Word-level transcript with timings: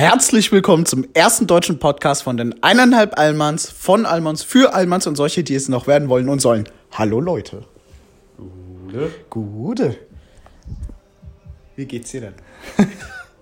Herzlich 0.00 0.50
willkommen 0.50 0.86
zum 0.86 1.04
ersten 1.12 1.46
deutschen 1.46 1.78
Podcast 1.78 2.22
von 2.22 2.38
den 2.38 2.62
eineinhalb 2.62 3.18
Allmanns, 3.18 3.68
von 3.68 4.06
Allmanns, 4.06 4.42
für 4.42 4.72
Allmanns 4.72 5.06
und 5.06 5.14
solche, 5.14 5.44
die 5.44 5.54
es 5.54 5.68
noch 5.68 5.86
werden 5.86 6.08
wollen 6.08 6.30
und 6.30 6.40
sollen. 6.40 6.66
Hallo 6.92 7.20
Leute. 7.20 7.64
Gute. 8.38 9.10
Gute. 9.28 9.96
Wie 11.76 11.84
geht's 11.84 12.12
dir 12.12 12.22
denn? 12.22 12.34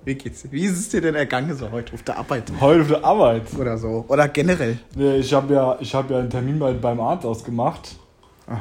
Wie 0.05 0.17
geht's 0.17 0.43
dir? 0.43 0.51
Wie 0.51 0.65
ist 0.65 0.77
es 0.77 0.89
dir 0.89 1.01
denn 1.01 1.15
ergangen 1.15 1.57
so 1.57 1.71
heute 1.71 1.93
auf 1.95 2.03
der 2.03 2.19
Arbeit? 2.19 2.51
Heute 2.61 2.81
auf 2.83 2.89
der 2.89 3.05
Arbeit. 3.05 3.43
Oder 3.57 3.79
so. 3.79 4.05
Oder 4.09 4.27
generell. 4.27 4.81
Nee, 4.97 5.19
Ich 5.19 5.33
habe 5.33 5.55
ja, 5.55 5.77
ich 5.79 5.95
hab 5.95 6.11
ja 6.11 6.19
einen 6.19 6.31
Termin 6.31 6.59
bei, 6.59 6.73
beim 6.73 6.99
Arzt 6.99 7.25
ausgemacht. 7.25 7.95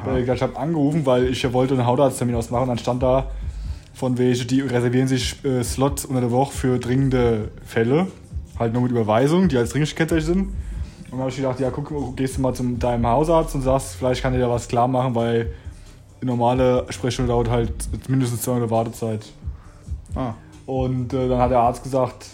Äh, 0.06 0.22
Ich 0.22 0.40
habe 0.40 0.56
angerufen, 0.56 1.04
weil 1.04 1.30
ich 1.30 1.52
wollte 1.52 1.74
einen 1.74 1.84
Hautarzttermin 1.84 2.36
ausmachen. 2.36 2.68
Dann 2.68 2.78
stand 2.78 3.02
da 3.02 3.28
von 3.98 4.16
welche, 4.16 4.46
die 4.46 4.60
reservieren 4.60 5.08
sich 5.08 5.44
äh, 5.44 5.64
Slots 5.64 6.04
unter 6.04 6.20
der 6.20 6.30
Woche 6.30 6.52
für 6.52 6.78
dringende 6.78 7.50
Fälle. 7.64 8.06
Halt 8.58 8.72
nur 8.72 8.82
mit 8.82 8.92
Überweisung, 8.92 9.48
die 9.48 9.56
als 9.56 9.70
dringend 9.70 9.90
gekennzeichnet 9.90 10.26
sind. 10.26 10.40
Und 10.40 11.12
dann 11.12 11.20
habe 11.20 11.30
ich 11.30 11.36
gedacht, 11.36 11.58
ja, 11.58 11.70
guck, 11.70 12.16
gehst 12.16 12.36
du 12.36 12.40
mal 12.42 12.54
zum 12.54 12.78
deinem 12.78 13.06
Hausarzt 13.06 13.54
und 13.54 13.62
sagst, 13.62 13.96
vielleicht 13.96 14.22
kann 14.22 14.32
dir 14.32 14.48
was 14.48 14.68
klar 14.68 14.86
machen, 14.86 15.14
weil 15.14 15.52
die 16.22 16.26
normale 16.26 16.86
Sprechstunde 16.90 17.30
dauert 17.32 17.50
halt 17.50 17.72
mindestens 18.08 18.42
zwei 18.42 18.52
Monate 18.52 18.70
Wartezeit. 18.70 19.26
Ah. 20.14 20.34
Und 20.66 21.12
äh, 21.12 21.28
dann 21.28 21.38
hat 21.40 21.50
der 21.50 21.60
Arzt 21.60 21.82
gesagt, 21.82 22.26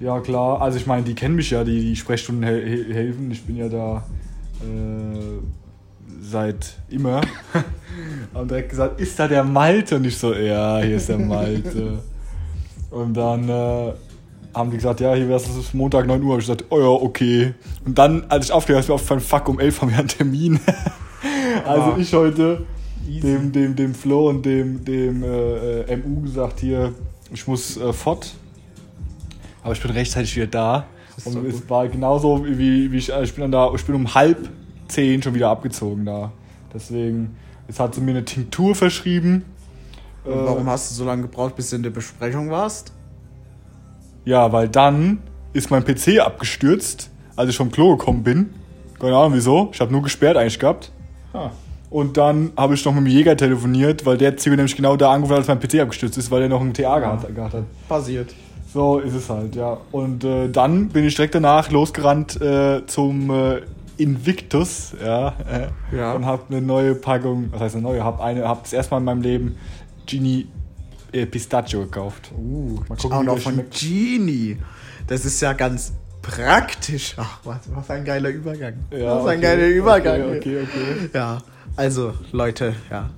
ja 0.00 0.20
klar, 0.20 0.62
also 0.62 0.78
ich 0.78 0.86
meine, 0.86 1.02
die 1.02 1.14
kennen 1.14 1.34
mich 1.34 1.50
ja, 1.50 1.64
die 1.64 1.80
die 1.80 1.96
Sprechstunden 1.96 2.44
hel 2.44 2.64
hel- 2.66 2.94
helfen. 2.94 3.30
Ich 3.30 3.44
bin 3.44 3.56
ja 3.56 3.68
da 3.68 4.04
äh, 4.62 5.38
seit 6.28 6.76
immer. 6.88 7.20
Und 8.34 8.50
direkt 8.50 8.70
gesagt, 8.70 9.00
ist 9.00 9.18
da 9.18 9.26
der 9.26 9.44
Malte? 9.44 9.96
Und 9.96 10.04
ich 10.04 10.16
so, 10.16 10.34
ja, 10.34 10.78
hier 10.80 10.96
ist 10.96 11.08
der 11.08 11.18
Malte. 11.18 11.98
Und 12.90 13.14
dann 13.14 13.48
äh, 13.48 13.92
haben 14.54 14.70
die 14.70 14.76
gesagt, 14.76 15.00
ja, 15.00 15.14
hier 15.14 15.28
wär's 15.28 15.48
es 15.48 15.56
ist 15.56 15.74
Montag 15.74 16.06
9 16.06 16.22
Uhr. 16.22 16.32
Hab 16.32 16.40
ich 16.40 16.46
gesagt, 16.46 16.64
oh 16.70 16.78
ja, 16.78 16.86
okay. 16.86 17.54
Und 17.84 17.98
dann, 17.98 18.24
als 18.28 18.46
ich 18.46 18.52
aufgehört 18.52 18.84
habe, 18.84 18.84
ist 18.84 18.88
mir 18.88 18.94
aufgefallen, 18.94 19.20
fuck, 19.20 19.48
um 19.48 19.60
11 19.60 19.82
haben 19.82 19.90
wir 19.90 19.98
einen 19.98 20.08
Termin. 20.08 20.60
also 21.64 21.92
Ah. 21.92 21.96
ich 21.98 22.12
heute 22.12 22.64
Easy. 23.08 23.20
dem, 23.20 23.52
dem, 23.52 23.76
dem 23.76 23.94
Flo 23.94 24.28
und 24.28 24.44
dem, 24.44 24.84
dem 24.84 25.22
äh, 25.22 25.96
MU 25.96 26.22
gesagt, 26.22 26.60
hier, 26.60 26.92
ich 27.32 27.46
muss 27.46 27.76
äh, 27.76 27.92
fort. 27.92 28.34
Aber 29.62 29.72
ich 29.72 29.82
bin 29.82 29.90
rechtzeitig 29.90 30.36
wieder 30.36 30.46
da. 30.46 30.86
Und 31.24 31.44
es 31.46 31.68
war 31.68 31.88
genauso 31.88 32.44
wie, 32.46 32.92
wie 32.92 32.96
ich, 32.96 33.12
äh, 33.12 33.24
ich 33.24 33.34
bin 33.34 33.42
dann 33.42 33.52
da, 33.52 33.72
ich 33.74 33.84
bin 33.84 33.94
um 33.94 34.14
halb 34.14 34.48
zehn 34.88 35.22
schon 35.22 35.34
wieder 35.34 35.48
abgezogen 35.50 36.04
da. 36.04 36.32
Deswegen, 36.72 37.36
jetzt 37.66 37.80
hat 37.80 37.94
sie 37.94 38.00
mir 38.00 38.12
eine 38.12 38.24
Tinktur 38.24 38.74
verschrieben. 38.74 39.44
Und 40.24 40.44
warum 40.44 40.66
hast 40.66 40.90
du 40.90 40.94
so 40.94 41.04
lange 41.04 41.22
gebraucht, 41.22 41.56
bis 41.56 41.70
du 41.70 41.76
in 41.76 41.82
der 41.82 41.90
Besprechung 41.90 42.50
warst? 42.50 42.92
Ja, 44.24 44.52
weil 44.52 44.68
dann 44.68 45.20
ist 45.54 45.70
mein 45.70 45.84
PC 45.84 46.20
abgestürzt, 46.20 47.10
als 47.36 47.50
ich 47.50 47.56
vom 47.56 47.70
Klo 47.70 47.96
gekommen 47.96 48.22
bin. 48.22 48.50
Keine 49.00 49.16
Ahnung 49.16 49.34
wieso. 49.34 49.70
Ich 49.72 49.80
habe 49.80 49.92
nur 49.92 50.02
gesperrt 50.02 50.36
eigentlich 50.36 50.58
gehabt. 50.58 50.92
Ah. 51.32 51.50
Und 51.90 52.18
dann 52.18 52.52
habe 52.56 52.74
ich 52.74 52.84
noch 52.84 52.92
mit 52.92 53.04
dem 53.04 53.06
Jäger 53.06 53.36
telefoniert, 53.36 54.04
weil 54.04 54.18
der 54.18 54.36
Züge 54.36 54.56
nämlich 54.56 54.76
genau 54.76 54.96
da 54.96 55.12
angerufen 55.12 55.32
hat, 55.32 55.38
als 55.38 55.48
mein 55.48 55.60
PC 55.60 55.80
abgestürzt 55.80 56.18
ist, 56.18 56.30
weil 56.30 56.42
er 56.42 56.48
noch 56.48 56.60
ein 56.60 56.74
TA 56.74 56.98
gehabt, 56.98 57.34
gehabt 57.34 57.54
hat. 57.54 57.64
Passiert. 57.88 58.34
So 58.72 58.98
ist 58.98 59.14
es 59.14 59.30
halt, 59.30 59.56
ja. 59.56 59.78
Und 59.92 60.24
äh, 60.24 60.50
dann 60.50 60.88
bin 60.88 61.04
ich 61.04 61.14
direkt 61.14 61.34
danach 61.34 61.70
losgerannt 61.70 62.38
äh, 62.42 62.84
zum 62.86 63.30
äh, 63.30 63.62
Invictus, 63.98 64.94
ja, 65.04 65.28
äh, 65.50 65.96
Ja. 65.96 66.12
und 66.12 66.24
habe 66.24 66.42
eine 66.48 66.62
neue 66.62 66.94
Packung, 66.94 67.48
was 67.50 67.60
heißt 67.60 67.74
eine 67.76 67.82
neue, 67.82 68.02
habe 68.02 68.22
eine, 68.22 68.46
habe 68.46 68.60
das 68.62 68.72
erste 68.72 68.92
Mal 68.94 68.98
in 68.98 69.04
meinem 69.04 69.22
Leben 69.22 69.56
Genie 70.06 70.48
äh, 71.12 71.26
Pistachio 71.26 71.80
gekauft. 71.82 72.30
Uh, 72.36 72.80
Mal 72.88 72.96
gucken, 72.96 73.12
auch 73.18 73.22
noch 73.22 73.38
von 73.38 73.54
schmeckt. 73.54 73.78
Genie. 73.80 74.58
Das 75.06 75.24
ist 75.24 75.40
ja 75.40 75.52
ganz 75.52 75.92
praktisch. 76.22 77.14
Ach, 77.16 77.40
was, 77.44 77.60
was 77.74 77.90
ein 77.90 78.04
geiler 78.04 78.28
Übergang. 78.30 78.74
Ja, 78.90 79.16
was 79.16 79.26
ein 79.26 79.38
okay, 79.38 79.40
geiler 79.40 79.66
Übergang. 79.66 80.22
Okay, 80.22 80.36
okay, 80.36 80.62
okay. 80.62 81.10
Ja, 81.14 81.38
also 81.76 82.12
Leute, 82.32 82.74
ja. 82.90 83.10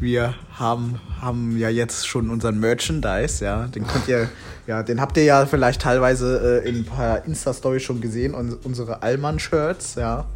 Wir 0.00 0.34
haben, 0.52 1.00
haben 1.20 1.58
ja 1.58 1.68
jetzt 1.68 2.06
schon 2.06 2.30
unseren 2.30 2.60
Merchandise, 2.60 3.44
ja. 3.44 3.66
Den 3.66 3.84
könnt 3.84 4.06
ihr, 4.06 4.28
ja, 4.66 4.84
den 4.84 5.00
habt 5.00 5.16
ihr 5.16 5.24
ja 5.24 5.44
vielleicht 5.46 5.82
teilweise 5.82 6.62
äh, 6.64 6.68
in 6.68 6.76
ein 6.76 6.84
paar 6.84 7.24
Insta-Stories 7.24 7.82
schon 7.82 8.00
gesehen. 8.00 8.34
Und 8.34 8.64
unsere 8.64 9.02
Allmann-Shirts, 9.02 9.96
ja. 9.96 10.26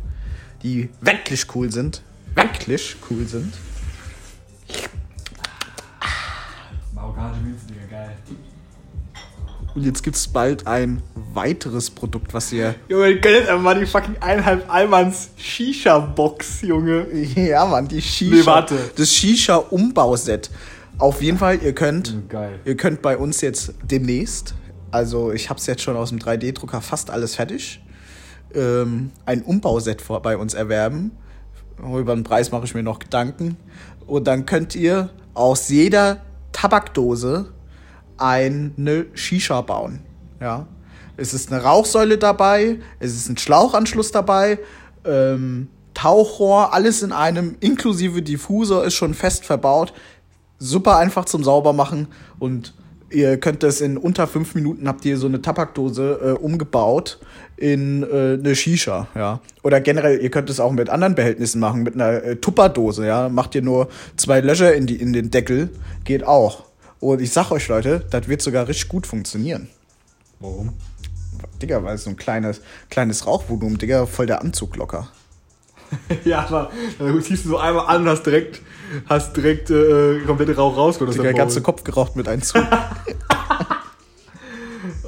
Die 0.64 0.90
wirklich 1.00 1.46
cool 1.54 1.70
sind. 1.70 2.02
Wirklich 2.34 2.96
cool 3.08 3.24
sind. 3.26 3.54
Marokkanische 6.92 7.42
geil. 7.42 7.71
Und 9.74 9.84
jetzt 9.84 10.02
gibt's 10.02 10.28
bald 10.28 10.66
ein 10.66 11.02
weiteres 11.32 11.90
Produkt, 11.90 12.34
was 12.34 12.52
ihr. 12.52 12.74
Junge, 12.88 13.18
gönn 13.20 13.34
jetzt 13.34 13.48
einfach 13.48 13.62
mal 13.62 13.78
die 13.80 13.86
fucking 13.86 14.16
eineinhalb 14.20 14.72
Almans 14.72 15.30
Shisha-Box, 15.36 16.62
Junge. 16.62 17.06
Ja, 17.34 17.64
Mann, 17.64 17.88
die 17.88 18.02
Shisha. 18.02 18.34
Nee, 18.36 18.46
warte. 18.46 18.76
Das 18.96 19.08
Shisha-Umbauset. 19.14 20.50
Auf 20.98 21.22
jeden 21.22 21.38
Fall, 21.38 21.62
ihr 21.62 21.74
könnt, 21.74 22.14
Mhm, 22.14 22.28
geil. 22.28 22.58
ihr 22.64 22.76
könnt 22.76 23.00
bei 23.02 23.16
uns 23.16 23.40
jetzt 23.40 23.72
demnächst, 23.82 24.54
also 24.90 25.32
ich 25.32 25.48
hab's 25.48 25.66
jetzt 25.66 25.82
schon 25.82 25.96
aus 25.96 26.10
dem 26.10 26.18
3D-Drucker 26.18 26.80
fast 26.82 27.10
alles 27.10 27.34
fertig, 27.36 27.82
ähm, 28.54 29.10
ein 29.24 29.42
Umbauset 29.42 30.02
vor, 30.02 30.20
bei 30.20 30.36
uns 30.36 30.52
erwerben. 30.54 31.12
Über 31.78 32.14
den 32.14 32.24
Preis 32.24 32.52
mache 32.52 32.66
ich 32.66 32.74
mir 32.74 32.82
noch 32.82 32.98
Gedanken. 32.98 33.56
Und 34.06 34.26
dann 34.26 34.44
könnt 34.44 34.74
ihr 34.76 35.08
aus 35.34 35.70
jeder 35.70 36.20
Tabakdose 36.52 37.46
eine 38.18 39.06
Shisha 39.14 39.60
bauen. 39.60 40.00
Ja. 40.40 40.66
Es 41.16 41.34
ist 41.34 41.52
eine 41.52 41.62
Rauchsäule 41.62 42.18
dabei, 42.18 42.78
es 42.98 43.14
ist 43.14 43.28
ein 43.28 43.36
Schlauchanschluss 43.36 44.12
dabei, 44.12 44.58
ähm, 45.04 45.68
Tauchrohr, 45.94 46.72
alles 46.72 47.02
in 47.02 47.12
einem, 47.12 47.56
inklusive 47.60 48.22
Diffusor 48.22 48.84
ist 48.84 48.94
schon 48.94 49.14
fest 49.14 49.44
verbaut. 49.44 49.92
Super 50.58 50.96
einfach 50.96 51.26
zum 51.26 51.44
Saubermachen 51.44 52.08
und 52.38 52.72
ihr 53.10 53.36
könnt 53.38 53.62
das 53.62 53.80
in 53.80 53.98
unter 53.98 54.26
fünf 54.26 54.54
Minuten 54.54 54.88
habt 54.88 55.04
ihr 55.04 55.18
so 55.18 55.26
eine 55.26 55.42
Tabakdose 55.42 56.18
äh, 56.22 56.42
umgebaut 56.42 57.18
in 57.56 58.02
äh, 58.02 58.38
eine 58.38 58.56
Shisha, 58.56 59.06
ja. 59.14 59.40
Oder 59.62 59.80
generell, 59.80 60.20
ihr 60.20 60.30
könnt 60.30 60.50
es 60.50 60.58
auch 60.58 60.72
mit 60.72 60.90
anderen 60.90 61.14
Behältnissen 61.14 61.60
machen, 61.60 61.82
mit 61.82 61.94
einer 61.94 62.22
äh, 62.22 62.36
Tupperdose, 62.36 63.06
ja. 63.06 63.28
Macht 63.28 63.54
ihr 63.54 63.62
nur 63.62 63.88
zwei 64.16 64.40
Löcher 64.40 64.74
in, 64.74 64.86
die, 64.86 64.96
in 64.96 65.12
den 65.12 65.30
Deckel, 65.30 65.68
geht 66.04 66.24
auch. 66.24 66.64
Und 67.02 67.20
ich 67.20 67.32
sag 67.32 67.50
euch, 67.50 67.66
Leute, 67.66 68.04
das 68.10 68.28
wird 68.28 68.42
sogar 68.42 68.68
richtig 68.68 68.88
gut 68.88 69.08
funktionieren. 69.08 69.68
Warum? 70.38 70.74
Digga, 71.60 71.82
weil 71.82 71.96
es 71.96 72.04
so 72.04 72.10
ein 72.10 72.16
kleines, 72.16 72.60
kleines 72.90 73.26
Rauchvolumen, 73.26 73.76
Digga, 73.76 74.06
voll 74.06 74.26
der 74.26 74.40
Anzug 74.40 74.76
locker. 74.76 75.08
ja, 76.24 76.46
aber 76.46 76.70
dann 77.00 77.20
ziehst 77.20 77.44
du 77.44 77.48
so 77.48 77.58
einmal 77.58 77.86
an 77.88 78.02
und 78.02 78.08
hast 78.08 78.22
direkt, 78.22 78.62
hast 79.08 79.36
direkt 79.36 79.68
äh, 79.70 80.20
komplette 80.20 80.54
Rauch 80.54 80.76
rausgeholt. 80.76 81.08
aus 81.08 81.16
Digga, 81.16 81.24
der 81.24 81.34
ganze. 81.34 81.60
Kopf 81.60 81.82
geraucht 81.82 82.14
mit 82.14 82.28
einem 82.28 82.42
Zug. 82.42 82.64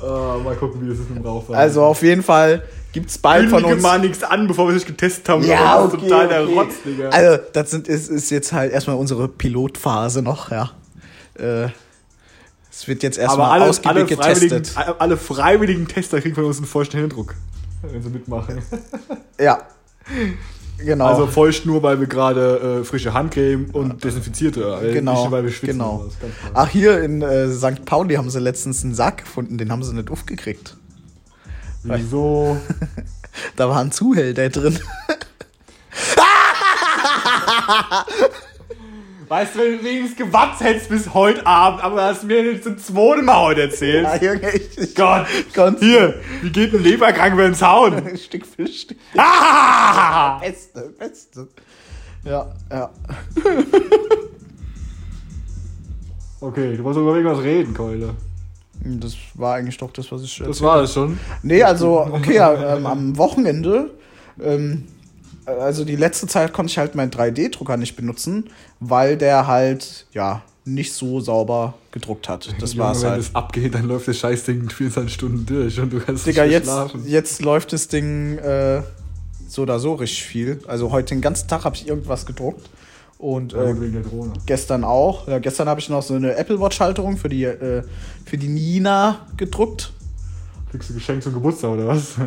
Ah, 0.03 0.37
mal 0.43 0.57
gucken, 0.57 0.83
wie 0.85 0.89
das 0.89 0.99
ist 0.99 1.11
mit 1.11 1.19
dem 1.21 1.25
Rauch. 1.25 1.49
also 1.51 1.85
auf 1.85 2.03
jeden 2.03 2.25
Fall 2.25 2.65
gibt's 2.91 3.19
bald 3.19 3.51
von 3.51 3.59
Kündige 3.61 3.75
uns. 3.75 3.83
mal 3.85 4.01
nichts 4.01 4.25
an, 4.25 4.49
bevor 4.49 4.67
wir 4.67 4.75
es 4.75 4.85
getestet 4.85 5.29
haben. 5.29 5.45
Ja, 5.45 5.77
das 5.77 5.87
ist 5.87 5.95
okay, 5.95 6.09
total 6.09 6.29
der 6.29 6.43
okay. 6.43 6.55
Rotz, 6.55 6.75
Digga. 6.85 7.09
Also, 7.11 7.39
das 7.53 7.71
sind, 7.71 7.87
ist, 7.87 8.11
ist 8.11 8.31
jetzt 8.31 8.53
halt 8.53 8.73
erstmal 8.73 8.97
unsere 8.97 9.29
Pilotphase 9.29 10.23
noch, 10.23 10.51
ja. 10.51 10.73
Äh, 11.39 11.69
es 12.77 12.89
wird 12.89 13.05
jetzt 13.05 13.19
erstmal 13.19 13.63
ausgiebig 13.63 13.97
alle, 13.97 14.07
freiwilligen, 14.17 14.63
getestet. 14.63 14.97
alle 14.99 15.17
freiwilligen 15.17 15.87
Tester 15.87 16.21
kriegen 16.21 16.35
von 16.35 16.45
uns 16.45 16.57
einen 16.57 16.67
feuchten 16.67 16.99
Händedruck, 16.99 17.37
wenn 17.83 18.03
sie 18.03 18.11
mitmachen. 18.11 18.63
Ja. 19.39 19.63
Genau. 20.79 21.07
Also 21.07 21.29
feucht 21.29 21.67
nur, 21.67 21.85
weil 21.85 22.01
wir 22.01 22.09
gerade 22.09 22.81
äh, 22.81 22.85
frische 22.85 23.15
Handcreme 23.15 23.71
und 23.73 24.03
desinfizierte, 24.03 24.81
äh, 24.83 24.93
genau. 24.93 25.23
nicht, 25.23 25.31
weil 25.31 25.45
wir 25.45 25.53
schwitzen. 25.53 25.79
genau. 25.79 26.11
Ach, 26.53 26.69
hier 26.69 27.01
in 27.01 27.23
äh, 27.23 27.49
St. 27.49 27.85
Pauli 27.85 28.17
haben 28.17 28.29
sie 28.29 28.41
letztens 28.41 28.83
einen 28.83 28.95
Sack 28.95 29.19
gefunden, 29.19 29.57
den 29.57 29.71
haben 29.71 29.85
sie 29.85 29.95
nicht 29.95 30.11
aufgekriegt. 30.11 30.77
Wieso? 31.85 32.57
Da 33.57 33.69
war 33.69 33.81
ein 33.81 33.91
Zuhälter 33.91 34.49
drin. 34.49 34.79
Weißt 39.29 39.55
du, 39.55 39.59
wenn 39.61 39.79
du 39.79 39.85
wenigstens 39.85 40.17
gewatzt 40.17 40.61
hättest 40.63 40.89
bis 40.89 41.15
heute 41.15 41.47
Abend, 41.47 41.83
aber 41.83 42.05
hast 42.05 42.23
du 42.23 42.27
mir 42.27 42.45
jetzt 42.53 42.65
zum 42.65 42.77
zweiten 42.79 43.25
Mal 43.25 43.41
heute 43.41 43.63
erzählt. 43.63 44.05
Ja, 44.05 44.17
Junge, 44.17 44.51
ich, 44.51 44.79
ich 44.79 44.95
Gott, 44.95 45.27
Ganz- 45.53 45.81
hier, 45.81 46.21
wie 46.43 46.51
geht 46.51 46.75
ein 46.75 46.83
Leberkrank 46.83 47.33
über 47.35 47.45
den 47.45 47.55
Zaun? 47.55 48.17
Stück 48.17 48.45
für 48.45 48.67
Stück. 48.67 48.99
Ah! 49.17 50.39
Beste, 50.41 50.93
beste. 50.99 51.49
Ja, 52.25 52.53
ja. 52.71 52.91
Okay, 56.41 56.77
du 56.77 56.85
wolltest 56.85 57.01
über 57.01 57.17
irgendwas 57.17 57.43
reden, 57.43 57.73
Keule. 57.73 58.11
Das 58.83 59.15
war 59.33 59.55
eigentlich 59.55 59.79
doch 59.79 59.91
das, 59.93 60.13
was 60.13 60.23
ich 60.25 60.43
Das 60.45 60.61
war 60.61 60.83
es 60.83 60.93
schon. 60.93 61.19
Nee, 61.43 61.63
also, 61.63 62.01
okay, 62.01 62.35
ja, 62.35 62.77
ähm, 62.77 62.85
am 62.85 63.17
Wochenende, 63.17 63.93
ähm, 64.43 64.85
also 65.47 65.85
die 65.85 65.97
letzte 65.97 66.27
Zeit 66.27 66.53
konnte 66.53 66.71
ich 66.71 66.79
halt 66.79 66.95
meinen 66.95 67.11
3D-Drucker 67.11 67.77
nicht 67.77 67.97
benutzen, 67.97 68.51
weil 68.81 69.17
der 69.17 69.47
halt, 69.47 70.07
ja, 70.13 70.43
nicht 70.67 70.93
so 70.95 71.21
sauber 71.21 71.75
gedruckt 71.91 72.29
hat. 72.29 72.55
Das 72.59 72.73
Junge, 72.73 72.85
war's 72.85 73.03
wenn 73.03 73.11
halt. 73.11 73.21
das 73.21 73.35
abgeht, 73.35 73.75
dann 73.75 73.87
läuft 73.87 74.09
das 74.09 74.19
Scheißding 74.19 74.71
24 74.71 75.13
Stunden 75.13 75.47
durch 75.47 75.79
und 75.79 75.93
du 75.93 76.01
kannst 76.01 76.27
Digga, 76.27 76.45
nicht 76.45 76.53
jetzt, 76.53 76.65
schlafen. 76.65 77.03
jetzt 77.07 77.43
läuft 77.43 77.73
das 77.73 77.89
Ding 77.89 78.39
äh, 78.39 78.83
so 79.49 79.63
oder 79.63 79.79
so 79.79 79.95
richtig 79.95 80.25
viel. 80.25 80.61
Also 80.67 80.91
heute 80.91 81.15
den 81.15 81.21
ganzen 81.21 81.49
Tag 81.49 81.65
habe 81.65 81.77
ich 81.77 81.87
irgendwas 81.87 82.27
gedruckt. 82.27 82.69
Und 83.19 83.55
äh, 83.55 83.75
gestern 84.45 84.85
auch. 84.85 85.29
Ja, 85.29 85.39
gestern 85.39 85.67
habe 85.67 85.81
ich 85.81 85.89
noch 85.89 86.03
so 86.03 86.13
eine 86.15 86.37
Apple 86.37 86.61
Watch-Halterung 86.61 87.17
für 87.17 87.31
die, 87.31 87.45
äh, 87.45 87.83
für 88.27 88.37
die 88.37 88.49
Nina 88.49 89.27
gedruckt. 89.39 89.94
Kriegst 90.75 90.91
du 90.91 90.95
Geschenk 90.95 91.23
zum 91.23 91.35
Geburtstag 91.35 91.71
oder 91.71 91.87
was? 91.87 92.19
Äh, 92.19 92.25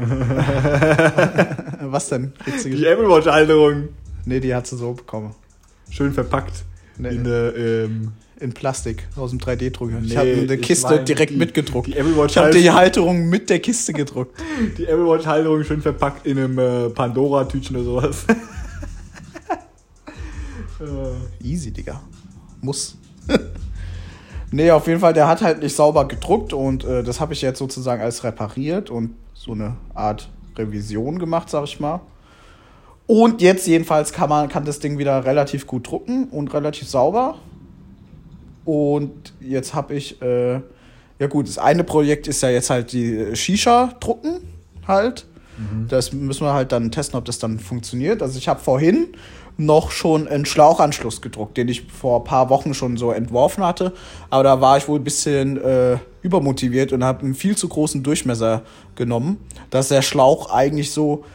Was 1.91 2.07
denn? 2.07 2.31
Die 2.63 2.85
Apple 2.85 3.09
Watch 3.09 3.25
Halterung. 3.27 3.89
nee, 4.23 4.39
die 4.39 4.55
hat 4.55 4.65
sie 4.67 4.77
so 4.77 4.94
bekommen. 4.94 5.35
Schön 5.89 6.13
verpackt. 6.13 6.63
Nee. 6.97 7.09
In 7.09 7.25
der, 7.25 7.53
ähm, 7.57 8.13
In 8.39 8.53
Plastik 8.53 9.05
aus 9.17 9.31
dem 9.31 9.39
3D-Drucker. 9.39 9.99
ich 10.01 10.09
Nee, 10.11 10.15
habe 10.17 10.31
eine 10.31 10.53
ich 10.55 10.61
Kiste 10.61 10.88
meine, 10.94 11.03
direkt 11.03 11.31
die- 11.33 11.38
mitgedruckt. 11.38 11.88
die 11.88 11.97
Apple 11.97 12.15
Watch 12.15 12.31
ich 12.31 12.38
habe 12.38 12.51
die 12.51 12.71
Halterung- 12.71 13.27
mit 13.27 13.49
der 13.49 13.59
Kiste 13.59 13.91
gedruckt. 13.91 14.39
die 14.77 14.85
Apple 14.85 15.05
Watch 15.07 15.25
Halterung 15.25 15.65
schön 15.65 15.81
verpackt 15.81 16.25
in 16.25 16.38
einem 16.38 16.57
äh, 16.57 16.89
Pandora-Tütchen 16.89 17.75
oder 17.75 17.83
sowas. 17.85 18.25
äh, 20.79 21.45
Easy, 21.45 21.71
Digga. 21.71 22.01
Muss. 22.61 22.95
Nee, 24.51 24.71
auf 24.71 24.88
jeden 24.88 24.99
Fall, 24.99 25.13
der 25.13 25.27
hat 25.27 25.41
halt 25.41 25.61
nicht 25.61 25.75
sauber 25.75 26.07
gedruckt 26.07 26.53
und 26.53 26.83
äh, 26.83 27.03
das 27.03 27.19
habe 27.19 27.33
ich 27.33 27.41
jetzt 27.41 27.59
sozusagen 27.59 28.01
als 28.01 28.23
repariert 28.23 28.89
und 28.89 29.15
so 29.33 29.51
eine 29.51 29.75
Art 29.94 30.29
Revision 30.57 31.19
gemacht, 31.19 31.49
sag 31.49 31.65
ich 31.65 31.79
mal. 31.79 32.01
Und 33.05 33.41
jetzt 33.41 33.67
jedenfalls 33.67 34.11
kann 34.11 34.29
man 34.29 34.49
kann 34.49 34.65
das 34.65 34.79
Ding 34.79 34.97
wieder 34.97 35.23
relativ 35.23 35.65
gut 35.65 35.89
drucken 35.89 36.25
und 36.25 36.53
relativ 36.53 36.89
sauber. 36.89 37.38
Und 38.65 39.33
jetzt 39.39 39.73
habe 39.73 39.95
ich, 39.95 40.21
äh, 40.21 40.55
ja 41.19 41.27
gut, 41.29 41.47
das 41.47 41.57
eine 41.57 41.85
Projekt 41.85 42.27
ist 42.27 42.43
ja 42.43 42.50
jetzt 42.50 42.69
halt 42.69 42.91
die 42.91 43.15
äh, 43.15 43.35
Shisha 43.35 43.93
drucken 44.00 44.41
halt. 44.85 45.25
Das 45.88 46.13
müssen 46.13 46.43
wir 46.45 46.53
halt 46.53 46.71
dann 46.71 46.91
testen, 46.91 47.17
ob 47.17 47.25
das 47.25 47.39
dann 47.39 47.59
funktioniert. 47.59 48.21
Also 48.21 48.38
ich 48.38 48.47
habe 48.47 48.59
vorhin 48.59 49.07
noch 49.57 49.92
schon 49.92 50.27
einen 50.27 50.45
Schlauchanschluss 50.45 51.21
gedruckt, 51.21 51.57
den 51.57 51.68
ich 51.68 51.83
vor 51.83 52.19
ein 52.19 52.24
paar 52.24 52.50
Wochen 52.50 52.74
schon 52.74 52.98
so 52.98 53.12
entworfen 53.12 53.63
hatte. 53.63 53.94
Aber 54.30 54.44
da 54.44 54.62
war 54.62 54.77
ich 54.77 54.88
wohl 54.88 55.00
ein 55.00 55.04
bisschen 55.04 55.57
äh, 55.57 55.98
übermotiviert 56.21 56.94
und 56.94 57.04
habe 57.04 57.24
einen 57.24 57.33
viel 57.33 57.57
zu 57.57 57.68
großen 57.68 58.04
Durchmesser 58.04 58.62
genommen, 58.95 59.38
dass 59.69 59.88
der 59.88 60.01
Schlauch 60.01 60.51
eigentlich 60.51 60.92
so 60.92 61.25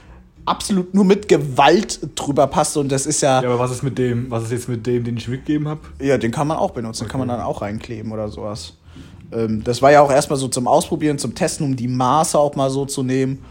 absolut 0.44 0.94
nur 0.94 1.04
mit 1.04 1.28
Gewalt 1.28 2.00
drüber 2.14 2.46
passt. 2.46 2.76
Und 2.76 2.90
das 2.90 3.06
ist 3.06 3.22
ja, 3.22 3.42
ja, 3.42 3.48
aber 3.48 3.58
was 3.58 3.72
ist 3.72 3.82
mit 3.82 3.98
dem, 3.98 4.30
was 4.30 4.44
ist 4.44 4.52
jetzt 4.52 4.68
mit 4.68 4.86
dem, 4.86 5.04
den 5.04 5.16
ich 5.16 5.28
mitgegeben 5.28 5.68
habe? 5.68 5.80
ja, 6.00 6.18
den 6.18 6.30
kann 6.30 6.46
man 6.46 6.58
auch 6.58 6.70
benutzen, 6.70 7.04
den 7.04 7.10
kann 7.10 7.18
man 7.18 7.28
dann 7.28 7.40
auch 7.40 7.62
reinkleben 7.62 8.12
oder 8.12 8.28
sowas. 8.28 8.74
Ähm, 9.32 9.64
das 9.64 9.82
war 9.82 9.90
ja 9.90 10.00
auch 10.00 10.10
erstmal 10.10 10.38
so 10.38 10.48
zum 10.48 10.68
Ausprobieren, 10.68 11.18
zum 11.18 11.34
Testen, 11.34 11.66
um 11.66 11.76
die 11.76 11.88
Maße 11.88 12.38
auch 12.38 12.54
mal 12.54 12.70
so 12.70 12.86
zu 12.86 13.02
nehmen. 13.02 13.44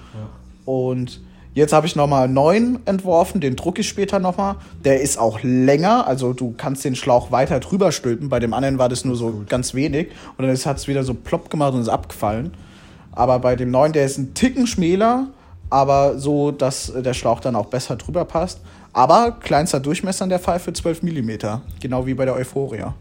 Und 0.65 1.21
jetzt 1.53 1.73
habe 1.73 1.87
ich 1.87 1.95
nochmal 1.95 2.25
einen 2.25 2.33
neuen 2.33 2.79
entworfen, 2.85 3.41
den 3.41 3.55
drucke 3.55 3.81
ich 3.81 3.89
später 3.89 4.19
nochmal. 4.19 4.55
Der 4.83 5.01
ist 5.01 5.17
auch 5.17 5.39
länger, 5.43 6.07
also 6.07 6.33
du 6.33 6.53
kannst 6.57 6.83
den 6.85 6.95
Schlauch 6.95 7.31
weiter 7.31 7.59
drüber 7.59 7.91
stülpen. 7.91 8.29
Bei 8.29 8.39
dem 8.39 8.53
anderen 8.53 8.77
war 8.77 8.89
das 8.89 9.05
nur 9.05 9.15
so 9.15 9.43
ganz 9.47 9.73
wenig. 9.73 10.09
Und 10.37 10.45
dann 10.45 10.55
hat 10.55 10.77
es 10.77 10.87
wieder 10.87 11.03
so 11.03 11.13
plopp 11.13 11.49
gemacht 11.49 11.73
und 11.73 11.81
ist 11.81 11.89
abgefallen. 11.89 12.53
Aber 13.11 13.39
bei 13.39 13.55
dem 13.55 13.71
neuen, 13.71 13.93
der 13.93 14.05
ist 14.05 14.17
ein 14.17 14.33
Ticken 14.33 14.67
schmäler, 14.67 15.27
aber 15.69 16.17
so, 16.17 16.51
dass 16.51 16.91
der 16.95 17.13
Schlauch 17.13 17.39
dann 17.39 17.55
auch 17.55 17.67
besser 17.67 17.95
drüber 17.95 18.25
passt. 18.25 18.61
Aber 18.93 19.31
kleinster 19.39 19.79
Durchmesser 19.79 20.25
in 20.25 20.29
der 20.29 20.39
Pfeife 20.39 20.73
12 20.73 21.03
mm, 21.03 21.31
genau 21.79 22.05
wie 22.05 22.13
bei 22.13 22.25
der 22.25 22.35
Euphoria. 22.35 22.93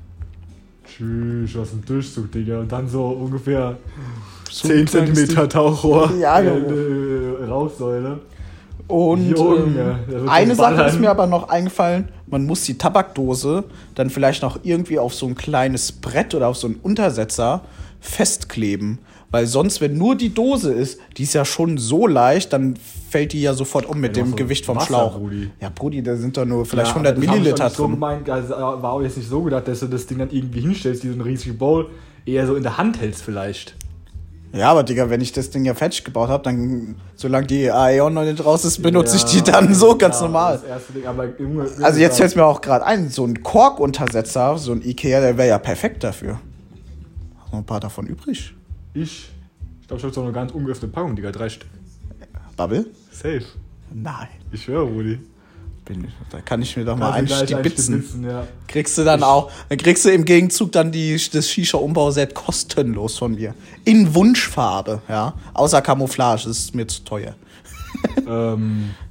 Tschüss, 0.86 1.56
was 1.56 1.72
ein 1.72 1.84
Durchzug, 1.86 2.30
Digga. 2.32 2.60
Und 2.60 2.70
dann 2.70 2.88
so 2.88 3.06
ungefähr 3.06 3.76
So 4.50 4.68
10 4.68 4.78
ein 4.78 4.84
kleines 4.86 5.28
cm 5.28 5.48
Tauchrohr. 5.48 6.12
Ja, 6.18 6.40
äh, 6.40 6.46
Junge. 6.46 7.38
äh, 7.40 7.44
Rauchsäule. 7.44 8.18
Und 8.88 9.30
Junge, 9.30 9.98
ähm, 10.10 10.28
eine 10.28 10.54
Sache 10.54 10.82
ist 10.84 10.98
mir 11.00 11.10
aber 11.10 11.26
noch 11.26 11.48
eingefallen, 11.48 12.08
man 12.26 12.44
muss 12.46 12.64
die 12.64 12.78
Tabakdose 12.78 13.64
dann 13.94 14.10
vielleicht 14.10 14.42
noch 14.42 14.60
irgendwie 14.62 14.98
auf 14.98 15.14
so 15.14 15.26
ein 15.26 15.34
kleines 15.34 15.92
Brett 15.92 16.34
oder 16.34 16.48
auf 16.48 16.56
so 16.56 16.66
einen 16.66 16.76
Untersetzer 16.82 17.62
festkleben. 18.00 18.98
Weil 19.32 19.46
sonst, 19.46 19.80
wenn 19.80 19.96
nur 19.96 20.16
die 20.16 20.34
Dose 20.34 20.72
ist, 20.72 20.98
die 21.16 21.22
ist 21.22 21.34
ja 21.34 21.44
schon 21.44 21.78
so 21.78 22.08
leicht, 22.08 22.52
dann 22.52 22.74
fällt 23.10 23.32
die 23.32 23.42
ja 23.42 23.54
sofort 23.54 23.86
um 23.86 24.00
mit 24.00 24.16
Ja, 24.16 24.24
dem 24.24 24.30
so 24.30 24.36
Gewicht 24.36 24.66
vom 24.66 24.76
Wasser, 24.76 24.86
Schlauch. 24.86 25.18
Brudi. 25.18 25.50
Ja, 25.60 25.70
Brudi, 25.72 26.02
da 26.02 26.16
sind 26.16 26.36
doch 26.36 26.44
nur 26.44 26.66
vielleicht 26.66 26.88
Ja, 26.90 26.94
100 26.96 27.16
das 27.16 27.24
hab 27.26 27.34
ich 27.36 27.40
Milliliter 27.40 27.64
nicht 27.64 27.76
So 27.76 27.82
drin. 27.84 27.92
gemeint, 27.94 28.28
also, 28.30 28.54
äh, 28.54 28.58
war 28.58 28.92
auch 28.92 29.02
jetzt 29.02 29.16
nicht 29.16 29.28
so 29.28 29.42
gedacht, 29.42 29.68
dass 29.68 29.80
du 29.80 29.86
das 29.86 30.06
Ding 30.06 30.18
dann 30.18 30.30
irgendwie 30.30 30.60
hinstellst, 30.60 31.04
wie 31.04 31.08
so 31.08 31.14
eine 31.14 31.24
riesige 31.24 31.54
Bowl, 31.54 31.86
eher 32.26 32.44
so 32.46 32.56
in 32.56 32.64
der 32.64 32.76
Hand 32.76 33.00
hältst 33.00 33.22
vielleicht. 33.22 33.76
Ja, 34.52 34.70
aber 34.72 34.82
Digga, 34.82 35.08
wenn 35.08 35.20
ich 35.20 35.32
das 35.32 35.50
Ding 35.50 35.64
ja 35.64 35.74
fertig 35.74 36.04
gebaut 36.04 36.28
habe, 36.28 36.42
dann, 36.42 36.96
solange 37.14 37.46
die 37.46 37.70
Aeon 37.70 38.12
noch 38.14 38.24
nicht 38.24 38.44
raus 38.44 38.64
ist, 38.64 38.82
benutze 38.82 39.16
ich 39.16 39.24
die 39.24 39.42
dann 39.42 39.72
so 39.74 39.96
ganz 39.96 40.16
ja, 40.16 40.22
normal. 40.22 40.54
Das 40.54 40.64
erste 40.64 40.92
Ding, 40.92 41.06
aber 41.06 41.38
Junge, 41.38 41.68
Also 41.82 42.00
jetzt 42.00 42.16
fällt 42.16 42.34
mir 42.34 42.44
auch 42.44 42.60
gerade 42.60 42.84
ein, 42.84 43.10
so 43.10 43.24
ein 43.24 43.42
Korkuntersetzer, 43.42 44.58
so 44.58 44.72
ein 44.72 44.82
Ikea, 44.82 45.20
der 45.20 45.36
wäre 45.38 45.48
ja 45.48 45.58
perfekt 45.58 46.02
dafür. 46.02 46.40
Hast 47.38 47.52
noch 47.52 47.60
ein 47.60 47.66
paar 47.66 47.80
davon 47.80 48.06
übrig? 48.06 48.54
Ich, 48.92 49.30
ich 49.80 49.86
glaube, 49.86 49.98
ich 49.98 50.04
habe 50.04 50.14
so 50.14 50.22
eine 50.22 50.32
ganz 50.32 50.50
ungeöffnete 50.50 50.92
Packung, 50.92 51.14
Digga, 51.14 51.30
drei 51.30 51.48
Stück. 51.48 51.68
Bubble? 52.56 52.86
Safe. 53.12 53.44
Nein. 53.92 54.28
Ich 54.50 54.64
schwöre, 54.64 54.84
Rudi. 54.84 55.18
Bin, 55.90 56.08
da 56.30 56.40
kann 56.40 56.62
ich 56.62 56.76
mir 56.76 56.84
doch 56.84 56.96
mal 56.96 57.12
einstibitzen, 57.12 58.24
ja. 58.24 58.46
Kriegst 58.68 58.96
du 58.96 59.04
dann 59.04 59.22
auch, 59.22 59.50
dann 59.68 59.78
kriegst 59.78 60.04
du 60.04 60.10
im 60.10 60.24
Gegenzug 60.24 60.72
dann 60.72 60.92
die, 60.92 61.20
das 61.32 61.48
Shisha-Umbauset 61.48 62.34
kostenlos 62.34 63.18
von 63.18 63.34
mir. 63.34 63.54
In 63.84 64.14
Wunschfarbe, 64.14 65.02
ja. 65.08 65.34
Außer 65.54 65.82
Camouflage, 65.82 66.44
das 66.46 66.58
ist 66.58 66.74
mir 66.74 66.86
zu 66.86 67.02
teuer. 67.02 67.34
ähm, 68.26 68.90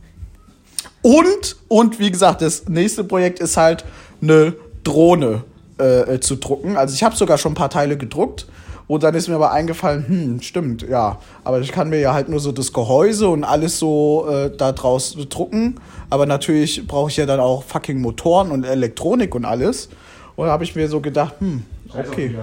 Und, 1.02 1.56
und 1.68 2.00
wie 2.00 2.12
gesagt, 2.12 2.42
das 2.42 2.68
nächste 2.68 3.04
Projekt 3.04 3.40
ist 3.40 3.58
halt 3.58 3.86
eine 4.22 4.54
Drohne 4.84 5.44
äh, 5.80 6.16
äh, 6.16 6.20
zu 6.20 6.36
drucken. 6.36 6.76
Also 6.76 6.94
ich 6.94 7.04
habe 7.04 7.16
sogar 7.16 7.38
schon 7.38 7.54
ein 7.54 7.56
paar 7.56 7.70
Teile 7.70 7.98
gedruckt. 7.98 8.48
Und 8.90 9.04
dann 9.04 9.14
ist 9.14 9.28
mir 9.28 9.36
aber 9.36 9.52
eingefallen, 9.52 10.08
hm, 10.08 10.42
stimmt, 10.42 10.82
ja. 10.82 11.20
Aber 11.44 11.60
ich 11.60 11.72
kann 11.72 11.92
mir 11.92 12.00
ja 12.00 12.16
halt 12.16 12.28
nur 12.28 12.40
so 12.40 12.52
das 12.52 12.74
Gehäuse 12.74 13.30
und 13.30 13.44
alles 13.44 13.78
so 13.78 14.28
äh, 14.28 14.50
da 14.50 14.72
draus 14.72 15.16
drucken. 15.30 15.76
Aber 16.10 16.26
natürlich 16.26 16.88
brauche 16.88 17.12
ich 17.12 17.18
ja 17.18 17.28
dann 17.28 17.40
auch 17.40 17.62
fucking 17.62 18.02
Motoren 18.02 18.50
und 18.50 18.64
Elektronik 18.64 19.36
und 19.36 19.46
alles. 19.46 19.90
Und 20.36 20.48
da 20.48 20.52
habe 20.52 20.64
ich 20.64 20.76
mir 20.76 20.90
so 20.90 21.02
gedacht, 21.02 21.36
hm, 21.38 21.66
okay. 21.94 22.34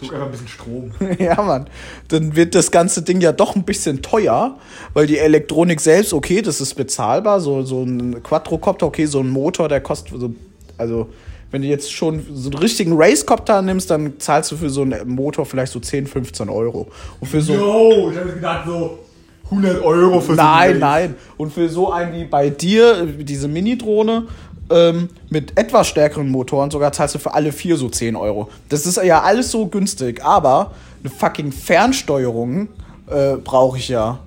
Druck 0.00 0.12
einfach 0.12 0.26
ein 0.26 0.32
bisschen 0.32 0.48
Strom. 0.48 0.90
ja, 1.20 1.40
Mann. 1.40 1.68
Dann 2.08 2.34
wird 2.34 2.56
das 2.56 2.72
ganze 2.72 3.02
Ding 3.02 3.20
ja 3.20 3.30
doch 3.30 3.54
ein 3.54 3.62
bisschen 3.62 4.02
teuer, 4.02 4.58
weil 4.94 5.06
die 5.06 5.18
Elektronik 5.18 5.80
selbst, 5.80 6.12
okay, 6.12 6.42
das 6.42 6.60
ist 6.60 6.74
bezahlbar. 6.74 7.38
So, 7.38 7.62
so 7.62 7.84
ein 7.84 8.24
Quadrocopter, 8.24 8.86
okay, 8.86 9.06
so 9.06 9.20
ein 9.20 9.30
Motor, 9.30 9.68
der 9.68 9.80
kostet 9.80 10.18
so, 10.18 10.34
also, 10.78 11.10
wenn 11.52 11.62
du 11.62 11.68
jetzt 11.68 11.92
schon 11.92 12.24
so 12.32 12.50
einen 12.50 12.58
richtigen 12.58 12.94
Racecopter 12.96 13.62
nimmst, 13.62 13.90
dann 13.90 14.18
zahlst 14.18 14.50
du 14.50 14.56
für 14.56 14.70
so 14.70 14.82
einen 14.82 15.08
Motor 15.08 15.46
vielleicht 15.46 15.72
so 15.72 15.78
10, 15.78 16.06
15 16.06 16.48
Euro. 16.48 16.88
Und 17.20 17.28
für 17.28 17.40
so. 17.40 17.52
Yo, 17.52 18.10
ich 18.10 18.18
habe 18.18 18.32
gedacht 18.32 18.66
so 18.66 18.98
100 19.44 19.82
Euro 19.82 20.20
für 20.20 20.34
so 20.34 20.42
Nein, 20.42 20.74
ein 20.74 20.78
nein. 20.78 21.14
Und 21.36 21.52
für 21.52 21.68
so 21.68 21.92
einen 21.92 22.14
wie 22.14 22.24
bei 22.24 22.48
dir, 22.48 23.04
diese 23.04 23.48
Mini-Drohne, 23.48 24.26
ähm, 24.70 25.10
mit 25.28 25.58
etwas 25.58 25.88
stärkeren 25.88 26.30
Motoren, 26.30 26.70
sogar 26.70 26.90
zahlst 26.92 27.16
du 27.16 27.18
für 27.18 27.34
alle 27.34 27.52
vier 27.52 27.76
so 27.76 27.90
10 27.90 28.16
Euro. 28.16 28.48
Das 28.70 28.86
ist 28.86 28.96
ja 28.96 29.20
alles 29.20 29.50
so 29.50 29.66
günstig, 29.66 30.24
aber 30.24 30.72
eine 31.04 31.12
fucking 31.12 31.52
Fernsteuerung 31.52 32.68
äh, 33.08 33.36
brauche 33.36 33.76
ich 33.76 33.88
ja. 33.88 34.20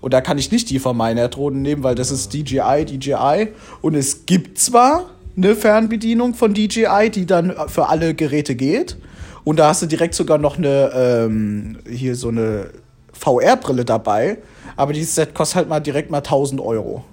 Und 0.00 0.14
da 0.14 0.20
kann 0.20 0.38
ich 0.38 0.52
nicht 0.52 0.70
die 0.70 0.78
von 0.78 0.96
meiner 0.96 1.28
Drohne 1.28 1.58
nehmen, 1.58 1.82
weil 1.82 1.96
das 1.96 2.12
ist 2.12 2.32
DJI, 2.32 2.84
DJI. 2.86 3.48
Und 3.82 3.96
es 3.96 4.24
gibt 4.24 4.58
zwar 4.58 5.10
eine 5.42 5.56
Fernbedienung 5.56 6.34
von 6.34 6.54
DJI, 6.54 7.10
die 7.10 7.26
dann 7.26 7.54
für 7.68 7.88
alle 7.88 8.14
Geräte 8.14 8.54
geht. 8.54 8.96
Und 9.44 9.58
da 9.58 9.68
hast 9.68 9.82
du 9.82 9.86
direkt 9.86 10.14
sogar 10.14 10.38
noch 10.38 10.58
eine, 10.58 10.90
ähm, 10.94 11.78
hier 11.88 12.14
so 12.14 12.28
eine 12.28 12.70
VR-Brille 13.12 13.84
dabei. 13.84 14.38
Aber 14.76 14.92
dieses 14.92 15.14
Set 15.14 15.34
kostet 15.34 15.56
halt 15.56 15.68
mal 15.68 15.80
direkt 15.80 16.10
mal 16.10 16.18
1000 16.18 16.60
Euro. 16.60 17.04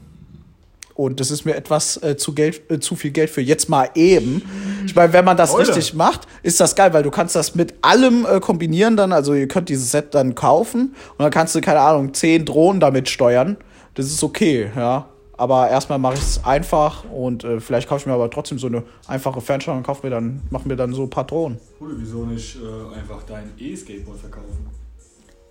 Und 0.93 1.19
das 1.19 1.29
ist 1.29 1.45
mir 1.45 1.55
etwas 1.55 2.01
äh, 2.01 2.17
zu, 2.17 2.33
Geld, 2.33 2.71
äh, 2.71 2.79
zu 2.79 2.95
viel 2.95 3.11
Geld 3.11 3.29
für 3.29 3.41
jetzt 3.41 3.69
mal 3.69 3.89
eben. 3.93 4.41
Ich 4.85 4.95
meine, 4.95 5.13
wenn 5.13 5.23
man 5.25 5.37
das 5.37 5.53
Alter. 5.53 5.75
richtig 5.75 5.93
macht, 5.93 6.21
ist 6.41 6.59
das 6.59 6.75
geil, 6.75 6.91
weil 6.91 7.03
du 7.03 7.11
kannst 7.11 7.35
das 7.35 7.53
mit 7.53 7.75
allem 7.83 8.25
äh, 8.25 8.39
kombinieren 8.39 8.97
dann. 8.97 9.11
Also 9.13 9.35
ihr 9.35 9.47
könnt 9.47 9.69
dieses 9.69 9.91
Set 9.91 10.15
dann 10.15 10.33
kaufen 10.33 10.95
und 11.11 11.19
dann 11.19 11.29
kannst 11.29 11.53
du, 11.53 11.61
keine 11.61 11.81
Ahnung, 11.81 12.15
10 12.15 12.45
Drohnen 12.45 12.79
damit 12.79 13.09
steuern. 13.09 13.57
Das 13.93 14.07
ist 14.07 14.23
okay, 14.23 14.71
ja. 14.75 15.07
Aber 15.37 15.69
erstmal 15.69 15.99
mache 15.99 16.15
ich 16.15 16.21
es 16.21 16.43
einfach 16.43 17.03
und 17.05 17.43
äh, 17.43 17.59
vielleicht 17.59 17.87
kaufe 17.87 18.01
ich 18.01 18.05
mir 18.07 18.13
aber 18.13 18.29
trotzdem 18.29 18.57
so 18.57 18.67
eine 18.67 18.83
einfache 19.07 19.39
Fernsteuerung 19.39 19.79
und 19.79 19.85
kaufe 19.85 20.05
mir 20.05 20.09
dann, 20.09 20.41
mache 20.49 20.67
mir 20.67 20.75
dann 20.75 20.93
so 20.93 21.03
ein 21.03 21.09
paar 21.09 21.25
Drohnen. 21.25 21.59
Cool, 21.79 21.95
wieso 21.99 22.25
nicht 22.25 22.57
äh, 22.57 22.97
einfach 22.97 23.21
dein 23.23 23.51
E-Skateboard 23.57 24.19
verkaufen? 24.19 24.67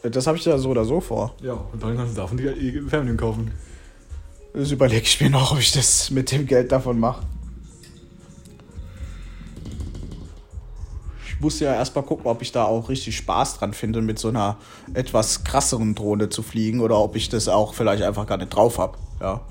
Das 0.02 0.26
habe 0.26 0.36
ich 0.36 0.44
ja 0.44 0.58
so 0.58 0.70
oder 0.70 0.84
so 0.84 1.00
vor. 1.00 1.34
Ja, 1.40 1.52
und 1.52 1.82
dann 1.82 1.96
kannst 1.96 2.16
du 2.16 2.20
davon 2.20 2.36
die 2.36 2.44
E-Fernbedienung 2.44 3.16
kaufen. 3.16 3.52
Das 4.52 4.70
überlege 4.70 5.02
ich 5.02 5.20
mir 5.20 5.30
noch, 5.30 5.52
ob 5.52 5.58
ich 5.58 5.72
das 5.72 6.10
mit 6.10 6.32
dem 6.32 6.46
Geld 6.46 6.72
davon 6.72 6.98
mache. 6.98 7.22
ich 11.36 11.42
muss 11.42 11.60
ja 11.60 11.74
erstmal 11.74 12.04
gucken, 12.04 12.26
ob 12.26 12.40
ich 12.40 12.50
da 12.50 12.64
auch 12.64 12.88
richtig 12.88 13.14
Spaß 13.18 13.58
dran 13.58 13.74
finde, 13.74 14.00
mit 14.00 14.18
so 14.18 14.28
einer 14.28 14.56
etwas 14.94 15.44
krasseren 15.44 15.94
Drohne 15.94 16.30
zu 16.30 16.42
fliegen 16.42 16.80
oder 16.80 16.98
ob 16.98 17.14
ich 17.14 17.28
das 17.28 17.46
auch 17.48 17.74
vielleicht 17.74 18.02
einfach 18.02 18.26
gar 18.26 18.38
nicht 18.38 18.48
drauf 18.48 18.78
habe. 18.78 18.96
Ja. 19.20 19.42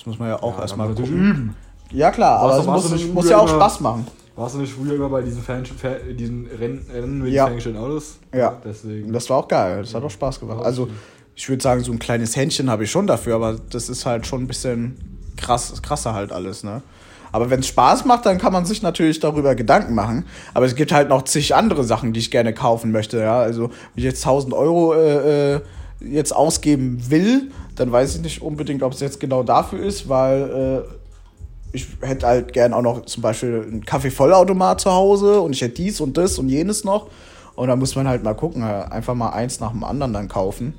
Das 0.00 0.06
muss 0.06 0.18
man 0.18 0.28
ja 0.30 0.42
auch 0.42 0.56
Ja, 0.56 0.62
erstmal 0.62 0.88
gucken. 0.88 1.04
üben. 1.04 1.56
Ja, 1.92 2.10
klar, 2.10 2.40
Warst 2.42 2.66
aber 2.66 2.78
es 2.78 2.88
muss, 2.88 3.06
muss 3.12 3.28
ja 3.28 3.36
auch 3.36 3.46
immer- 3.46 3.56
Spaß 3.56 3.80
machen. 3.80 4.06
Warst 4.34 4.54
du 4.54 4.60
nicht 4.60 4.72
früher 4.72 4.94
immer 4.94 5.10
bei 5.10 5.20
diesen, 5.20 5.42
Fan, 5.42 5.62
diesen 6.18 6.46
Rennen, 6.58 6.86
Rennen 6.90 7.18
mit 7.22 7.32
Ja. 7.34 7.44
ferngesteuerten 7.44 7.84
Autos? 7.84 8.16
Ja. 8.34 8.56
Deswegen. 8.64 9.12
Das 9.12 9.28
war 9.28 9.36
auch 9.36 9.48
geil. 9.48 9.82
Das 9.82 9.94
hat 9.94 10.02
auch 10.02 10.10
Spaß 10.10 10.40
gemacht. 10.40 10.64
Also, 10.64 10.88
ich 11.34 11.46
würde 11.50 11.62
sagen, 11.62 11.84
so 11.84 11.92
ein 11.92 11.98
kleines 11.98 12.34
Händchen 12.34 12.70
habe 12.70 12.84
ich 12.84 12.90
schon 12.90 13.06
dafür, 13.06 13.34
aber 13.34 13.56
das 13.70 13.90
ist 13.90 14.06
halt 14.06 14.26
schon 14.26 14.42
ein 14.42 14.46
bisschen 14.46 14.96
krass, 15.36 15.82
krasser 15.82 16.14
halt 16.14 16.32
alles, 16.32 16.64
ne? 16.64 16.80
Aber 17.32 17.50
wenn 17.50 17.60
es 17.60 17.66
Spaß 17.66 18.06
macht, 18.06 18.24
dann 18.24 18.38
kann 18.38 18.54
man 18.54 18.64
sich 18.64 18.80
natürlich 18.80 19.20
darüber 19.20 19.54
Gedanken 19.54 19.94
machen. 19.94 20.24
Aber 20.54 20.64
es 20.64 20.74
gibt 20.74 20.92
halt 20.92 21.10
noch 21.10 21.22
zig 21.24 21.54
andere 21.54 21.84
Sachen, 21.84 22.14
die 22.14 22.20
ich 22.20 22.30
gerne 22.30 22.54
kaufen 22.54 22.90
möchte, 22.92 23.18
ja. 23.18 23.38
Also, 23.38 23.64
wenn 23.68 23.72
ich 23.96 24.04
jetzt 24.04 24.24
1000 24.24 24.54
Euro 24.54 24.94
äh, 24.94 25.56
äh, 25.56 25.60
jetzt 26.00 26.34
ausgeben 26.34 27.10
will, 27.10 27.50
dann 27.80 27.90
weiß 27.90 28.16
ich 28.16 28.20
nicht 28.20 28.42
unbedingt, 28.42 28.82
ob 28.82 28.92
es 28.92 29.00
jetzt 29.00 29.18
genau 29.20 29.42
dafür 29.42 29.80
ist, 29.82 30.06
weil 30.08 30.84
äh, 30.86 31.76
ich 31.76 31.86
hätte 32.02 32.26
halt 32.26 32.52
gern 32.52 32.74
auch 32.74 32.82
noch 32.82 33.06
zum 33.06 33.22
Beispiel 33.22 33.62
einen 33.66 33.84
Kaffeevollautomat 33.86 34.82
zu 34.82 34.90
Hause 34.90 35.40
und 35.40 35.54
ich 35.54 35.62
hätte 35.62 35.76
dies 35.76 36.00
und 36.00 36.16
das 36.18 36.38
und 36.38 36.48
jenes 36.50 36.84
noch. 36.84 37.08
Und 37.54 37.68
da 37.68 37.76
muss 37.76 37.94
man 37.96 38.06
halt 38.06 38.22
mal 38.22 38.34
gucken, 38.34 38.62
einfach 38.62 39.14
mal 39.14 39.30
eins 39.30 39.60
nach 39.60 39.70
dem 39.70 39.82
anderen 39.84 40.12
dann 40.12 40.28
kaufen. 40.28 40.74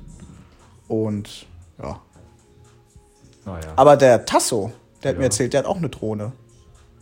Und 0.88 1.46
ja. 1.82 2.00
Naja. 3.44 3.72
Aber 3.74 3.96
der 3.96 4.24
Tasso, 4.24 4.70
der 5.02 5.10
hat 5.10 5.16
Ja. 5.16 5.18
mir 5.18 5.24
erzählt, 5.24 5.52
der 5.54 5.60
hat 5.60 5.66
auch 5.66 5.76
eine 5.78 5.88
Drohne. 5.88 6.32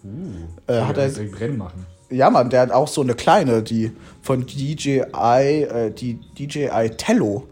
Uh, 0.03 0.73
äh, 0.73 0.81
hat 0.81 0.97
er- 0.97 1.09
direkt 1.11 1.41
Rennen 1.41 1.59
machen. 1.59 1.85
Ja, 2.11 2.31
Mann, 2.31 2.49
der 2.51 2.63
hat 2.63 2.71
auch 2.73 2.89
so 2.89 3.03
eine 3.03 3.15
kleine, 3.15 3.63
die 3.63 3.93
von 4.23 4.47
DJI, 4.47 5.63
äh, 5.63 5.91
die 5.93 6.15
DJI 6.39 6.91
Tello. 6.97 7.45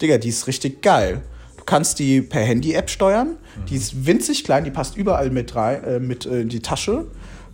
Digga, 0.00 0.18
die 0.18 0.28
ist 0.30 0.46
richtig 0.48 0.82
geil. 0.82 1.22
Du 1.62 1.66
kannst 1.66 2.00
die 2.00 2.22
per 2.22 2.40
Handy-App 2.40 2.90
steuern. 2.90 3.36
Die 3.70 3.76
ist 3.76 4.04
winzig 4.04 4.42
klein, 4.42 4.64
die 4.64 4.72
passt 4.72 4.96
überall 4.96 5.30
mit 5.30 5.54
rein, 5.54 5.84
äh, 5.84 6.00
mit 6.00 6.26
äh, 6.26 6.40
in 6.40 6.48
die 6.48 6.58
Tasche. 6.58 7.04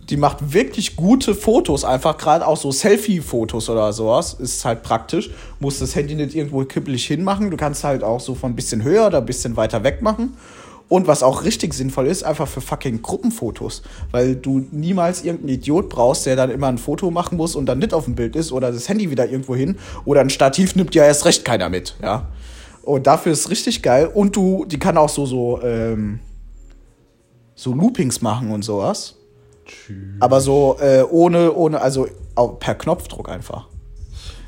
Die 0.09 0.17
macht 0.17 0.51
wirklich 0.51 0.95
gute 0.95 1.35
Fotos, 1.35 1.85
einfach 1.85 2.17
gerade 2.17 2.47
auch 2.47 2.57
so 2.57 2.71
Selfie-Fotos 2.71 3.69
oder 3.69 3.93
sowas. 3.93 4.33
Ist 4.33 4.65
halt 4.65 4.81
praktisch. 4.81 5.29
Musst 5.59 5.79
das 5.83 5.95
Handy 5.95 6.15
nicht 6.15 6.33
irgendwo 6.33 6.65
kippelig 6.65 7.05
hinmachen. 7.05 7.51
Du 7.51 7.57
kannst 7.57 7.83
halt 7.83 8.03
auch 8.03 8.19
so 8.19 8.33
von 8.33 8.51
ein 8.51 8.55
bisschen 8.55 8.81
höher 8.81 9.05
oder 9.05 9.19
ein 9.19 9.27
bisschen 9.27 9.55
weiter 9.57 9.83
weg 9.83 10.01
machen. 10.01 10.35
Und 10.87 11.05
was 11.05 11.21
auch 11.21 11.43
richtig 11.43 11.75
sinnvoll 11.75 12.07
ist, 12.07 12.23
einfach 12.23 12.47
für 12.47 12.61
fucking 12.61 13.03
Gruppenfotos. 13.03 13.83
Weil 14.09 14.35
du 14.35 14.65
niemals 14.71 15.23
irgendeinen 15.23 15.53
Idiot 15.53 15.87
brauchst, 15.87 16.25
der 16.25 16.35
dann 16.35 16.49
immer 16.49 16.65
ein 16.65 16.79
Foto 16.79 17.11
machen 17.11 17.37
muss 17.37 17.55
und 17.55 17.67
dann 17.67 17.77
nicht 17.77 17.93
auf 17.93 18.05
dem 18.05 18.15
Bild 18.15 18.35
ist 18.35 18.51
oder 18.51 18.71
das 18.71 18.89
Handy 18.89 19.11
wieder 19.11 19.29
irgendwo 19.29 19.55
hin. 19.55 19.77
Oder 20.05 20.21
ein 20.21 20.31
Stativ 20.31 20.75
nimmt 20.75 20.95
ja 20.95 21.03
erst 21.03 21.25
recht 21.25 21.45
keiner 21.45 21.69
mit, 21.69 21.95
ja. 22.01 22.25
Und 22.83 23.07
dafür 23.07 23.31
ist 23.31 23.49
richtig 23.49 23.81
geil. 23.81 24.07
Und 24.07 24.35
du, 24.35 24.65
die 24.65 24.79
kann 24.79 24.97
auch 24.97 25.09
so, 25.09 25.25
so, 25.25 25.61
ähm, 25.61 26.19
so 27.55 27.73
Loopings 27.73 28.21
machen 28.21 28.51
und 28.51 28.63
sowas. 28.63 29.15
Tschüss. 29.65 30.15
Aber 30.19 30.41
so 30.41 30.77
äh, 30.79 31.03
ohne, 31.03 31.53
ohne, 31.53 31.81
also 31.81 32.07
per 32.59 32.75
Knopfdruck 32.75 33.29
einfach. 33.29 33.67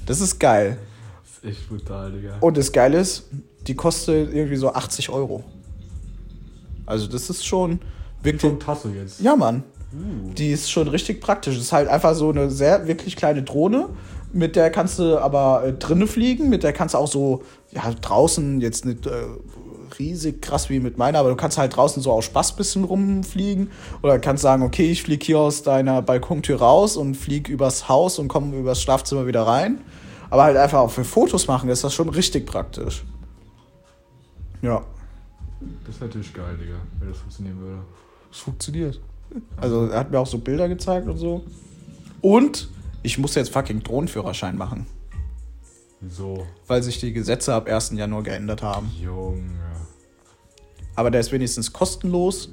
Das 0.05 0.21
ist 0.21 0.39
geil. 0.39 0.77
Das 1.23 1.51
ist 1.51 1.57
echt 1.59 1.69
brutal, 1.69 2.11
Digga. 2.11 2.37
Und 2.39 2.57
das 2.57 2.71
Geile 2.71 2.99
ist, 2.99 3.27
die 3.67 3.75
kostet 3.75 4.33
irgendwie 4.33 4.55
so 4.55 4.73
80 4.73 5.09
Euro. 5.09 5.43
Also 6.85 7.07
das 7.07 7.29
ist 7.29 7.45
schon 7.45 7.79
wirklich. 8.23 8.51
Schon 8.51 8.59
Tasso 8.59 8.89
jetzt. 8.89 9.21
Ja, 9.21 9.35
Mann. 9.35 9.63
Uh. 9.93 10.33
Die 10.33 10.51
ist 10.51 10.71
schon 10.71 10.87
richtig 10.87 11.21
praktisch. 11.21 11.55
Das 11.55 11.63
ist 11.63 11.71
halt 11.71 11.87
einfach 11.87 12.15
so 12.15 12.29
eine 12.29 12.49
sehr, 12.49 12.87
wirklich 12.87 13.15
kleine 13.15 13.43
Drohne. 13.43 13.89
Mit 14.33 14.55
der 14.55 14.69
kannst 14.69 14.99
du 14.99 15.17
aber 15.17 15.63
äh, 15.65 15.73
drinnen 15.73 16.07
fliegen. 16.07 16.49
Mit 16.49 16.63
der 16.63 16.73
kannst 16.73 16.93
du 16.93 16.99
auch 16.99 17.07
so, 17.07 17.43
ja, 17.71 17.91
draußen 17.91 18.61
jetzt 18.61 18.85
nicht 18.85 19.05
äh, 19.05 19.25
riesig 19.99 20.41
krass 20.41 20.69
wie 20.69 20.79
mit 20.79 20.97
meiner, 20.97 21.19
aber 21.19 21.29
du 21.29 21.35
kannst 21.35 21.57
halt 21.57 21.75
draußen 21.75 22.01
so 22.01 22.11
aus 22.11 22.25
Spaß 22.25 22.55
bisschen 22.55 22.83
rumfliegen. 22.83 23.71
Oder 24.01 24.19
kannst 24.19 24.43
sagen, 24.43 24.63
okay, 24.63 24.89
ich 24.89 25.03
fliege 25.03 25.25
hier 25.25 25.39
aus 25.39 25.63
deiner 25.63 26.01
Balkontür 26.01 26.59
raus 26.59 26.97
und 26.97 27.15
fliege 27.15 27.51
übers 27.51 27.89
Haus 27.89 28.19
und 28.19 28.27
komme 28.27 28.55
übers 28.57 28.81
Schlafzimmer 28.81 29.27
wieder 29.27 29.43
rein. 29.43 29.81
Aber 30.29 30.43
halt 30.43 30.55
einfach 30.55 30.79
auch 30.79 30.91
für 30.91 31.03
Fotos 31.03 31.47
machen 31.47 31.69
ist 31.69 31.83
das 31.83 31.93
schon 31.93 32.07
richtig 32.09 32.45
praktisch. 32.45 33.03
Ja, 34.61 34.83
Das 35.85 35.95
ist 35.95 36.01
natürlich 36.01 36.33
geil, 36.33 36.57
Digga, 36.57 36.75
wenn 36.99 37.09
das 37.09 37.17
funktionieren 37.17 37.59
würde. 37.59 37.79
es 38.31 38.39
funktioniert. 38.39 39.01
Also 39.57 39.87
er 39.87 39.99
hat 39.99 40.11
mir 40.11 40.19
auch 40.19 40.27
so 40.27 40.37
Bilder 40.37 40.69
gezeigt 40.69 41.07
und 41.07 41.17
so. 41.17 41.43
Und 42.21 42.69
ich 43.03 43.17
muss 43.17 43.35
jetzt 43.35 43.51
fucking 43.51 43.83
Drohnenführerschein 43.83 44.57
machen, 44.57 44.85
So, 46.07 46.45
weil 46.67 46.83
sich 46.83 46.99
die 46.99 47.13
Gesetze 47.13 47.53
ab 47.53 47.67
1. 47.67 47.91
Januar 47.91 48.23
geändert 48.23 48.61
haben. 48.61 48.91
Junge. 48.99 49.59
Aber 50.95 51.11
der 51.11 51.21
ist 51.21 51.31
wenigstens 51.31 51.73
kostenlos, 51.73 52.49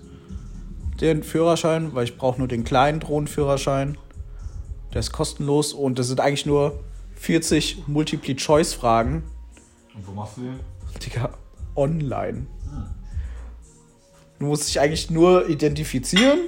den 1.00 1.23
Führerschein, 1.23 1.95
weil 1.95 2.05
ich 2.05 2.17
brauche 2.17 2.38
nur 2.38 2.49
den 2.49 2.64
kleinen 2.64 3.00
Drohnenführerschein. 3.00 3.99
Der 4.93 5.00
ist 5.00 5.12
kostenlos 5.12 5.73
und 5.73 5.99
das 5.99 6.09
sind 6.09 6.21
eigentlich 6.21 6.47
nur 6.47 6.81
40 7.17 7.88
Multiple-Choice-Fragen. 7.88 9.23
Und 9.95 10.07
wo 10.07 10.12
machst 10.12 10.37
du 10.37 10.43
den? 10.43 10.61
Digga, 11.05 11.31
online. 11.75 12.47
Du 14.38 14.47
musst 14.47 14.69
dich 14.69 14.81
eigentlich 14.81 15.11
nur 15.11 15.49
identifizieren. 15.49 16.38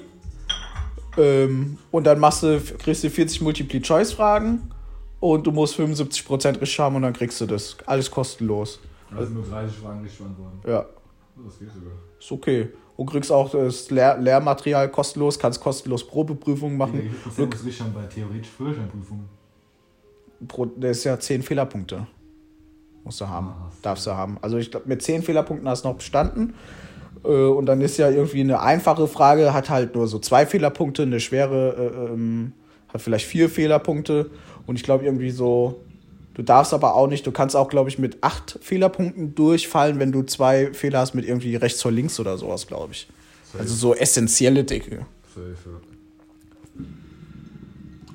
Ähm, 1.16 1.78
und 1.90 2.04
dann 2.04 2.18
machst 2.18 2.42
du, 2.42 2.60
kriegst 2.78 3.02
du 3.04 3.10
40 3.10 3.40
Multiple-Choice-Fragen 3.42 4.70
und 5.20 5.46
du 5.46 5.50
musst 5.52 5.78
75% 5.78 6.60
richtig 6.60 6.78
haben 6.78 6.96
und 6.96 7.02
dann 7.02 7.12
kriegst 7.12 7.40
du 7.40 7.46
das. 7.46 7.76
Alles 7.86 8.10
kostenlos. 8.10 8.80
Also 9.16 9.32
nur 9.32 9.44
30 9.44 9.76
Fragen 9.78 10.02
richtig 10.02 10.20
beantworten. 10.20 10.60
Ja, 10.66 10.86
Das 11.44 11.58
geht 11.58 11.68
sogar. 11.72 11.92
ist 12.18 12.32
okay. 12.32 12.68
Und 12.96 13.06
kriegst 13.06 13.32
auch 13.32 13.50
das 13.50 13.90
Lehr 13.90 14.18
Lehrmaterial 14.18 14.90
kostenlos, 14.90 15.38
kannst 15.38 15.60
kostenlos 15.60 16.06
Probeprüfungen 16.06 16.76
machen. 16.76 17.00
Digga, 17.00 17.46
Das 17.50 17.60
ist 17.62 17.76
schon 17.76 17.92
bei 17.94 18.02
theoretisch 18.04 18.50
Führerscheinprüfungen. 18.50 19.24
Pro, 20.46 20.66
das 20.66 20.98
ist 20.98 21.04
ja 21.04 21.18
10 21.18 21.42
Fehlerpunkte. 21.42 22.06
Musst 23.04 23.20
du 23.20 23.26
haben. 23.28 23.48
Ah, 23.48 23.70
Darfst 23.82 24.06
du 24.06 24.10
haben. 24.12 24.38
Also 24.42 24.58
ich 24.58 24.70
glaube, 24.70 24.86
mit 24.88 25.02
10 25.02 25.22
Fehlerpunkten 25.22 25.68
hast 25.68 25.84
du 25.84 25.88
noch 25.88 25.96
bestanden. 25.96 26.54
Äh, 27.24 27.28
Und 27.28 27.66
dann 27.66 27.80
ist 27.80 27.98
ja 27.98 28.10
irgendwie 28.10 28.40
eine 28.40 28.60
einfache 28.60 29.06
Frage, 29.06 29.52
hat 29.52 29.70
halt 29.70 29.94
nur 29.94 30.06
so 30.08 30.18
zwei 30.18 30.46
Fehlerpunkte, 30.46 31.02
eine 31.02 31.20
schwere 31.20 32.08
äh, 32.08 32.12
ähm, 32.12 32.52
hat 32.88 33.02
vielleicht 33.02 33.26
vier 33.26 33.48
Fehlerpunkte. 33.48 34.30
Und 34.66 34.76
ich 34.76 34.82
glaube 34.82 35.04
irgendwie 35.04 35.30
so, 35.30 35.80
du 36.34 36.42
darfst 36.42 36.74
aber 36.74 36.94
auch 36.94 37.06
nicht, 37.06 37.26
du 37.26 37.32
kannst 37.32 37.56
auch, 37.56 37.68
glaube 37.68 37.88
ich, 37.88 37.98
mit 37.98 38.18
acht 38.22 38.58
Fehlerpunkten 38.62 39.34
durchfallen, 39.34 39.98
wenn 39.98 40.12
du 40.12 40.22
zwei 40.22 40.72
Fehler 40.72 41.00
hast 41.00 41.14
mit 41.14 41.24
irgendwie 41.24 41.56
rechts 41.56 41.84
oder 41.84 41.94
links 41.94 42.18
oder 42.20 42.36
sowas, 42.38 42.66
glaube 42.66 42.92
ich. 42.92 43.08
Also 43.58 43.74
so 43.74 43.94
essentielle 43.94 44.64
Dinge. 44.64 45.06
Safe, 45.34 45.56
ja. 45.66 45.80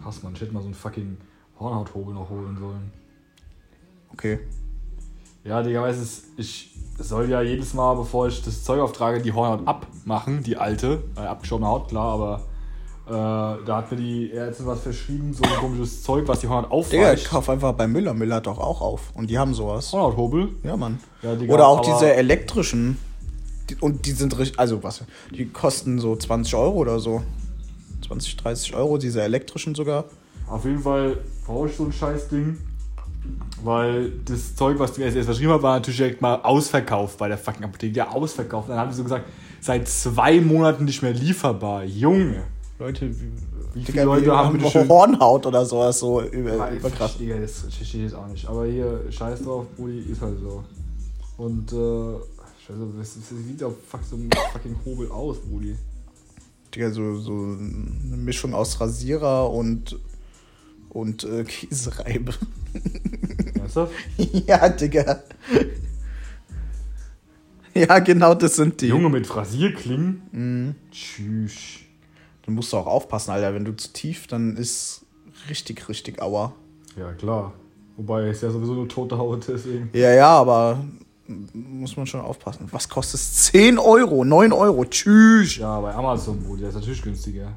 Hass, 0.05 0.23
man, 0.23 0.33
ich 0.33 0.41
hätte 0.41 0.53
mal 0.53 0.61
so 0.61 0.67
einen 0.67 0.75
fucking 0.75 1.17
Hornhauthobel 1.59 2.13
noch 2.13 2.29
holen 2.29 2.57
sollen. 2.59 2.91
Okay. 4.13 4.39
Ja, 5.45 5.61
Digga, 5.61 5.83
weißt 5.83 5.99
du, 5.99 6.41
ich 6.41 6.71
soll 6.97 7.29
ja 7.29 7.41
jedes 7.41 7.75
Mal, 7.75 7.93
bevor 7.95 8.27
ich 8.27 8.41
das 8.41 8.63
Zeug 8.63 8.81
auftrage, 8.81 9.21
die 9.21 9.31
Hornhaut 9.31 9.67
abmachen, 9.67 10.41
die 10.41 10.57
alte. 10.57 11.03
Äh, 11.15 11.19
abgeschobene 11.21 11.67
Haut, 11.67 11.89
klar, 11.89 12.13
aber 12.13 12.41
äh, 13.07 13.63
da 13.63 13.77
hat 13.77 13.91
mir 13.91 13.97
die 13.97 14.31
Ärztin 14.31 14.65
was 14.65 14.79
verschrieben, 14.81 15.33
so 15.33 15.43
ein 15.43 15.55
komisches 15.59 16.01
Zeug, 16.01 16.27
was 16.27 16.39
die 16.39 16.47
Hornhaut 16.47 16.91
Digga, 16.91 17.03
aufweicht. 17.03 17.29
kauf 17.29 17.47
einfach 17.49 17.73
bei 17.73 17.85
Müller. 17.87 18.15
Müller 18.15 18.37
hat 18.37 18.47
doch 18.47 18.57
auch 18.57 18.81
auf. 18.81 19.11
Und 19.13 19.29
die 19.29 19.37
haben 19.37 19.53
sowas. 19.53 19.93
Hornhauthobel? 19.93 20.49
Ja, 20.63 20.75
Mann. 20.77 20.99
Ja, 21.21 21.35
Digga, 21.35 21.53
Oder 21.53 21.67
auch 21.67 21.81
diese 21.81 22.11
elektrischen. 22.11 22.97
Die, 23.69 23.75
und 23.75 24.07
die 24.07 24.11
sind 24.11 24.35
richtig, 24.39 24.59
also 24.59 24.81
was, 24.83 25.03
die 25.31 25.45
kosten 25.47 25.99
so 25.99 26.15
20 26.15 26.55
Euro 26.55 26.77
oder 26.77 26.99
so. 26.99 27.21
20, 28.07 28.37
30 28.37 28.75
Euro, 28.75 28.97
diese 28.97 29.21
elektrischen 29.21 29.75
sogar. 29.75 30.05
Auf 30.47 30.65
jeden 30.65 30.79
Fall 30.79 31.17
brauche 31.45 31.67
ich 31.67 31.75
so 31.75 31.85
ein 31.85 31.91
Scheißding. 31.91 32.57
Weil 33.65 34.11
das 34.25 34.55
Zeug, 34.55 34.77
was 34.79 34.93
die 34.93 35.01
mir 35.01 35.07
erst 35.13 35.25
verschrieben 35.25 35.51
hat, 35.51 35.61
war 35.63 35.75
natürlich 35.75 35.97
direkt 35.97 36.21
mal 36.21 36.35
ausverkauft 36.35 37.17
bei 37.17 37.27
der 37.27 37.37
fucking 37.37 37.63
Apotheke. 37.63 37.95
Ja, 37.95 38.09
ausverkauft. 38.09 38.69
Dann 38.69 38.77
haben 38.77 38.89
die 38.91 38.95
so 38.95 39.03
gesagt, 39.03 39.25
seit 39.59 39.87
zwei 39.87 40.39
Monaten 40.39 40.85
nicht 40.85 41.01
mehr 41.01 41.13
lieferbar. 41.13 41.83
Junge. 41.83 42.43
Leute, 42.77 43.09
wie, 43.09 43.31
Wie 43.73 43.79
Digga, 43.79 43.91
viele 43.91 44.03
Leute 44.05 44.35
haben 44.37 44.57
bitte 44.57 44.69
schön- 44.69 44.87
Hornhaut 44.89 45.45
oder 45.45 45.65
sowas, 45.65 45.99
so 45.99 46.21
über, 46.21 46.69
überkrass. 46.71 47.17
Digga, 47.17 47.37
das 47.39 47.59
verstehe 47.59 47.83
ich 47.83 48.11
jetzt 48.11 48.13
auch 48.15 48.27
nicht. 48.27 48.47
Aber 48.47 48.65
hier, 48.65 49.01
scheiß 49.09 49.41
drauf, 49.43 49.65
Brudi, 49.77 49.99
ist 50.11 50.21
halt 50.21 50.37
so. 50.39 50.63
Und, 51.37 51.71
äh, 51.71 52.19
scheiße, 52.67 52.79
das, 52.99 53.15
das 53.15 53.29
sieht 53.47 53.63
auf 53.63 53.73
fuck, 53.89 54.01
so 54.09 54.15
ein 54.17 54.29
fucking 54.53 54.75
Hobel 54.85 55.09
aus, 55.09 55.37
Brudi. 55.39 55.75
Digga, 56.73 56.91
so, 56.91 57.17
so 57.17 57.31
eine 57.31 58.17
Mischung 58.17 58.53
aus 58.53 58.79
Rasierer 58.79 59.49
und, 59.49 59.97
und 60.89 61.23
äh, 61.23 61.43
Käsereibe. 61.45 62.33
Ernsthaft? 63.65 63.93
ja, 64.47 64.69
Digga. 64.69 65.23
ja, 67.73 67.99
genau, 67.99 68.33
das 68.33 68.55
sind 68.55 68.81
die. 68.81 68.87
Junge 68.87 69.09
mit 69.09 69.33
Rasierklingen? 69.35 70.21
Mhm. 70.31 70.75
Tschüss. 70.91 71.53
Dann 72.45 72.55
musst 72.55 72.71
du 72.71 72.77
auch 72.77 72.87
aufpassen, 72.87 73.31
Alter. 73.31 73.53
Wenn 73.53 73.65
du 73.65 73.75
zu 73.75 73.91
tief, 73.91 74.27
dann 74.27 74.55
ist 74.55 75.05
richtig, 75.49 75.89
richtig 75.89 76.21
aua. 76.21 76.53
Ja, 76.97 77.11
klar. 77.13 77.53
Wobei, 77.97 78.29
ist 78.29 78.43
ja 78.43 78.51
sowieso 78.51 78.73
nur 78.73 78.87
tote 78.87 79.17
Haut, 79.17 79.47
deswegen. 79.47 79.89
Ja, 79.93 80.13
ja, 80.13 80.27
aber 80.27 80.83
muss 81.53 81.97
man 81.97 82.05
schon 82.05 82.21
aufpassen. 82.21 82.67
Was 82.71 82.87
kostet 82.87 83.19
es? 83.19 83.45
10 83.45 83.79
Euro, 83.79 84.23
9 84.23 84.53
Euro. 84.53 84.85
Tschüss. 84.85 85.57
Ja, 85.57 85.79
bei 85.79 85.93
Amazon, 85.93 86.39
Brudi, 86.43 86.61
der 86.61 86.69
ist 86.69 86.75
natürlich 86.75 87.01
günstiger. 87.01 87.53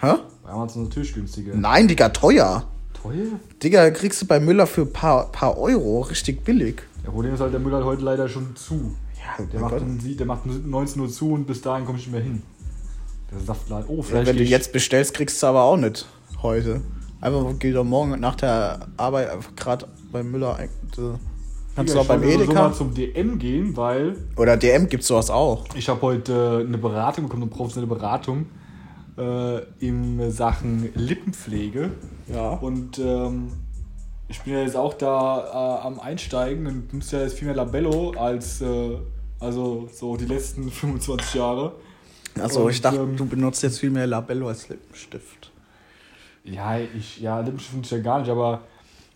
Hä? 0.00 0.14
Bei 0.42 0.50
Amazon 0.50 0.82
ist 0.82 0.88
natürlich 0.88 1.14
günstiger. 1.14 1.54
Nein, 1.54 1.88
Digga, 1.88 2.10
teuer. 2.10 2.66
Teuer? 3.02 3.38
Digga, 3.62 3.90
kriegst 3.90 4.20
du 4.22 4.26
bei 4.26 4.40
Müller 4.40 4.66
für 4.66 4.82
ein 4.82 4.92
paar, 4.92 5.30
paar 5.32 5.56
Euro 5.58 6.00
richtig 6.02 6.44
billig. 6.44 6.82
Ja, 7.04 7.10
Problem 7.10 7.34
ist 7.34 7.40
halt, 7.40 7.52
der 7.52 7.60
Müller 7.60 7.78
hat 7.78 7.84
heute 7.84 8.02
leider 8.02 8.28
schon 8.28 8.54
zu. 8.56 8.94
Ja, 9.16 9.44
Der 9.44 9.60
macht, 9.60 9.80
um, 9.80 10.00
sie- 10.00 10.16
der 10.16 10.26
macht 10.26 10.44
um 10.46 10.70
19 10.70 11.00
Uhr 11.02 11.08
zu 11.08 11.32
und 11.32 11.46
bis 11.46 11.60
dahin 11.60 11.84
komme 11.84 11.98
ich 11.98 12.06
nicht 12.06 12.12
mehr 12.12 12.22
hin. 12.22 12.42
Der 13.30 13.40
Saftladen. 13.40 13.86
Oh, 13.88 13.96
Ja, 13.98 14.02
vielleicht. 14.02 14.26
wenn 14.28 14.36
du 14.36 14.42
ich- 14.42 14.50
jetzt 14.50 14.72
bestellst, 14.72 15.14
kriegst 15.14 15.42
du 15.42 15.46
aber 15.48 15.62
auch 15.62 15.76
nicht 15.76 16.06
heute. 16.42 16.80
Einfach 17.20 17.44
geh 17.58 17.72
doch 17.72 17.84
morgen 17.84 18.18
nach 18.20 18.36
der 18.36 18.86
Arbeit 18.96 19.30
einfach 19.30 19.54
gerade 19.56 19.86
beim 20.12 20.30
Müller. 20.30 20.58
äh, 20.60 20.68
Kannst 21.76 21.92
du 21.92 21.96
Ja, 21.96 22.00
auch 22.00 22.04
ich 22.04 22.08
beim 22.08 22.20
wollte 22.22 22.32
sowieso 22.34 22.50
Edeka. 22.52 22.68
mal 22.68 22.74
zum 22.74 22.94
DM 22.94 23.38
gehen, 23.38 23.76
weil 23.76 24.16
Oder 24.36 24.56
DM 24.56 24.88
gibt's 24.88 25.06
sowas 25.06 25.30
auch. 25.30 25.64
ich 25.76 25.88
habe 25.88 26.00
heute 26.02 26.62
äh, 26.62 26.66
eine 26.66 26.78
Beratung 26.78 27.24
bekommen, 27.24 27.42
eine 27.44 27.50
professionelle 27.52 27.92
Beratung 27.94 28.46
äh, 29.18 29.62
in 29.80 30.30
Sachen 30.30 30.90
Lippenpflege. 30.94 31.90
Ja. 32.32 32.50
Und 32.50 32.98
ähm, 32.98 33.52
ich 34.28 34.40
bin 34.42 34.52
ja 34.54 34.60
jetzt 34.60 34.76
auch 34.76 34.94
da 34.94 35.80
äh, 35.82 35.86
am 35.86 36.00
Einsteigen 36.00 36.66
und 36.66 36.92
nutze 36.94 37.16
ja 37.16 37.22
jetzt 37.22 37.38
viel 37.38 37.46
mehr 37.46 37.56
Labello 37.56 38.12
als 38.12 38.60
äh, 38.60 38.96
also 39.40 39.88
so 39.92 40.16
die 40.16 40.26
letzten 40.26 40.70
25 40.70 41.34
Jahre. 41.34 41.72
Achso, 42.40 42.64
Und, 42.64 42.70
ich 42.70 42.80
dachte, 42.80 43.00
ähm, 43.00 43.16
du 43.16 43.26
benutzt 43.26 43.62
jetzt 43.62 43.80
viel 43.80 43.90
mehr 43.90 44.06
Labello 44.06 44.48
als 44.48 44.68
Lippenstift. 44.68 45.50
Ja, 46.44 46.78
ich, 46.78 47.20
ja, 47.20 47.40
Lippenstift 47.40 47.70
finde 47.70 47.86
ich 47.86 47.90
ja 47.92 47.98
gar 47.98 48.20
nicht, 48.20 48.30
aber 48.30 48.62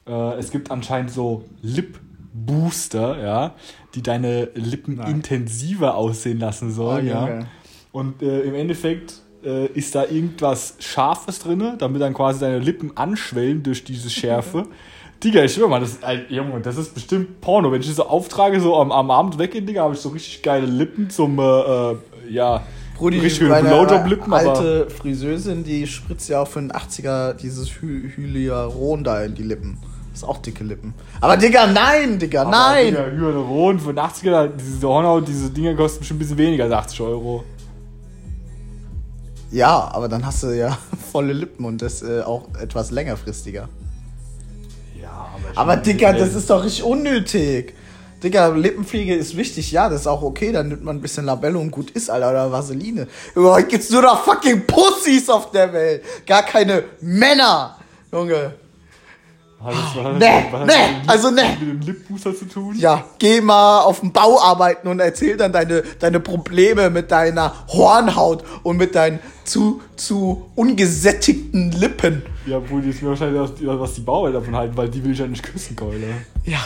äh, 0.06 0.38
es 0.38 0.50
gibt 0.50 0.70
anscheinend 0.70 1.10
so 1.10 1.44
Lip-Booster, 1.62 3.22
ja, 3.22 3.54
die 3.94 4.02
deine 4.02 4.50
Lippen 4.54 4.96
Nein. 4.96 5.16
intensiver 5.16 5.94
aussehen 5.94 6.40
lassen 6.40 6.72
sollen, 6.72 7.06
Oh, 7.06 7.10
ja. 7.10 7.46
Und 7.92 8.22
äh, 8.22 8.40
im 8.40 8.54
Endeffekt 8.54 9.21
äh, 9.44 9.66
ist 9.66 9.94
da 9.94 10.04
irgendwas 10.04 10.74
Scharfes 10.78 11.40
drin, 11.40 11.74
damit 11.78 12.00
dann 12.00 12.14
quasi 12.14 12.40
deine 12.40 12.58
Lippen 12.58 12.96
anschwellen 12.96 13.62
durch 13.62 13.84
diese 13.84 14.10
Schärfe. 14.10 14.64
Digga, 15.22 15.44
ich 15.44 15.54
schwör 15.54 15.68
mal, 15.68 15.80
das 15.80 15.90
ist, 15.90 16.04
ein, 16.04 16.24
Junge, 16.28 16.60
das 16.60 16.76
ist 16.76 16.94
bestimmt 16.94 17.40
Porno. 17.40 17.70
Wenn 17.70 17.80
ich 17.80 17.86
das 17.86 17.96
so 17.96 18.06
auftrage, 18.06 18.60
so 18.60 18.76
am, 18.76 18.90
am 18.90 19.10
Abend 19.10 19.38
weggehe, 19.38 19.62
Digga, 19.62 19.82
habe 19.82 19.94
ich 19.94 20.00
so 20.00 20.08
richtig 20.08 20.42
geile 20.42 20.66
Lippen 20.66 21.10
zum, 21.10 21.38
äh, 21.38 21.42
äh, 21.42 21.96
ja, 22.28 22.62
Brudi, 22.96 23.18
richtig 23.18 23.38
schöne 23.38 23.50
meine 23.50 23.68
Blowjob-Lippen, 23.68 24.32
alte 24.32 24.90
Friseusin, 24.90 25.64
die 25.64 25.86
spritzt 25.86 26.28
ja 26.28 26.42
auch 26.42 26.48
für 26.48 26.60
den 26.60 26.72
80er 26.72 27.34
dieses 27.34 27.68
Hy 27.80 28.12
Hyaluron 28.16 29.04
da 29.04 29.22
in 29.22 29.34
die 29.34 29.42
Lippen. 29.42 29.78
Das 30.10 30.22
ist 30.22 30.28
auch 30.28 30.38
dicke 30.38 30.62
Lippen. 30.62 30.92
Aber 31.20 31.36
Digga, 31.36 31.66
nein, 31.68 32.18
Digga, 32.18 32.42
Aber, 32.42 32.50
nein! 32.50 32.86
Digga, 32.88 33.06
Hyaluron 33.06 33.78
für 33.78 33.94
den 33.94 34.04
80er, 34.04 34.48
diese 34.48 34.86
Hornhaut, 34.86 35.26
diese 35.26 35.50
Dinger 35.50 35.74
kosten 35.74 36.00
bestimmt 36.00 36.18
ein 36.18 36.20
bisschen 36.20 36.38
weniger 36.38 36.64
als 36.64 36.72
80 36.72 37.00
Euro. 37.00 37.44
Ja, 39.52 39.90
aber 39.92 40.08
dann 40.08 40.24
hast 40.24 40.42
du 40.42 40.56
ja 40.56 40.76
volle 41.12 41.34
Lippen 41.34 41.64
und 41.64 41.82
das 41.82 42.02
äh, 42.02 42.22
auch 42.22 42.48
etwas 42.60 42.90
längerfristiger. 42.90 43.68
Ja, 45.00 45.10
aber. 45.10 45.58
Aber 45.58 45.66
meine, 45.72 45.82
Digga, 45.82 46.12
das 46.14 46.34
ist 46.34 46.48
doch 46.48 46.64
richtig 46.64 46.82
unnötig. 46.82 47.74
Digga, 48.22 48.48
Lippenpflege 48.48 49.14
ist 49.14 49.36
wichtig, 49.36 49.72
ja, 49.72 49.88
das 49.88 50.02
ist 50.02 50.06
auch 50.06 50.22
okay, 50.22 50.52
dann 50.52 50.68
nimmt 50.68 50.84
man 50.84 50.96
ein 50.96 51.00
bisschen 51.02 51.24
Labello 51.24 51.60
und 51.60 51.72
gut 51.72 51.90
ist, 51.90 52.08
Alter, 52.08 52.30
oder 52.30 52.52
Vaseline. 52.52 53.08
Aber 53.34 53.54
heute 53.54 53.68
gibt's 53.68 53.90
nur 53.90 54.02
noch 54.02 54.24
fucking 54.24 54.64
Pussys 54.66 55.28
auf 55.28 55.50
der 55.50 55.72
Welt. 55.72 56.04
Gar 56.24 56.44
keine 56.44 56.84
Männer. 57.00 57.76
Junge. 58.12 58.54
Hat 59.64 59.72
das, 59.74 59.94
Nee, 59.94 60.18
nee, 60.18 60.64
mit 60.64 60.70
dem 60.70 61.08
also 61.08 61.30
nee. 61.30 61.42
Mit 61.60 61.60
dem 61.60 61.80
Lipbooster 61.80 62.34
zu 62.34 62.46
tun? 62.46 62.74
Ja, 62.78 63.04
geh 63.18 63.40
mal 63.40 63.80
auf 63.82 64.00
den 64.00 64.12
Bau 64.12 64.40
arbeiten 64.40 64.88
und 64.88 64.98
erzähl 65.00 65.36
dann 65.36 65.52
deine, 65.52 65.82
deine 66.00 66.18
Probleme 66.20 66.90
mit 66.90 67.10
deiner 67.12 67.52
Hornhaut 67.68 68.42
und 68.64 68.76
mit 68.76 68.94
deinen 68.94 69.20
zu, 69.44 69.80
zu 69.96 70.50
ungesättigten 70.56 71.70
Lippen. 71.72 72.22
Ja, 72.46 72.58
obwohl 72.58 72.82
die 72.82 72.90
ist 72.90 73.02
mir 73.02 73.10
wahrscheinlich, 73.10 73.40
was 73.40 73.54
die, 73.54 73.66
was 73.66 73.94
die 73.94 74.00
Bauern 74.00 74.32
davon 74.32 74.56
halten, 74.56 74.76
weil 74.76 74.88
die 74.88 75.02
will 75.04 75.12
ich 75.12 75.18
ja 75.18 75.26
nicht 75.28 75.42
küssen, 75.44 75.76
Keule. 75.76 76.08
Ja, 76.44 76.58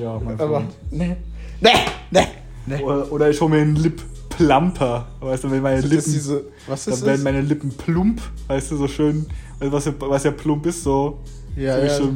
Ja, 0.00 0.18
mein 0.18 0.40
aber, 0.40 0.60
Freund. 0.60 0.70
nee, 0.90 1.16
nee, 1.60 1.70
nee, 2.10 2.26
nee. 2.66 2.82
Oder, 2.82 3.12
oder 3.12 3.28
ich 3.30 3.38
hole 3.40 3.50
mir 3.50 3.60
einen 3.62 3.76
Lip-Plumper. 3.76 5.06
Weißt 5.20 5.44
du, 5.44 5.50
wenn 5.50 5.60
meine 5.62 5.80
Lippen. 5.82 6.12
diese, 6.12 6.44
was 6.66 6.84
dann 6.86 6.94
ist 6.94 7.04
werden 7.04 7.16
das? 7.16 7.24
meine 7.24 7.40
Lippen 7.42 7.70
plump, 7.76 8.22
weißt 8.48 8.70
du, 8.70 8.76
so 8.76 8.88
schön. 8.88 9.26
Also 9.58 9.72
was, 9.72 9.84
ja, 9.84 9.92
was 9.98 10.24
ja 10.24 10.30
plump 10.30 10.64
ist, 10.66 10.82
so. 10.84 11.18
Ja, 11.56 11.78
ja. 11.78 11.88
so, 11.96 12.10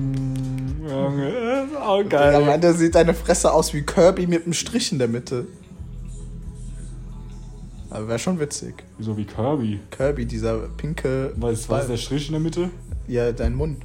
Ja, 0.88 2.02
geil. 2.02 2.44
Mann, 2.44 2.60
da 2.60 2.72
sieht 2.72 2.94
deine 2.94 3.14
Fresse 3.14 3.52
aus 3.52 3.72
wie 3.74 3.82
Kirby 3.82 4.26
mit 4.26 4.44
einem 4.44 4.52
Strich 4.52 4.92
in 4.92 4.98
der 4.98 5.08
Mitte. 5.08 5.46
Aber 7.90 8.08
wäre 8.08 8.18
schon 8.18 8.40
witzig. 8.40 8.74
so 8.98 9.16
wie 9.16 9.24
Kirby. 9.24 9.80
Kirby, 9.90 10.26
dieser 10.26 10.58
pinke. 10.76 11.32
Was, 11.36 11.68
was 11.68 11.82
ist 11.82 11.90
der 11.90 11.96
Strich 11.96 12.26
in 12.26 12.32
der 12.32 12.40
Mitte? 12.40 12.70
Ja, 13.06 13.30
dein 13.32 13.54
Mund. 13.54 13.78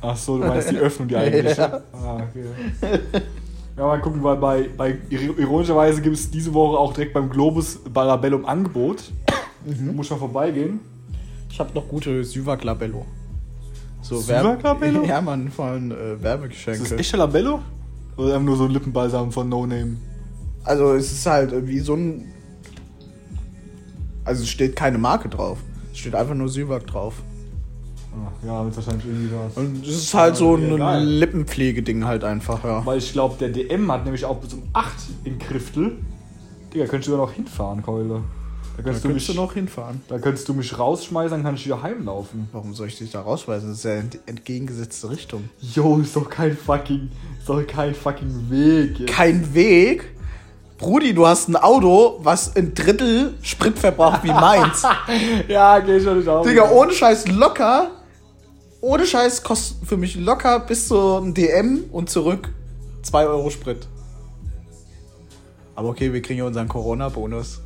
Ach 0.00 0.16
so, 0.16 0.38
du 0.38 0.46
meinst 0.46 0.70
die 0.70 0.76
Öffnung, 0.78 1.08
die 1.08 1.16
eigentliche. 1.16 1.60
Ja. 1.60 1.80
Ah, 1.92 2.16
okay. 2.16 3.00
Ja, 3.76 3.86
mal 3.86 4.00
gucken, 4.00 4.22
weil 4.22 4.36
bei, 4.36 4.68
bei 4.76 4.98
ironischerweise 5.08 6.02
gibt 6.02 6.16
es 6.16 6.30
diese 6.30 6.52
Woche 6.52 6.76
auch 6.76 6.92
direkt 6.92 7.14
beim 7.14 7.30
Globus 7.30 7.78
Balabellum 7.78 8.44
Angebot. 8.44 9.04
Mhm. 9.64 9.94
Muss 9.96 10.10
mal 10.10 10.16
vorbeigehen. 10.16 10.80
Ich 11.48 11.58
habe 11.58 11.72
noch 11.74 11.88
gute 11.88 12.22
Syvac 12.24 12.64
Labello. 12.64 13.06
So 14.08 14.22
Labello? 14.32 15.04
Ja, 15.06 15.20
Mann, 15.20 15.50
von 15.50 15.90
äh, 15.90 15.94
Ist 15.94 16.00
das 16.14 16.22
Werbegeschenke. 16.22 16.96
echter 16.96 17.18
Labello? 17.18 17.60
Oder 18.16 18.34
einfach 18.34 18.42
nur 18.46 18.56
so 18.56 18.64
ein 18.64 18.70
Lippenbalsam 18.70 19.30
von 19.32 19.48
No 19.48 19.66
Name? 19.66 19.96
Also 20.64 20.94
es 20.94 21.12
ist 21.12 21.26
halt 21.26 21.52
äh, 21.52 21.66
wie 21.66 21.78
so 21.80 21.94
ein. 21.94 22.24
Also 24.24 24.42
es 24.42 24.48
steht 24.48 24.76
keine 24.76 24.98
Marke 24.98 25.28
drauf. 25.28 25.58
Es 25.92 25.98
steht 25.98 26.14
einfach 26.14 26.34
nur 26.34 26.48
Syvac 26.48 26.86
drauf. 26.86 27.14
Ach, 28.12 28.46
ja, 28.46 28.64
wird 28.64 28.74
wahrscheinlich 28.76 29.06
irgendwie 29.06 29.30
was. 29.34 29.56
Und 29.56 29.86
es 29.86 29.96
ist 29.96 30.14
halt 30.14 30.36
so 30.36 30.56
Ja, 30.56 30.66
ein 30.72 30.76
geil. 30.78 31.04
Lippenpflegeding 31.04 32.04
halt 32.04 32.24
einfach, 32.24 32.64
ja. 32.64 32.84
Weil 32.84 32.98
ich 32.98 33.12
glaube, 33.12 33.36
der 33.38 33.50
DM 33.50 33.90
hat 33.92 34.04
nämlich 34.04 34.24
auch 34.24 34.38
bis 34.38 34.54
um 34.54 34.62
8 34.72 34.92
in 35.24 35.38
Kriftel. 35.38 35.98
Digga, 36.74 36.86
könntest 36.86 37.08
du 37.08 37.12
da 37.12 37.18
noch 37.18 37.32
hinfahren, 37.32 37.82
Keule. 37.82 38.22
Da 38.78 38.84
Da 38.84 38.90
könntest, 38.92 39.04
du 39.04 39.08
mich, 39.08 39.26
du 39.26 39.34
noch 39.34 39.54
hinfahren. 39.54 40.00
da 40.06 40.18
könntest 40.20 40.48
du 40.48 40.54
mich 40.54 40.78
rausschmeißen, 40.78 41.30
dann 41.32 41.42
kann 41.42 41.56
ich 41.56 41.64
wieder 41.66 41.82
heimlaufen. 41.82 42.48
Warum 42.52 42.74
soll 42.74 42.86
ich 42.86 42.96
dich 42.96 43.10
da 43.10 43.22
rausweisen? 43.22 43.70
Das 43.70 43.78
ist 43.78 43.84
ja 43.84 43.96
in 43.96 44.10
die 44.10 44.20
entgegengesetzte 44.26 45.10
Richtung. 45.10 45.48
Jo, 45.60 45.98
ist 45.98 46.14
doch 46.14 46.30
kein 46.30 46.56
fucking, 46.56 47.10
ist 47.40 47.48
doch 47.48 47.66
kein 47.66 47.92
fucking 47.92 48.48
Weg. 48.50 49.00
Jetzt. 49.00 49.10
Kein 49.10 49.52
Weg. 49.52 50.04
Brudi, 50.78 51.12
du 51.12 51.26
hast 51.26 51.48
ein 51.48 51.56
Auto, 51.56 52.20
was 52.22 52.54
ein 52.54 52.72
Drittel 52.72 53.34
Sprit 53.42 53.76
verbraucht 53.76 54.22
wie 54.22 54.28
meins. 54.32 54.84
Ja, 55.48 55.80
geh 55.80 56.00
schon 56.00 56.18
nicht 56.18 56.28
auf. 56.28 56.46
Digga, 56.46 56.70
ohne 56.70 56.92
Scheiß 56.92 57.26
locker. 57.26 57.90
Ohne 58.80 59.04
Scheiß 59.06 59.42
kostet 59.42 59.88
für 59.88 59.96
mich 59.96 60.14
locker 60.14 60.60
bis 60.60 60.86
zu 60.86 61.16
einem 61.16 61.34
DM 61.34 61.86
und 61.90 62.10
zurück 62.10 62.50
2 63.02 63.26
Euro 63.26 63.50
Sprit. 63.50 63.88
Aber 65.74 65.88
okay, 65.88 66.12
wir 66.12 66.22
kriegen 66.22 66.38
ja 66.38 66.44
unseren 66.46 66.68
Corona-Bonus. 66.68 67.60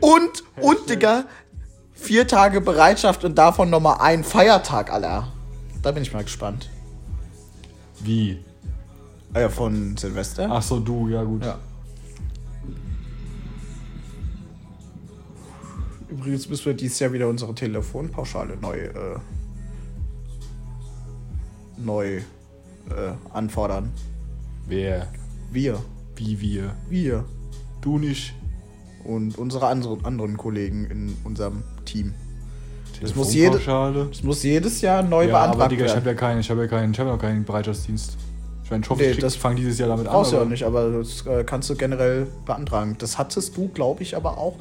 Und, 0.00 0.44
und, 0.60 0.90
Digga, 0.90 1.24
vier 1.92 2.26
Tage 2.26 2.60
Bereitschaft 2.60 3.24
und 3.24 3.36
davon 3.36 3.70
nochmal 3.70 3.98
ein 4.00 4.24
Feiertag, 4.24 4.92
Alter. 4.92 5.28
Da 5.82 5.92
bin 5.92 6.02
ich 6.02 6.12
mal 6.12 6.24
gespannt. 6.24 6.70
Wie? 8.00 8.38
Äh, 9.34 9.48
von 9.48 9.96
Silvester? 9.96 10.48
Ach 10.50 10.62
so, 10.62 10.80
du, 10.80 11.08
ja 11.08 11.22
gut. 11.22 11.44
Ja. 11.44 11.58
Übrigens 16.08 16.48
müssen 16.48 16.66
wir 16.66 16.74
dieses 16.74 16.98
Jahr 16.98 17.12
wieder 17.12 17.28
unsere 17.28 17.54
Telefonpauschale 17.54 18.56
neu, 18.58 18.78
äh, 18.78 19.18
neu 21.78 22.16
äh, 22.16 22.22
anfordern. 23.32 23.90
Wer? 24.66 25.08
Wir. 25.50 25.82
Wie 26.16 26.40
wir? 26.40 26.74
Wir. 26.88 27.24
Du 27.80 27.98
nicht. 27.98 28.34
Und 29.04 29.36
unsere 29.38 29.66
anderen, 29.66 30.04
anderen 30.04 30.36
Kollegen 30.36 30.84
in 30.86 31.16
unserem 31.24 31.62
Team. 31.84 32.14
Das 33.00 33.16
muss 33.16 33.34
jede-. 33.34 33.58
Das 33.58 34.22
muss 34.22 34.42
jedes 34.44 34.80
Jahr 34.80 35.02
neu 35.02 35.26
Ja, 35.26 35.36
aber 35.38 35.46
beantragt 35.48 35.72
Digga, 35.72 35.84
ich 35.86 35.90
habe 35.90 36.04
werden. 36.04 36.16
ja 36.16 36.20
keinen, 36.20 36.40
ich 36.40 36.50
habe 36.50 36.60
ja 36.62 36.66
keinen, 36.68 36.92
ich 36.92 36.98
habe 37.00 37.08
ja 37.10 37.16
noch 37.16 37.20
keinen 37.22 37.44
Bereitschaftsdienst. 37.44 38.16
Ich 38.64 38.70
meine, 38.70 38.84
ich 38.84 38.90
hoffe, 38.90 39.02
Nee, 39.02 39.08
ich 39.08 39.14
krieg- 39.14 39.22
das 39.22 39.34
fang 39.34 39.56
dieses 39.56 39.78
Jahr 39.78 39.88
damit 39.88 40.06
an. 40.06 40.12
Brauchst 40.12 40.30
du 40.30 40.36
ja 40.36 40.40
aber- 40.42 40.46
auch 40.46 40.50
nicht, 40.52 40.64
aber 40.64 40.90
das 40.90 41.26
äh, 41.26 41.42
kannst 41.44 41.68
du 41.68 41.74
generell 41.74 42.28
beantragen. 42.46 42.94
Das 42.98 43.18
hattest 43.18 43.56
du, 43.56 43.68
glaube 43.68 44.02
ich, 44.04 44.16
aber 44.16 44.38
auch 44.38 44.54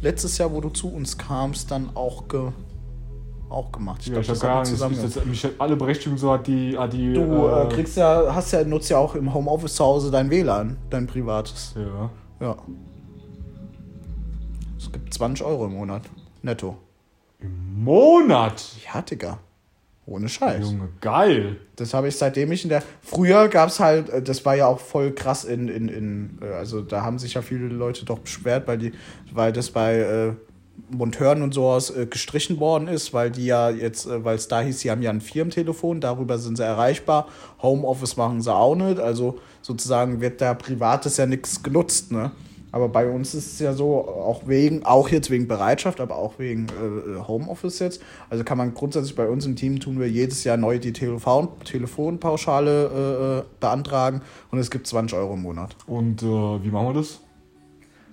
letztes 0.00 0.38
Jahr, 0.38 0.52
wo 0.52 0.60
du 0.60 0.68
zu 0.68 0.88
uns 0.92 1.18
kamst, 1.18 1.72
dann 1.72 1.90
auch, 1.96 2.28
ge 2.28 2.50
auch 3.50 3.72
gemacht. 3.72 4.06
Ja, 4.06 4.12
ich 4.12 4.18
habe 4.18 4.26
das 4.28 4.40
keine 4.40 4.52
haben 4.52 4.56
wir 4.56 4.60
Ahnung, 4.60 4.72
zusammen 4.72 4.94
gemacht. 4.96 5.16
das, 5.16 5.24
mich 5.24 5.44
hat 5.44 5.52
alle 5.58 5.76
Berechtigungen 5.76 6.18
so 6.18 6.32
hat 6.32 6.46
die, 6.46 6.76
hat 6.76 6.92
die. 6.92 7.12
Du 7.12 7.20
äh, 7.20 7.64
äh, 7.64 7.68
kriegst 7.68 7.96
ja, 7.96 8.34
hast 8.34 8.52
ja, 8.52 8.64
nutzt 8.64 8.90
ja 8.90 8.98
auch 8.98 9.14
im 9.14 9.32
Homeoffice 9.32 9.74
zu 9.74 9.84
Hause 9.84 10.10
dein 10.10 10.30
WLAN, 10.30 10.76
dein 10.90 11.06
privates. 11.06 11.74
Ja. 11.76 12.10
Ja. 12.40 12.56
Es 14.76 14.90
gibt 14.92 15.12
20 15.12 15.44
Euro 15.44 15.66
im 15.66 15.72
Monat. 15.74 16.02
Netto. 16.42 16.76
Im 17.40 17.84
Monat? 17.84 18.64
Ja, 18.92 19.02
Digga. 19.02 19.38
Ohne 20.08 20.28
Scheiß. 20.28 20.70
Junge, 20.70 20.88
geil. 21.02 21.56
Das 21.76 21.92
habe 21.92 22.08
ich 22.08 22.16
seitdem 22.16 22.50
ich 22.50 22.62
in 22.62 22.70
der. 22.70 22.82
Früher 23.02 23.48
gab 23.48 23.68
es 23.68 23.78
halt, 23.78 24.08
äh, 24.08 24.22
das 24.22 24.44
war 24.46 24.56
ja 24.56 24.66
auch 24.66 24.80
voll 24.80 25.12
krass 25.12 25.44
in, 25.44 25.68
in, 25.68 25.88
in, 25.88 26.38
äh, 26.40 26.46
also 26.46 26.80
da 26.80 27.02
haben 27.02 27.18
sich 27.18 27.34
ja 27.34 27.42
viele 27.42 27.68
Leute 27.68 28.06
doch 28.06 28.18
beschwert, 28.20 28.66
weil 28.66 28.78
die, 28.78 28.92
weil 29.32 29.52
das 29.52 29.70
bei 29.70 29.98
äh, 29.98 30.32
Monteuren 30.90 31.42
und 31.42 31.52
sowas 31.52 31.90
äh, 31.90 32.06
gestrichen 32.06 32.60
worden 32.60 32.88
ist, 32.88 33.12
weil 33.12 33.30
die 33.30 33.46
ja 33.46 33.70
jetzt, 33.70 34.06
äh, 34.06 34.24
weil 34.24 34.36
es 34.36 34.48
da 34.48 34.60
hieß, 34.60 34.80
sie 34.80 34.90
haben 34.90 35.02
ja 35.02 35.10
ein 35.10 35.20
Firmentelefon, 35.20 36.00
darüber 36.00 36.38
sind 36.38 36.56
sie 36.56 36.64
erreichbar. 36.64 37.28
Homeoffice 37.62 38.16
machen 38.16 38.40
sie 38.42 38.54
auch 38.54 38.74
nicht, 38.74 38.98
also 38.98 39.38
sozusagen 39.62 40.20
wird 40.20 40.40
da 40.40 40.54
privates 40.54 41.16
ja 41.16 41.26
nichts 41.26 41.62
genutzt, 41.62 42.12
ne? 42.12 42.30
Aber 42.70 42.88
bei 42.88 43.08
uns 43.08 43.34
ist 43.34 43.54
es 43.54 43.58
ja 43.60 43.72
so, 43.72 44.06
auch 44.06 44.46
wegen, 44.46 44.84
auch 44.84 45.08
jetzt 45.08 45.30
wegen 45.30 45.48
Bereitschaft, 45.48 46.00
aber 46.00 46.16
auch 46.16 46.38
wegen 46.38 46.66
äh, 46.66 47.18
Homeoffice 47.26 47.78
jetzt. 47.78 48.02
Also 48.28 48.44
kann 48.44 48.58
man 48.58 48.74
grundsätzlich 48.74 49.14
bei 49.14 49.26
uns 49.26 49.46
im 49.46 49.56
Team 49.56 49.80
tun 49.80 49.98
wir 49.98 50.08
jedes 50.08 50.44
Jahr 50.44 50.58
neu 50.58 50.78
die 50.78 50.92
Telefon 50.92 51.48
Telefonpauschale 51.64 53.44
äh, 53.46 53.60
beantragen 53.60 54.20
und 54.50 54.58
es 54.58 54.70
gibt 54.70 54.86
20 54.86 55.16
Euro 55.16 55.34
im 55.34 55.42
Monat. 55.42 55.76
Und 55.86 56.22
äh, 56.22 56.26
wie 56.26 56.70
machen 56.70 56.88
wir 56.88 56.94
das? 56.94 57.20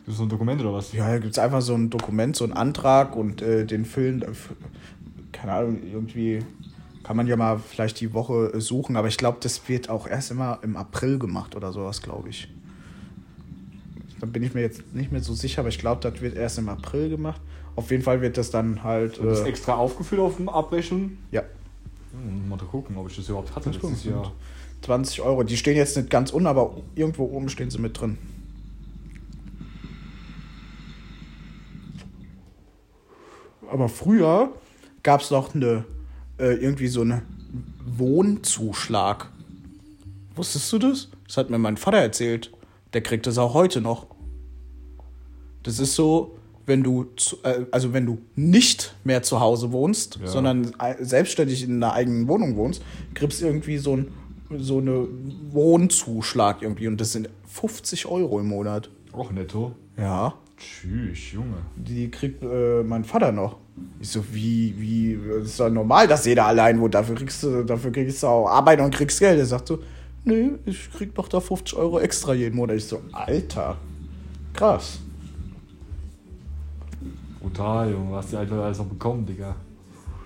Gibt 0.06 0.10
es 0.10 0.18
so 0.18 0.24
ein 0.24 0.30
Dokument 0.30 0.62
oder 0.62 0.74
was? 0.74 0.94
Ja, 0.94 1.08
da 1.08 1.18
gibt 1.18 1.32
es 1.34 1.40
einfach 1.40 1.62
so 1.62 1.74
ein 1.74 1.90
Dokument, 1.90 2.36
so 2.36 2.44
einen 2.44 2.54
Antrag 2.54 3.16
und 3.16 3.42
äh, 3.42 3.66
den 3.66 3.86
füllen, 3.86 4.22
äh, 4.22 4.28
keine 5.32 5.54
Ahnung, 5.54 5.80
irgendwie 5.84 6.40
kann 7.04 7.18
man 7.18 7.28
ja 7.28 7.36
mal 7.36 7.58
vielleicht 7.60 8.00
die 8.02 8.14
Woche 8.14 8.52
äh, 8.54 8.62
suchen, 8.62 8.96
aber 8.98 9.08
ich 9.08 9.18
glaube, 9.18 9.38
das 9.42 9.68
wird 9.68 9.90
auch 9.90 10.08
erst 10.08 10.30
immer 10.32 10.60
im 10.62 10.78
April 10.78 11.18
gemacht 11.20 11.56
oder 11.56 11.72
sowas, 11.74 12.02
glaube 12.02 12.30
ich. 12.30 12.48
Da 14.20 14.28
bin 14.28 14.44
ich 14.44 14.54
mir 14.54 14.62
jetzt 14.62 14.94
nicht 14.96 15.12
mehr 15.12 15.22
so 15.22 15.34
sicher, 15.34 15.60
aber 15.62 15.70
ich 15.70 15.80
glaube, 15.80 16.02
das 16.08 16.22
wird 16.22 16.36
erst 16.36 16.58
im 16.60 16.70
April 16.70 17.10
gemacht. 17.10 17.42
Auf 17.76 17.92
jeden 17.92 18.04
Fall 18.04 18.22
wird 18.22 18.38
das 18.38 18.50
dann 18.50 18.84
halt. 18.84 19.22
Wird 19.22 19.32
das 19.32 19.42
Äh, 19.42 19.50
extra 19.50 19.74
aufgeführt 19.76 20.22
auf 20.22 20.38
dem 20.38 20.50
Abrechnung? 20.50 21.18
ja, 21.32 21.42
Hm, 22.14 22.48
mal 22.48 22.58
gucken, 22.58 22.96
ob 22.96 23.10
ich 23.10 23.16
das 23.18 23.28
überhaupt 23.28 23.54
hatte. 23.56 23.72
Das 23.72 23.82
Das 23.82 23.92
ist 23.92 24.02
stimmt. 24.02 24.16
ja 24.26 24.32
20 24.84 25.22
Euro. 25.22 25.44
Die 25.44 25.58
stehen 25.58 25.76
jetzt 25.76 25.98
nicht 25.98 26.10
ganz 26.10 26.32
unten, 26.32 26.48
aber 26.48 26.78
irgendwo 26.96 27.26
oben 27.26 27.50
stehen 27.50 27.70
sie 27.70 27.80
mit 27.80 28.00
drin. 28.00 28.18
Aber 33.72 33.90
früher 33.90 34.52
gab 35.04 35.22
es 35.22 35.32
noch 35.32 35.54
eine, 35.56 35.86
äh, 36.40 36.54
irgendwie 36.56 36.88
so 36.88 37.02
einen 37.02 37.22
Wohnzuschlag. 37.86 39.30
Wusstest 40.36 40.72
du 40.74 40.80
das? 40.80 41.10
Das 41.28 41.38
hat 41.38 41.50
mir 41.50 41.58
mein 41.58 41.78
Vater 41.78 41.98
erzählt. 41.98 42.52
Der 42.94 43.02
kriegt 43.02 43.26
das 43.28 43.38
auch 43.38 43.54
heute 43.54 43.82
noch. 43.82 44.08
Das 45.64 45.80
ist 45.80 45.96
so, 45.96 46.38
wenn 46.66 46.84
du, 46.84 47.06
zu, 47.16 47.38
äh, 47.44 47.66
also 47.72 47.94
wenn 47.94 48.06
du 48.06 48.20
nicht 48.36 48.96
mehr 49.04 49.24
zu 49.24 49.40
Hause 49.40 49.72
wohnst, 49.72 50.18
Ja. 50.22 50.28
sondern 50.28 50.74
ei- 50.80 50.98
selbstständig 51.04 51.64
in 51.64 51.76
einer 51.84 51.94
eigenen 51.94 52.28
Wohnung 52.28 52.56
wohnst, 52.56 52.82
kriegst 53.14 53.42
du 53.42 53.46
irgendwie 53.46 53.78
so 53.78 53.96
ein 53.98 54.08
so 54.60 54.78
eine 54.78 55.08
Wohnzuschlag 55.52 56.62
irgendwie 56.62 56.88
und 56.88 57.02
das 57.02 57.14
sind 57.14 57.30
50 57.48 58.06
Euro 58.06 58.40
im 58.40 58.48
Monat. 58.48 58.92
auch 59.12 59.32
netto. 59.32 59.72
Ja, 59.98 60.36
Tschüss, 60.58 61.34
Junge. 61.34 61.58
die 61.76 62.10
kriegt 62.10 62.42
äh, 62.44 62.82
mein 62.84 63.04
Vater 63.04 63.32
noch. 63.32 63.58
Ich 64.00 64.10
so, 64.10 64.24
wie, 64.32 64.74
wie, 64.78 65.12
ist 65.44 65.60
doch 65.60 65.70
normal, 65.70 66.08
dass 66.08 66.26
jeder 66.26 66.46
allein 66.46 66.80
wohnt. 66.80 66.94
Dafür 66.94 67.16
kriegst 67.16 67.44
du, 67.44 67.64
dafür 67.64 67.92
kriegst 67.92 68.24
du 68.24 68.28
auch 68.28 68.48
Arbeit 68.48 68.80
und 68.80 68.94
kriegst 68.94 69.20
Geld. 69.20 69.38
Er 69.38 69.46
sagt 69.46 69.68
so, 69.68 69.80
nee, 70.24 70.52
ich 70.66 70.90
krieg 70.92 71.14
doch 71.14 71.28
da 71.28 71.42
50 71.42 71.78
Euro 71.78 72.00
extra 72.00 72.34
jeden 72.34 72.56
Monat. 72.56 72.78
Ich 72.78 72.86
so, 72.86 73.02
Alter, 73.12 73.76
krass. 74.54 75.00
Brutal, 77.42 77.92
Junge. 77.92 78.12
Was 78.12 78.28
die 78.28 78.38
Alten 78.38 78.54
alles 78.54 78.78
noch 78.78 78.86
bekommen, 78.86 79.26
Digga. 79.26 79.56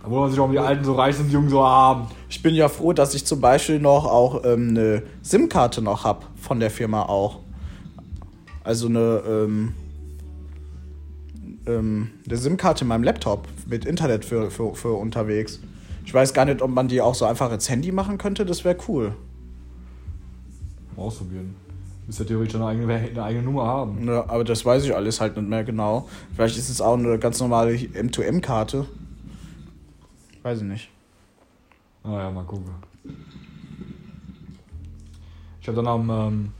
Da 0.01 0.09
wundert 0.09 0.21
man 0.21 0.29
sich, 0.29 0.39
warum 0.39 0.51
die 0.51 0.59
Alten 0.59 0.83
so 0.85 0.93
reich 0.93 1.15
sind, 1.15 1.27
die 1.27 1.33
Jungen 1.33 1.49
so 1.49 1.61
arm. 1.61 2.07
Ich 2.29 2.41
bin 2.41 2.55
ja 2.55 2.69
froh, 2.69 2.93
dass 2.93 3.13
ich 3.13 3.25
zum 3.25 3.41
Beispiel 3.41 3.79
noch 3.79 4.05
auch 4.05 4.43
ähm, 4.45 4.69
eine 4.69 5.03
SIM-Karte 5.21 5.81
noch 5.81 6.03
hab 6.03 6.25
von 6.37 6.59
der 6.59 6.71
Firma 6.71 7.03
auch. 7.03 7.39
Also 8.63 8.87
eine, 8.87 9.21
ähm, 9.27 9.73
ähm, 11.69 12.11
eine 12.25 12.37
SIM-Karte 12.37 12.83
in 12.83 12.87
meinem 12.87 13.03
Laptop 13.03 13.47
mit 13.67 13.85
Internet 13.85 14.25
für, 14.25 14.51
für, 14.51 14.75
für 14.75 14.93
unterwegs. 14.93 15.59
Ich 16.05 16.13
weiß 16.13 16.33
gar 16.33 16.45
nicht, 16.45 16.61
ob 16.61 16.71
man 16.71 16.87
die 16.87 17.01
auch 17.01 17.15
so 17.15 17.25
einfach 17.25 17.51
ins 17.51 17.69
Handy 17.69 17.91
machen 17.91 18.17
könnte. 18.17 18.45
Das 18.45 18.65
wäre 18.65 18.77
cool. 18.87 19.15
Ausprobieren. 20.97 21.55
Müsst 22.07 22.19
ja 22.19 22.25
theoretisch 22.25 22.55
eine 22.55 22.65
eigene, 22.65 22.93
eine 22.93 23.23
eigene 23.23 23.43
Nummer 23.43 23.65
haben. 23.65 24.07
Ja, 24.07 24.27
aber 24.27 24.43
das 24.43 24.65
weiß 24.65 24.83
ich 24.85 24.95
alles 24.95 25.21
halt 25.21 25.37
nicht 25.37 25.47
mehr 25.47 25.63
genau. 25.63 26.09
Vielleicht 26.33 26.57
ist 26.57 26.69
es 26.69 26.81
auch 26.81 26.97
eine 26.97 27.19
ganz 27.19 27.39
normale 27.39 27.73
M2M-Karte. 27.73 28.87
Weiß 30.41 30.57
ich 30.61 30.63
nicht. 30.63 30.89
Naja, 32.03 32.31
mal 32.31 32.43
gucken. 32.45 32.71
Ich 35.61 35.67
habe 35.67 35.75
dann 35.75 35.87
am, 35.87 36.09
ähm, 36.09 36.51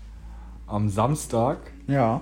am 0.67 0.89
Samstag 0.89 1.58
Ja. 1.88 2.22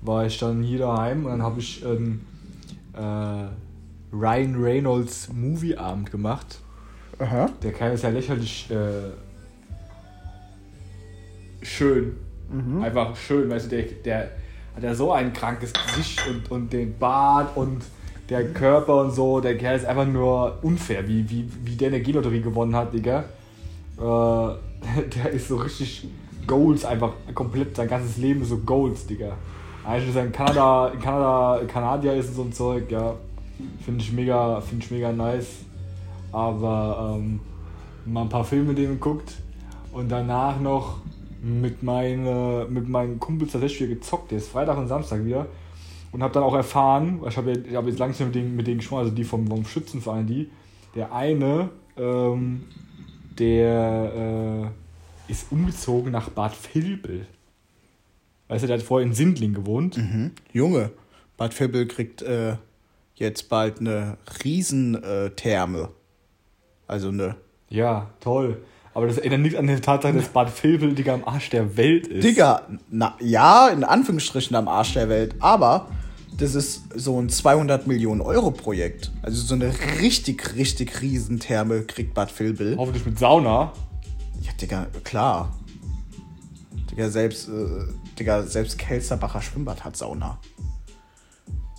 War 0.00 0.26
ich 0.26 0.38
dann 0.38 0.62
hier 0.62 0.78
daheim 0.78 1.24
und 1.24 1.32
dann 1.32 1.42
habe 1.42 1.60
ich 1.60 1.84
einen 1.84 2.26
äh, 2.94 3.48
Ryan 4.14 4.62
Reynolds 4.62 5.32
Movieabend 5.32 6.10
gemacht. 6.10 6.60
Aha. 7.18 7.50
Der 7.62 7.72
Kerl 7.72 7.94
ist 7.94 8.04
ja 8.04 8.10
lächerlich 8.10 8.70
äh, 8.70 9.10
schön. 11.62 12.16
Einfach 12.82 13.14
schön, 13.16 13.50
weißt 13.50 13.66
du, 13.66 13.76
der, 13.76 13.82
der 14.04 14.30
hat 14.74 14.82
ja 14.82 14.94
so 14.94 15.12
ein 15.12 15.32
krankes 15.32 15.72
Gesicht 15.72 16.26
und, 16.28 16.50
und 16.50 16.72
den 16.72 16.96
Bart 16.98 17.56
und 17.56 17.82
der 18.28 18.52
Körper 18.52 19.02
und 19.02 19.10
so. 19.10 19.40
Der 19.40 19.58
Kerl 19.58 19.76
ist 19.76 19.84
einfach 19.84 20.06
nur 20.06 20.58
unfair, 20.62 21.06
wie, 21.08 21.28
wie, 21.28 21.48
wie 21.64 21.76
der 21.76 21.88
eine 21.88 22.00
G-Lotterie 22.00 22.40
gewonnen 22.40 22.74
hat, 22.74 22.94
Digga. 22.94 23.24
Äh, 23.98 24.00
der 24.02 25.30
ist 25.32 25.48
so 25.48 25.56
richtig 25.56 26.08
Goals, 26.46 26.84
einfach 26.84 27.12
komplett, 27.34 27.76
sein 27.76 27.88
ganzes 27.88 28.16
Leben 28.16 28.42
ist 28.42 28.48
so 28.48 28.58
Goals, 28.58 29.06
Digga. 29.06 29.36
Eigentlich 29.88 30.10
ist 30.10 30.16
er 30.16 30.26
in 30.26 30.32
Kanada, 30.32 30.88
in 30.88 31.00
Kanada, 31.00 31.64
Kanadier 31.66 32.12
ist 32.12 32.34
so 32.34 32.42
ein 32.42 32.52
Zeug, 32.52 32.90
ja. 32.90 33.14
Finde 33.82 34.04
ich 34.04 34.12
mega, 34.12 34.60
finde 34.60 34.84
ich 34.84 34.90
mega 34.90 35.10
nice. 35.10 35.64
Aber 36.30 37.16
ähm, 37.16 37.40
mal 38.04 38.20
ein 38.20 38.28
paar 38.28 38.44
Filme 38.44 38.68
mit 38.68 38.78
dem 38.78 38.90
geguckt 38.90 39.32
und 39.92 40.10
danach 40.10 40.60
noch 40.60 40.98
mit, 41.42 41.82
meine, 41.82 42.66
mit 42.68 42.86
meinen 42.86 43.18
Kumpels 43.18 43.52
tatsächlich 43.52 43.88
wieder 43.88 43.98
gezockt. 43.98 44.30
Der 44.30 44.36
ist 44.36 44.50
Freitag 44.50 44.76
und 44.76 44.88
Samstag 44.88 45.24
wieder. 45.24 45.46
Und 46.12 46.22
habe 46.22 46.34
dann 46.34 46.42
auch 46.42 46.54
erfahren, 46.54 47.22
ich 47.26 47.38
habe 47.38 47.54
hab 47.74 47.86
jetzt 47.86 47.98
langsam 47.98 48.26
mit 48.26 48.34
denen, 48.34 48.56
mit 48.56 48.66
denen 48.66 48.78
gesprochen, 48.80 49.04
also 49.04 49.14
die 49.14 49.24
vom, 49.24 49.46
vom 49.46 49.64
Schützenverein, 49.64 50.26
die. 50.26 50.50
Der 50.94 51.14
eine, 51.14 51.70
ähm, 51.96 52.64
der 53.38 54.12
äh, 55.28 55.32
ist 55.32 55.50
umgezogen 55.50 56.12
nach 56.12 56.28
Bad 56.28 56.52
Vilbel. 56.74 57.26
Weißt 58.48 58.62
du, 58.62 58.66
der 58.66 58.78
hat 58.78 58.84
vorher 58.84 59.06
in 59.06 59.14
Sindling 59.14 59.54
gewohnt. 59.54 59.96
Mhm. 59.96 60.32
Junge, 60.52 60.90
Bad 61.36 61.58
Vilbel 61.58 61.86
kriegt 61.86 62.22
äh, 62.22 62.56
jetzt 63.14 63.48
bald 63.48 63.80
eine 63.80 64.16
Riesentherme. 64.42 65.90
Also 66.86 67.08
eine. 67.08 67.36
Ja, 67.68 68.10
toll. 68.20 68.62
Aber 68.94 69.06
das 69.06 69.18
erinnert 69.18 69.40
nicht 69.40 69.56
an 69.56 69.66
die 69.66 69.76
Tatsache, 69.76 70.14
dass 70.14 70.28
Bad 70.28 70.50
Vilbel, 70.62 70.94
Digga, 70.94 71.14
am 71.14 71.24
Arsch 71.24 71.50
der 71.50 71.76
Welt 71.76 72.06
ist. 72.06 72.24
Digga, 72.24 72.62
na, 72.90 73.16
ja, 73.20 73.68
in 73.68 73.84
Anführungsstrichen 73.84 74.56
am 74.56 74.66
Arsch 74.66 74.94
der 74.94 75.08
Welt, 75.08 75.36
aber 75.38 75.88
das 76.36 76.54
ist 76.54 76.82
so 76.96 77.20
ein 77.20 77.28
200 77.28 77.86
Millionen 77.86 78.20
Euro 78.20 78.50
Projekt. 78.50 79.12
Also 79.22 79.40
so 79.42 79.54
eine 79.54 79.72
richtig, 80.00 80.56
richtig 80.56 81.00
Riesentherme 81.02 81.82
kriegt 81.82 82.14
Bad 82.14 82.36
Vilbel. 82.38 82.76
Hoffentlich 82.76 83.04
mit 83.04 83.18
Sauna. 83.18 83.72
Ja, 84.40 84.52
Digga, 84.60 84.86
klar. 85.04 85.54
Digga, 86.98 87.10
selbst, 87.10 87.48
äh, 87.48 87.52
Digga, 88.18 88.42
selbst 88.42 88.76
Kelsterbacher 88.76 89.40
Schwimmbad 89.40 89.84
hat 89.84 89.96
Sauna. 89.96 90.40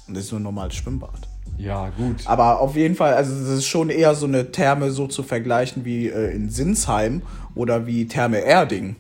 Und 0.08 0.16
das 0.16 0.24
ist 0.24 0.32
nur 0.32 0.40
ein 0.40 0.44
normales 0.44 0.76
Schwimmbad. 0.76 1.28
Ja, 1.58 1.90
gut. 1.90 2.22
Aber 2.26 2.62
auf 2.62 2.78
jeden 2.78 2.96
Fall, 2.96 3.14
also 3.16 3.34
es 3.34 3.50
ist 3.50 3.66
schon 3.66 3.90
eher 3.90 4.16
so 4.16 4.26
eine 4.28 4.50
Therme 4.54 4.92
so 4.92 5.08
zu 5.08 5.22
vergleichen 5.24 5.84
wie 5.84 6.08
äh, 6.08 6.34
in 6.34 6.50
Sinsheim 6.50 7.22
oder 7.54 7.86
wie 7.86 8.08
Therme 8.08 8.38
Erding. 8.40 8.96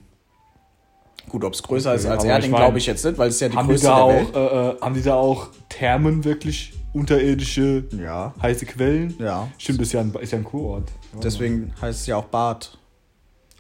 Gut, 1.30 1.46
ob 1.46 1.54
es 1.54 1.64
größer 1.64 1.94
ist 1.96 2.04
Okay, 2.04 2.12
als 2.12 2.24
aber 2.24 2.32
Erding, 2.34 2.46
ich 2.48 2.52
mein, 2.52 2.62
glaube 2.64 2.78
ich 2.80 2.86
jetzt 2.86 3.06
nicht, 3.06 3.18
weil 3.18 3.30
es 3.30 3.36
ist 3.36 3.42
ja 3.42 3.50
die 3.50 3.56
größte 3.56 3.88
der 3.88 3.96
auch, 3.96 4.10
Welt. 4.10 4.36
äh, 4.36 4.70
äh, 4.72 4.82
haben 4.82 4.94
die 4.96 5.02
da 5.02 5.14
auch 5.14 5.48
Thermen, 5.70 6.26
wirklich 6.26 6.74
unterirdische, 6.92 7.86
Ja, 7.98 8.34
heiße 8.42 8.66
Quellen? 8.66 9.16
ja. 9.20 9.48
Stimmt, 9.58 9.82
ist 9.82 9.94
ja 9.94 10.02
ein, 10.02 10.14
ist 10.16 10.32
ja 10.34 10.40
ein 10.40 10.44
Kurort. 10.44 10.90
Ja, 11.14 11.20
Deswegen 11.22 11.72
heißt 11.82 12.02
es 12.02 12.08
ja 12.08 12.18
auch 12.18 12.26
Bad. 12.26 12.78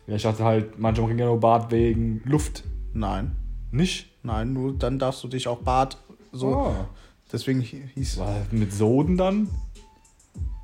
Ja, 0.09 0.15
ich 0.15 0.23
dachte 0.23 0.43
halt, 0.43 0.79
manche 0.79 1.01
bringen 1.03 1.19
ja 1.19 1.25
nur 1.27 1.39
Bad 1.39 1.71
wegen 1.71 2.21
Luft. 2.25 2.63
Nein, 2.93 3.35
Nicht? 3.71 4.07
nein, 4.23 4.53
nur 4.53 4.73
dann 4.73 4.97
darfst 4.99 5.23
du 5.23 5.27
dich 5.27 5.47
auch 5.47 5.59
Bad 5.59 5.97
so. 6.31 6.55
Ah. 6.55 6.89
Deswegen 7.31 7.61
hi- 7.61 7.83
hieß 7.93 8.17
War 8.17 8.35
mit 8.51 8.73
Soden 8.73 9.15
dann? 9.17 9.47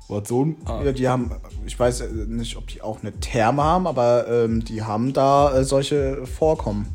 War 0.08 0.24
Soden? 0.26 0.56
Ah. 0.64 0.82
Ja, 0.84 0.90
die 0.92 1.08
haben, 1.08 1.30
ich 1.64 1.78
weiß 1.78 2.00
äh, 2.00 2.12
nicht, 2.26 2.56
ob 2.56 2.66
die 2.66 2.82
auch 2.82 3.00
eine 3.02 3.12
Therme 3.20 3.62
haben, 3.62 3.86
aber 3.86 4.26
ähm, 4.28 4.64
die 4.64 4.82
haben 4.82 5.12
da 5.12 5.56
äh, 5.56 5.64
solche 5.64 6.26
Vorkommen. 6.26 6.86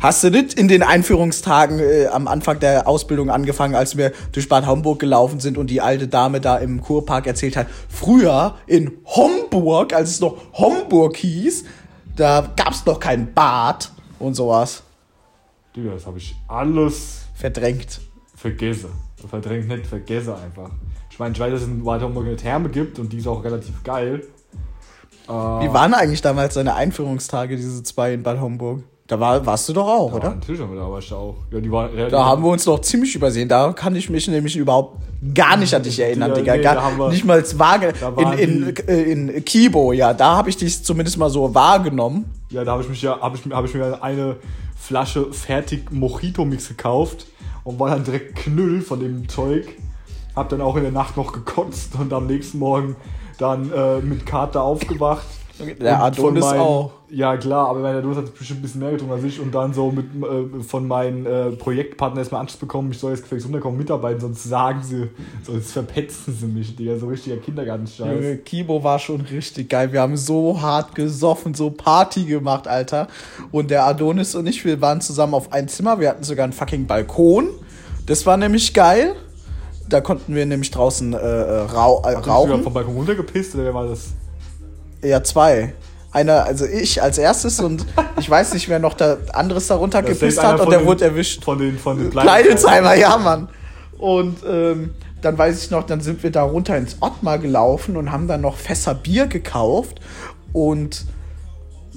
Hast 0.00 0.24
du 0.24 0.30
nicht 0.30 0.54
in 0.54 0.66
den 0.66 0.82
Einführungstagen 0.82 1.78
äh, 1.78 2.06
am 2.06 2.26
Anfang 2.26 2.58
der 2.58 2.88
Ausbildung 2.88 3.28
angefangen, 3.28 3.74
als 3.74 3.98
wir 3.98 4.12
durch 4.32 4.48
Bad 4.48 4.66
Homburg 4.66 4.98
gelaufen 4.98 5.40
sind 5.40 5.58
und 5.58 5.68
die 5.68 5.82
alte 5.82 6.08
Dame 6.08 6.40
da 6.40 6.56
im 6.56 6.80
Kurpark 6.80 7.26
erzählt 7.26 7.54
hat, 7.54 7.66
früher 7.90 8.54
in 8.66 8.92
Homburg, 9.04 9.92
als 9.92 10.08
es 10.12 10.20
noch 10.20 10.38
Homburg 10.54 11.18
hieß, 11.18 11.64
da 12.16 12.50
gab 12.56 12.72
es 12.72 12.86
noch 12.86 12.98
kein 12.98 13.34
Bad 13.34 13.92
und 14.18 14.32
sowas. 14.32 14.82
Digga, 15.76 15.92
das 15.92 16.06
habe 16.06 16.16
ich 16.16 16.34
alles 16.48 17.26
Verdrängt. 17.34 18.00
vergessen. 18.34 18.88
Verdrängt 19.28 19.68
nicht, 19.68 19.86
vergessen 19.86 20.32
einfach. 20.32 20.70
Ich 21.10 21.18
meine, 21.18 21.34
ich 21.34 21.40
weiß, 21.40 21.52
dass 21.52 21.60
es 21.62 21.68
in 21.68 21.84
Bad 21.84 22.00
Homburg 22.00 22.24
eine 22.24 22.36
Therme 22.36 22.70
gibt 22.70 22.98
und 22.98 23.12
die 23.12 23.18
ist 23.18 23.26
auch 23.26 23.44
relativ 23.44 23.84
geil. 23.84 24.22
Äh, 25.28 25.32
Wie 25.32 25.72
waren 25.74 25.92
eigentlich 25.92 26.22
damals 26.22 26.54
deine 26.54 26.74
Einführungstage, 26.74 27.56
diese 27.56 27.82
zwei 27.82 28.14
in 28.14 28.22
Bad 28.22 28.40
Homburg? 28.40 28.82
Da 29.10 29.18
war, 29.18 29.44
warst 29.44 29.68
du 29.68 29.72
doch 29.72 29.88
auch, 29.88 30.10
ja, 30.12 30.16
oder? 30.18 30.30
Natürlich 30.36 30.60
haben 30.60 30.70
wir 30.72 30.78
da 30.80 30.86
aber 30.86 31.00
ich 31.00 31.12
auch. 31.12 31.34
Ja, 31.50 31.58
die 31.58 31.72
war 31.72 31.90
relativ- 31.90 32.12
Da 32.12 32.24
haben 32.26 32.44
wir 32.44 32.50
uns 32.50 32.64
noch 32.64 32.78
ziemlich 32.80 33.12
übersehen. 33.16 33.48
Da 33.48 33.72
kann 33.72 33.96
ich 33.96 34.08
mich 34.08 34.28
nämlich 34.28 34.54
überhaupt 34.56 34.98
gar 35.34 35.56
nicht 35.56 35.74
an 35.74 35.82
dich 35.82 35.98
erinnern, 35.98 36.30
Ja, 36.30 36.36
Digga. 36.36 36.56
nee, 36.56 36.62
Gar, 36.62 36.74
da 36.76 36.96
wir- 36.96 37.08
nicht 37.10 37.24
mal 37.24 37.42
vage. 37.58 37.92
Da 38.00 38.08
In, 38.10 38.16
waren 38.16 38.38
in, 38.38 38.74
die- 38.74 38.82
äh, 38.88 39.10
in 39.10 39.44
Kibo, 39.44 39.92
ja, 39.92 40.14
da 40.14 40.36
habe 40.36 40.48
ich 40.48 40.56
dich 40.58 40.84
zumindest 40.84 41.18
mal 41.18 41.28
so 41.28 41.52
wahrgenommen. 41.52 42.26
Ja, 42.50 42.62
da 42.62 42.70
habe 42.70 42.84
ich 42.84 42.88
mich 42.88 43.02
ja, 43.02 43.20
habe 43.20 43.36
ich, 43.36 43.52
hab 43.52 43.64
ich 43.64 43.74
mir 43.74 44.00
eine 44.00 44.36
Flasche 44.78 45.32
fertig 45.32 45.90
Mojito-Mix 45.90 46.68
gekauft 46.68 47.26
und 47.64 47.80
war 47.80 47.90
dann 47.90 48.04
direkt 48.04 48.36
Knüll 48.36 48.80
von 48.80 49.00
dem 49.00 49.28
Zeug. 49.28 49.66
Hab 50.36 50.50
dann 50.50 50.60
auch 50.60 50.76
in 50.76 50.84
der 50.84 50.92
Nacht 50.92 51.16
noch 51.16 51.32
gekotzt 51.32 51.94
und 51.98 52.12
am 52.12 52.28
nächsten 52.28 52.60
Morgen 52.60 52.94
dann 53.38 53.72
äh, 53.72 53.98
mit 54.02 54.24
Kater 54.24 54.62
aufgewacht. 54.62 55.26
Der 55.80 56.02
Adonis 56.02 56.44
meinen- 56.44 56.60
auch. 56.60 56.92
Ja, 57.12 57.36
klar, 57.36 57.68
aber 57.68 57.80
mein 57.80 57.96
Adonis 57.96 58.18
hat 58.18 58.32
bestimmt 58.38 58.60
ein 58.60 58.62
bisschen 58.62 58.80
mehr 58.82 58.92
getrunken 58.92 59.14
als 59.14 59.24
ich 59.24 59.40
und 59.40 59.52
dann 59.52 59.74
so 59.74 59.90
mit, 59.90 60.06
äh, 60.22 60.62
von 60.62 60.86
meinen 60.86 61.26
äh, 61.26 61.50
Projektpartnern 61.50 62.18
erstmal 62.20 62.40
Anschluss 62.40 62.60
bekommen, 62.60 62.92
ich 62.92 62.98
soll 63.00 63.10
jetzt 63.10 63.22
gefälligst 63.22 63.48
runterkommen, 63.48 63.76
mitarbeiten, 63.78 64.20
sonst 64.20 64.44
sagen 64.44 64.80
sie, 64.84 65.08
sonst 65.44 65.72
verpetzen 65.72 66.36
sie 66.38 66.46
mich, 66.46 66.76
Digga, 66.76 66.96
so 66.98 67.08
richtiger 67.08 67.36
Kindergartenscheiß. 67.38 68.06
Junge, 68.14 68.36
Kibo 68.38 68.84
war 68.84 69.00
schon 69.00 69.22
richtig 69.22 69.68
geil. 69.70 69.92
Wir 69.92 70.02
haben 70.02 70.16
so 70.16 70.60
hart 70.60 70.94
gesoffen, 70.94 71.54
so 71.54 71.70
Party 71.70 72.24
gemacht, 72.26 72.68
Alter. 72.68 73.08
Und 73.50 73.72
der 73.72 73.86
Adonis 73.86 74.36
und 74.36 74.46
ich, 74.46 74.64
wir 74.64 74.80
waren 74.80 75.00
zusammen 75.00 75.34
auf 75.34 75.52
ein 75.52 75.66
Zimmer. 75.66 75.98
Wir 75.98 76.10
hatten 76.10 76.22
sogar 76.22 76.44
einen 76.44 76.52
fucking 76.52 76.86
Balkon. 76.86 77.48
Das 78.06 78.24
war 78.24 78.36
nämlich 78.36 78.72
geil. 78.72 79.16
Da 79.88 80.00
konnten 80.00 80.36
wir 80.36 80.46
nämlich 80.46 80.70
draußen 80.70 81.12
äh, 81.12 81.16
äh, 81.16 81.60
rau 81.62 82.02
äh, 82.06 82.14
Hast 82.14 82.24
du 82.26 82.30
rauchen. 82.30 82.62
vom 82.62 82.72
Balkon 82.72 82.94
runtergepisst 82.94 83.56
oder 83.56 83.64
wer 83.64 83.74
war 83.74 83.88
das? 83.88 84.10
Ja, 85.02 85.22
zwei. 85.22 85.74
Einer, 86.12 86.44
also 86.44 86.66
ich 86.66 87.00
als 87.02 87.18
erstes 87.18 87.60
und 87.60 87.86
ich 88.18 88.28
weiß 88.28 88.52
nicht, 88.54 88.68
wer 88.68 88.80
noch 88.80 88.94
da 88.94 89.18
anderes 89.32 89.68
darunter 89.68 90.02
Das 90.02 90.18
gepisst 90.18 90.42
hat 90.42 90.58
und 90.60 90.70
der 90.70 90.80
den- 90.80 90.86
wurde 90.86 91.04
erwischt. 91.04 91.44
Von 91.44 91.58
den, 91.58 91.78
von 91.78 91.98
den 91.98 92.10
Pleidelsheimer, 92.10 92.94
ja, 92.94 93.16
Mann. 93.16 93.48
Und 93.96 94.38
ähm, 94.48 94.90
dann 95.22 95.38
weiß 95.38 95.62
ich 95.62 95.70
noch, 95.70 95.84
dann 95.84 96.00
sind 96.00 96.22
wir 96.22 96.32
da 96.32 96.42
runter 96.42 96.76
ins 96.76 96.96
Ottmar 97.00 97.38
gelaufen 97.38 97.96
und 97.96 98.10
haben 98.10 98.26
dann 98.26 98.40
noch 98.40 98.56
Fässer 98.56 98.94
Bier 98.94 99.26
gekauft 99.28 100.00
und 100.52 101.04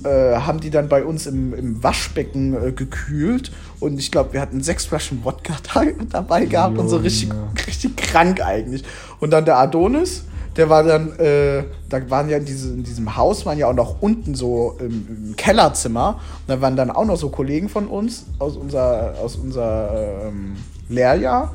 äh, 0.04 0.36
haben 0.36 0.60
die 0.60 0.70
dann 0.70 0.90
bei 0.90 1.04
uns 1.04 1.26
im, 1.26 1.54
im 1.54 1.82
Waschbecken 1.84 2.54
äh, 2.68 2.72
gekühlt. 2.72 3.52
Und 3.80 3.98
ich 4.00 4.12
glaube, 4.12 4.34
wir 4.34 4.42
hatten 4.42 4.62
sechs 4.62 4.86
Flaschen 4.86 5.24
Wodka 5.24 5.56
da, 5.74 5.84
dabei 6.12 6.46
gehabt 6.46 6.78
und 6.78 6.88
so 6.90 6.98
richtig, 6.98 7.30
Junge. 7.30 7.48
richtig 7.66 7.98
krank 7.98 8.42
eigentlich. 8.46 8.84
Und 9.20 9.32
dann 9.32 9.46
der 9.46 9.58
Adonis, 9.58 10.26
der 10.56 10.70
war 10.70 10.84
dann, 10.84 11.18
äh, 11.20 11.64
da 11.90 12.10
waren 12.10 12.30
ja 12.30 12.38
in, 12.38 12.46
diese, 12.46 12.74
in 12.74 12.84
diesem 12.84 13.16
Haus, 13.16 13.46
waren 13.46 13.58
ja 13.58 13.68
auch 13.68 13.74
noch 13.74 14.02
unten 14.02 14.36
so 14.36 14.76
im, 14.80 15.08
im 15.28 15.36
Kellerzimmer. 15.36 16.20
Und 16.42 16.48
da 16.48 16.62
waren 16.62 16.76
dann 16.76 16.92
auch 16.92 17.06
noch 17.06 17.18
so 17.18 17.30
Kollegen 17.30 17.70
von 17.70 17.88
uns 17.88 18.26
aus 18.40 18.56
unser, 18.56 19.16
aus 19.22 19.36
unser 19.36 20.28
ähm, 20.28 20.56
Lehrjahr. 20.90 21.54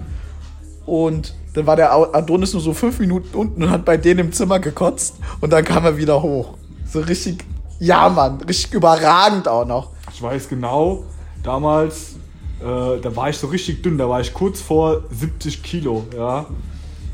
Und 0.85 1.35
dann 1.55 1.67
war 1.67 1.77
der 1.77 1.93
Adonis 1.93 2.53
nur 2.53 2.63
so 2.63 2.73
fünf 2.73 2.99
Minuten 2.99 3.37
unten 3.37 3.63
und 3.63 3.71
hat 3.71 3.85
bei 3.85 3.97
denen 3.97 4.21
im 4.21 4.33
Zimmer 4.33 4.59
gekotzt. 4.59 5.17
Und 5.41 5.53
dann 5.53 5.65
kam 5.65 5.85
er 5.85 5.97
wieder 5.97 6.23
hoch. 6.23 6.55
So 6.91 7.01
richtig, 7.01 7.45
ja, 7.79 8.09
Mann, 8.09 8.41
richtig 8.41 8.73
überragend 8.73 9.47
auch 9.47 9.67
noch. 9.67 9.91
Ich 10.13 10.23
weiß 10.23 10.49
genau, 10.49 11.05
damals, 11.43 12.15
äh, 12.61 13.01
da 13.01 13.15
war 13.15 13.29
ich 13.29 13.39
so 13.39 13.47
richtig 13.49 13.83
dünn, 13.83 13.99
da 13.99 14.09
war 14.09 14.21
ich 14.21 14.33
kurz 14.33 14.61
vor 14.61 15.03
70 15.11 15.63
Kilo, 15.63 16.05
ja. 16.17 16.47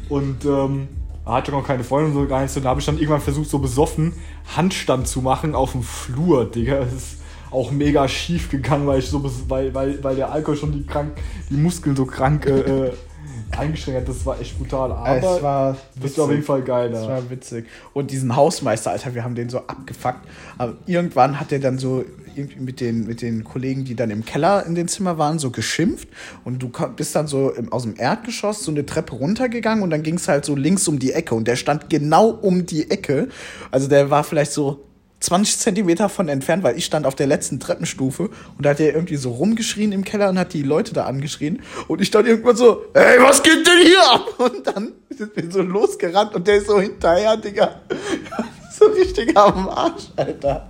Und 0.08 0.44
ähm, 0.44 0.88
hatte 1.26 1.50
noch 1.52 1.66
keine 1.66 1.84
Freundin 1.84 2.12
und 2.12 2.22
so 2.22 2.28
gar 2.28 2.42
nichts. 2.42 2.56
Und 2.56 2.64
da 2.64 2.70
habe 2.70 2.80
ich 2.80 2.86
dann 2.86 2.96
irgendwann 2.96 3.20
versucht, 3.20 3.48
so 3.48 3.58
besoffen 3.58 4.12
Handstand 4.56 5.08
zu 5.08 5.22
machen 5.22 5.54
auf 5.54 5.72
dem 5.72 5.82
Flur, 5.82 6.44
Digga. 6.44 6.80
Das 6.80 6.92
ist 6.92 7.16
auch 7.50 7.70
mega 7.70 8.06
schief 8.08 8.50
gegangen, 8.50 8.86
weil 8.86 8.98
ich 8.98 9.08
so 9.08 9.22
weil, 9.48 9.72
weil, 9.74 10.02
weil 10.02 10.16
der 10.16 10.32
Alkohol 10.32 10.56
schon 10.56 10.72
die 10.72 10.84
krank, 10.84 11.12
die 11.50 11.56
Muskeln 11.56 11.96
so 11.96 12.04
krank 12.04 12.46
äh, 12.46 12.60
äh, 12.60 12.92
eingeschränkt 13.58 14.00
hat. 14.00 14.08
Das 14.08 14.24
war 14.26 14.40
echt 14.40 14.58
brutal. 14.58 14.92
Aber 14.92 15.16
es 15.16 15.42
war 15.42 15.76
das 16.00 16.18
war 16.18 16.24
auf 16.24 16.30
jeden 16.30 16.42
Fall 16.42 16.62
geil. 16.62 16.90
Das 16.90 17.02
Ja. 17.02 17.08
war 17.08 17.30
witzig. 17.30 17.66
Und 17.92 18.10
diesen 18.10 18.34
Hausmeister, 18.36 18.90
Alter, 18.90 19.14
wir 19.14 19.24
haben 19.24 19.34
den 19.34 19.48
so 19.48 19.58
abgefuckt. 19.58 20.26
Aber 20.58 20.74
irgendwann 20.86 21.38
hat 21.40 21.50
der 21.50 21.58
dann 21.58 21.78
so 21.78 22.04
irgendwie 22.36 22.60
mit 22.60 22.80
den, 22.80 23.06
mit 23.06 23.22
den 23.22 23.44
Kollegen, 23.44 23.84
die 23.84 23.94
dann 23.94 24.10
im 24.10 24.24
Keller 24.24 24.66
in 24.66 24.74
den 24.74 24.88
Zimmer 24.88 25.18
waren, 25.18 25.38
so 25.38 25.50
geschimpft. 25.50 26.08
Und 26.44 26.62
du 26.62 26.70
bist 26.96 27.14
dann 27.14 27.26
so 27.28 27.52
aus 27.70 27.82
dem 27.84 27.94
Erdgeschoss 27.96 28.64
so 28.64 28.72
eine 28.72 28.84
Treppe 28.84 29.14
runtergegangen 29.14 29.84
und 29.84 29.90
dann 29.90 30.02
ging 30.02 30.16
es 30.16 30.26
halt 30.26 30.44
so 30.44 30.56
links 30.56 30.88
um 30.88 30.98
die 30.98 31.12
Ecke. 31.12 31.34
Und 31.34 31.46
der 31.46 31.56
stand 31.56 31.90
genau 31.90 32.28
um 32.30 32.66
die 32.66 32.90
Ecke. 32.90 33.28
Also 33.70 33.88
der 33.88 34.10
war 34.10 34.24
vielleicht 34.24 34.52
so 34.52 34.84
20 35.24 35.58
Zentimeter 35.58 36.08
von 36.08 36.28
entfernt, 36.28 36.62
weil 36.62 36.76
ich 36.76 36.84
stand 36.84 37.06
auf 37.06 37.14
der 37.14 37.26
letzten 37.26 37.60
Treppenstufe 37.60 38.24
und 38.24 38.66
da 38.66 38.70
hat 38.70 38.80
er 38.80 38.94
irgendwie 38.94 39.16
so 39.16 39.30
rumgeschrien 39.30 39.92
im 39.92 40.04
Keller 40.04 40.28
und 40.28 40.38
hat 40.38 40.52
die 40.52 40.62
Leute 40.62 40.92
da 40.92 41.04
angeschrien 41.04 41.62
und 41.88 42.00
ich 42.00 42.08
stand 42.08 42.28
irgendwann 42.28 42.56
so, 42.56 42.84
ey, 42.92 43.20
was 43.20 43.42
geht 43.42 43.66
denn 43.66 43.86
hier 43.86 44.12
ab? 44.12 44.26
Und 44.38 44.66
dann 44.66 44.92
sind 45.10 45.34
wir 45.36 45.50
so 45.50 45.62
losgerannt 45.62 46.34
und 46.34 46.46
der 46.46 46.56
ist 46.56 46.66
so 46.66 46.80
hinterher, 46.80 47.36
Digga. 47.36 47.80
so 48.78 48.86
richtig 48.86 49.36
am 49.36 49.68
Arsch, 49.68 50.08
Alter. 50.16 50.68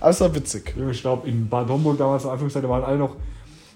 Aber 0.00 0.10
es 0.10 0.20
war 0.20 0.34
witzig. 0.34 0.74
Ich 0.90 1.00
glaube, 1.00 1.28
in 1.28 1.48
Bad 1.48 1.68
Homburg 1.68 1.98
damals 1.98 2.24
in 2.24 2.30
Anführungszeit, 2.30 2.64
da 2.64 2.68
waren 2.68 2.84
alle 2.84 2.98
noch, 2.98 3.16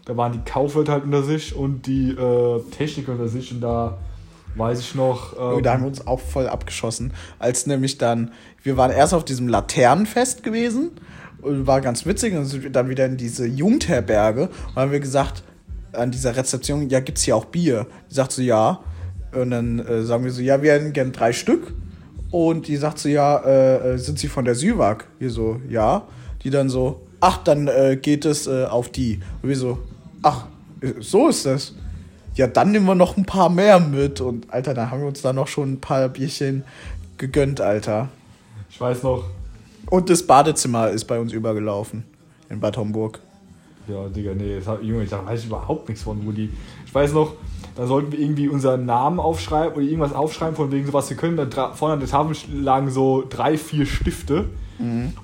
da 0.07 0.17
waren 0.17 0.33
die 0.33 0.41
Kaufleute 0.51 0.93
halt 0.93 1.05
unter 1.05 1.23
sich 1.23 1.55
und 1.55 1.87
die 1.87 2.11
äh, 2.11 2.61
Techniker 2.77 3.13
unter 3.13 3.29
sich 3.29 3.53
und 3.53 3.61
da 3.61 3.99
weiß 4.57 4.81
ich 4.81 4.95
noch. 4.95 5.57
Ähm, 5.57 5.63
da 5.63 5.75
haben 5.75 5.83
wir 5.83 5.89
uns 5.89 6.07
auch 6.07 6.21
voll 6.21 6.49
abgeschossen, 6.49 7.13
als 7.39 7.67
nämlich 7.67 7.99
dann, 7.99 8.33
wir 8.63 8.77
waren 8.77 8.91
erst 8.91 9.15
auf 9.15 9.25
diesem 9.25 9.49
Laternenfest 9.49 10.43
gewesen 10.43 10.91
und 11.43 11.67
war 11.67 11.81
ganz 11.81 12.07
witzig, 12.07 12.33
und 12.33 12.41
dann 12.41 12.47
sind 12.47 12.63
wir 12.63 12.71
dann 12.71 12.89
wieder 12.89 13.07
in 13.07 13.17
diese 13.17 13.47
Jugendherberge 13.47 14.51
und 14.69 14.77
haben 14.77 14.93
wir 14.93 15.01
gesagt, 15.01 15.43
an 15.93 16.11
dieser 16.11 16.37
Rezeption, 16.37 16.89
ja, 16.89 17.01
gibt's 17.01 17.23
hier 17.23 17.37
auch 17.37 17.47
Bier? 17.47 17.87
Die 18.11 18.15
sagt 18.15 18.33
so, 18.33 18.43
ja. 18.43 18.81
Und 19.33 19.51
dann 19.51 19.79
äh, 19.81 20.03
sagen 20.03 20.25
wir 20.25 20.33
so, 20.33 20.43
ja, 20.43 20.63
wir 20.63 20.73
hätten 20.73 20.93
gern 20.93 21.13
drei 21.13 21.33
Stück. 21.33 21.73
Und 22.31 22.69
die 22.69 22.77
sagt 22.77 22.99
so, 22.99 23.09
ja, 23.09 23.39
äh, 23.39 23.95
äh, 23.95 23.99
sind 23.99 24.19
Sie 24.19 24.29
von 24.29 24.45
der 24.45 24.55
Süwag? 24.55 25.07
Wir 25.19 25.31
so, 25.31 25.61
ja. 25.69 26.07
Die 26.43 26.51
dann 26.51 26.69
so, 26.69 27.07
ach, 27.21 27.39
dann 27.39 27.69
äh, 27.69 27.99
geht 28.01 28.25
es 28.25 28.47
äh, 28.47 28.65
auf 28.65 28.89
die. 28.89 29.21
Und 29.43 29.49
wir 29.49 29.57
so, 29.57 29.79
ach, 30.23 30.47
äh, 30.81 30.95
so 31.01 31.29
ist 31.29 31.47
das. 31.47 31.75
Ja, 32.35 32.47
dann 32.47 32.71
nehmen 32.73 32.87
wir 32.87 32.95
noch 32.95 33.17
ein 33.17 33.25
paar 33.25 33.49
mehr 33.49 33.81
mit. 33.81 34.21
Und 34.21 34.53
Alter, 34.53 34.75
da 34.75 34.91
haben 34.91 35.01
wir 35.01 35.09
uns 35.09 35.23
da 35.23 35.33
noch 35.33 35.49
schon 35.49 35.73
ein 35.75 35.81
paar 35.81 36.09
Bierchen 36.09 36.65
gegönnt, 37.19 37.61
Alter. 37.61 38.09
ich 38.71 38.81
weiß 38.81 39.03
noch, 39.03 39.25
Und 39.91 40.09
das 40.09 40.27
Badezimmer 40.27 40.91
ist 40.91 41.05
bei 41.05 41.19
uns 41.19 41.33
übergelaufen. 41.33 42.05
In 42.49 42.61
Bad 42.61 42.77
Homburg. 42.77 43.21
ja, 43.87 44.09
Digga, 44.09 44.35
nee, 44.35 44.61
das 44.61 44.79
Junge, 44.83 45.05
da 45.07 45.25
weiß 45.25 45.41
ich 45.41 45.47
überhaupt 45.47 45.89
nichts 45.89 46.03
von, 46.05 46.25
wo 46.27 46.33
die. 46.33 46.51
Ich 46.87 46.95
weiß 46.95 47.13
noch, 47.13 47.35
da 47.77 47.87
sollten 47.87 48.11
wir 48.13 48.19
irgendwie 48.19 48.49
unseren 48.49 48.85
Namen 48.87 49.21
aufschreiben 49.21 49.75
oder 49.75 49.85
irgendwas 49.85 50.13
aufschreiben, 50.13 50.57
von 50.57 50.73
wegen 50.73 50.87
so 50.87 50.93
was 50.93 51.11
wir 51.11 51.17
können. 51.17 51.37
Da 51.51 51.73
vorne 51.73 51.95
an 51.95 52.01
der 52.01 52.09
Tafel 52.09 52.37
lagen 52.53 52.91
so 52.91 53.25
drei, 53.29 53.57
vier 53.57 53.87
Stifte. 53.87 54.47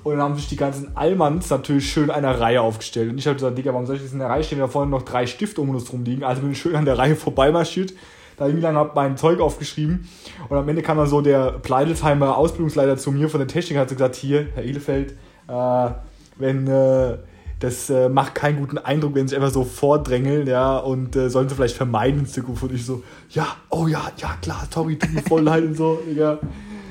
Und 0.03 0.11
dann 0.13 0.21
haben 0.21 0.35
sich 0.35 0.47
die 0.47 0.55
ganzen 0.55 0.95
Allmanns 0.95 1.49
natürlich 1.49 1.91
schön 1.91 2.11
einer 2.11 2.39
Reihe 2.39 2.61
aufgestellt. 2.61 3.09
Und 3.09 3.17
ich 3.17 3.25
habe 3.25 3.35
gesagt, 3.35 3.57
Digga, 3.57 3.73
warum 3.73 3.85
soll 3.85 3.95
ich 3.95 4.03
jetzt 4.03 4.13
in 4.13 4.19
der 4.19 4.29
Reihe 4.29 4.43
stehen, 4.43 4.59
da 4.59 4.67
vorne 4.67 4.91
noch 4.91 5.01
drei 5.01 5.25
Stifte 5.25 5.61
um 5.61 5.69
uns 5.69 5.91
rumliegen? 5.91 6.23
Also 6.23 6.41
bin 6.41 6.51
ich 6.51 6.59
schön 6.59 6.75
an 6.75 6.85
der 6.85 6.97
Reihe 6.97 7.15
vorbeimarschiert, 7.15 7.93
da 8.37 8.45
irgendwie 8.45 8.63
lang 8.63 8.75
hab 8.75 8.95
mein 8.95 9.17
Zeug 9.17 9.39
aufgeschrieben. 9.39 10.07
Und 10.49 10.57
am 10.57 10.69
Ende 10.69 10.81
kam 10.81 10.97
dann 10.97 11.07
so 11.07 11.21
der 11.21 11.53
Pleidelsheimer 11.53 12.37
Ausbildungsleiter 12.37 12.97
zu 12.97 13.11
mir 13.11 13.29
von 13.29 13.39
der 13.39 13.47
Technik 13.47 13.77
und 13.77 13.81
hat 13.81 13.89
so 13.89 13.95
gesagt, 13.95 14.15
hier, 14.15 14.47
Herr 14.53 14.63
Ehlefeld, 14.63 15.13
äh, 15.47 15.89
wenn 16.37 16.67
äh, 16.67 17.17
das 17.59 17.89
äh, 17.89 18.09
macht 18.09 18.35
keinen 18.35 18.59
guten 18.59 18.77
Eindruck, 18.77 19.15
wenn 19.15 19.27
sie 19.27 19.35
einfach 19.35 19.49
so 19.49 19.63
vordrängeln, 19.63 20.45
ja, 20.45 20.77
und 20.77 21.15
äh, 21.15 21.29
sollen 21.29 21.49
sie 21.49 21.55
vielleicht 21.55 21.75
vermeiden 21.75 22.19
in 22.21 22.25
Zukunft. 22.27 22.63
Und 22.63 22.73
ich 22.73 22.85
so, 22.85 23.03
ja, 23.31 23.47
oh 23.69 23.87
ja, 23.87 24.11
ja, 24.17 24.35
klar, 24.41 24.67
sorry, 24.71 24.97
tut 24.99 25.13
mir 25.13 25.23
voll 25.23 25.41
leid 25.43 25.63
und 25.63 25.75
so, 25.75 25.99
Digga. 26.07 26.37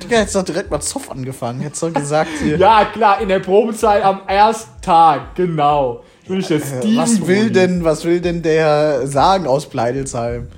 Digga, 0.02 0.18
hättest 0.18 0.36
doch 0.36 0.44
direkt 0.44 0.70
mal 0.70 0.80
Zoff 0.80 1.10
angefangen. 1.10 1.60
Hättest 1.60 1.82
doch 1.82 1.92
gesagt 1.92 2.30
hier. 2.42 2.56
Ja, 2.58 2.84
klar, 2.86 3.20
in 3.20 3.28
der 3.28 3.40
Probezeit 3.40 4.02
am 4.02 4.20
ersten 4.26 4.80
Tag, 4.80 5.34
genau. 5.34 6.04
Bin 6.26 6.40
ich 6.40 6.48
der 6.48 6.60
Steven. 6.60 6.94
Äh, 6.94 6.96
was 6.96 7.26
will 7.26 7.50
denn, 7.50 7.84
was 7.84 8.04
will 8.04 8.20
denn 8.20 8.42
der 8.42 9.06
sagen 9.06 9.46
aus 9.46 9.68
Pleidelsheim? 9.68 10.48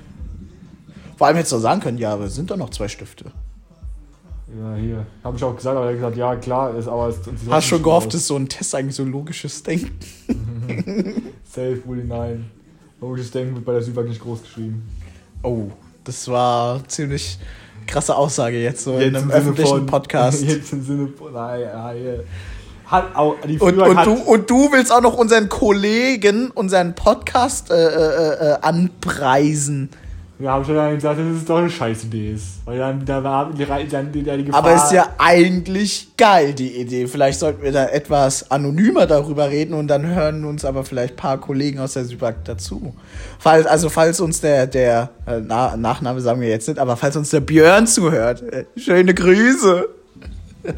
Vor 1.17 1.27
allem 1.27 1.35
hättest 1.35 1.53
du 1.53 1.57
sagen 1.57 1.81
können, 1.81 1.97
ja, 1.97 2.13
aber 2.13 2.25
es 2.25 2.35
sind 2.35 2.49
doch 2.49 2.57
noch 2.57 2.69
zwei 2.69 2.87
Stifte. 2.87 3.25
Ja, 4.57 4.75
hier. 4.75 5.05
Habe 5.23 5.37
ich 5.37 5.43
auch 5.43 5.55
gesagt, 5.55 5.75
aber 5.75 5.85
er 5.85 5.91
hat 5.91 5.97
gesagt, 5.97 6.17
ja, 6.17 6.35
klar, 6.37 6.75
ist 6.75 6.87
aber. 6.87 7.09
Es, 7.09 7.19
Hast 7.49 7.67
schon 7.67 7.83
gehofft, 7.83 8.13
dass 8.13 8.25
so 8.25 8.35
ein 8.35 8.49
Test 8.49 8.73
eigentlich 8.73 8.95
so 8.95 9.03
logisches 9.03 9.61
Denken. 9.61 9.99
Safe, 11.43 11.75
Bulli, 11.85 12.03
nein. 12.03 12.49
Ich 13.17 13.31
denken, 13.31 13.55
wird 13.55 13.65
bei 13.65 13.73
der 13.73 13.81
Südbank 13.81 14.09
nicht 14.09 14.21
groß 14.21 14.41
geschrieben. 14.41 14.87
Oh, 15.43 15.67
das 16.03 16.27
war 16.27 16.85
ziemlich 16.87 17.37
krasse 17.89 18.15
Aussage 18.15 18.61
jetzt 18.61 18.83
so 18.83 18.93
in 18.93 18.99
Jetzt 18.99 19.15
einem 19.15 19.15
im 19.15 19.21
Sinne 19.29 19.33
öffentlichen 19.39 19.77
von- 19.77 19.85
Podcast. 19.85 20.41
Jetzt 20.47 20.71
im 20.73 20.83
Sinne 20.85 21.07
von, 21.17 21.33
nein, 21.33 21.61
nein. 21.73 22.19
Hat 22.85 23.15
auch, 23.15 23.35
die 23.47 23.59
Und, 23.59 23.77
und, 23.79 23.97
hat, 23.97 24.07
du, 24.07 24.13
und 24.13 24.49
du 24.49 24.71
willst 24.71 24.91
auch 24.91 25.01
noch 25.01 25.13
unseren 25.15 25.47
Kollegen, 25.47 26.49
unseren 26.51 26.95
Podcast 26.95 27.69
äh, 27.69 27.75
äh, 27.75 28.53
äh, 28.53 28.57
anpreisen. 28.61 29.89
Ja, 30.41 30.51
habe 30.51 30.61
ich 30.63 30.69
ja 30.69 30.75
dann 30.75 30.95
gesagt, 30.95 31.19
dass 31.19 31.25
es 31.27 31.43
doch 31.43 31.57
eine 31.57 31.69
scheiß 31.69 32.05
Idee 32.05 32.31
ist. 32.31 32.45
Weil 32.63 32.77
dann, 32.77 33.03
da 33.05 33.21
war 33.21 33.51
die, 33.51 33.63
Re- 33.63 33.85
dann, 33.91 34.09
die, 34.09 34.23
die 34.23 34.45
Gefahr. 34.45 34.63
Aber 34.63 34.73
ist 34.73 34.91
ja 34.93 35.09
eigentlich 35.17 36.15
geil, 36.15 36.53
die 36.53 36.77
Idee. 36.79 37.07
Vielleicht 37.07 37.39
sollten 37.39 37.61
wir 37.61 37.73
da 37.73 37.87
etwas 37.87 38.49
anonymer 38.49 39.05
darüber 39.05 39.49
reden 39.49 39.73
und 39.73 39.89
dann 39.89 40.05
hören 40.07 40.45
uns 40.45 40.63
aber 40.63 40.85
vielleicht 40.85 41.15
ein 41.15 41.17
paar 41.17 41.39
Kollegen 41.39 41.79
aus 41.79 41.91
der 41.93 42.05
Südbank 42.05 42.37
dazu. 42.45 42.95
Falls, 43.37 43.65
also 43.65 43.89
falls 43.89 44.21
uns 44.21 44.39
der, 44.39 44.65
der 44.65 45.09
äh, 45.27 45.41
Na, 45.45 45.75
Nachname 45.75 46.21
sagen 46.21 46.39
wir 46.39 46.47
jetzt 46.47 46.69
nicht, 46.69 46.79
aber 46.79 46.95
falls 46.95 47.17
uns 47.17 47.31
der 47.31 47.41
Björn 47.41 47.85
zuhört, 47.85 48.41
äh, 48.41 48.63
schöne 48.77 49.13
Grüße. 49.13 49.89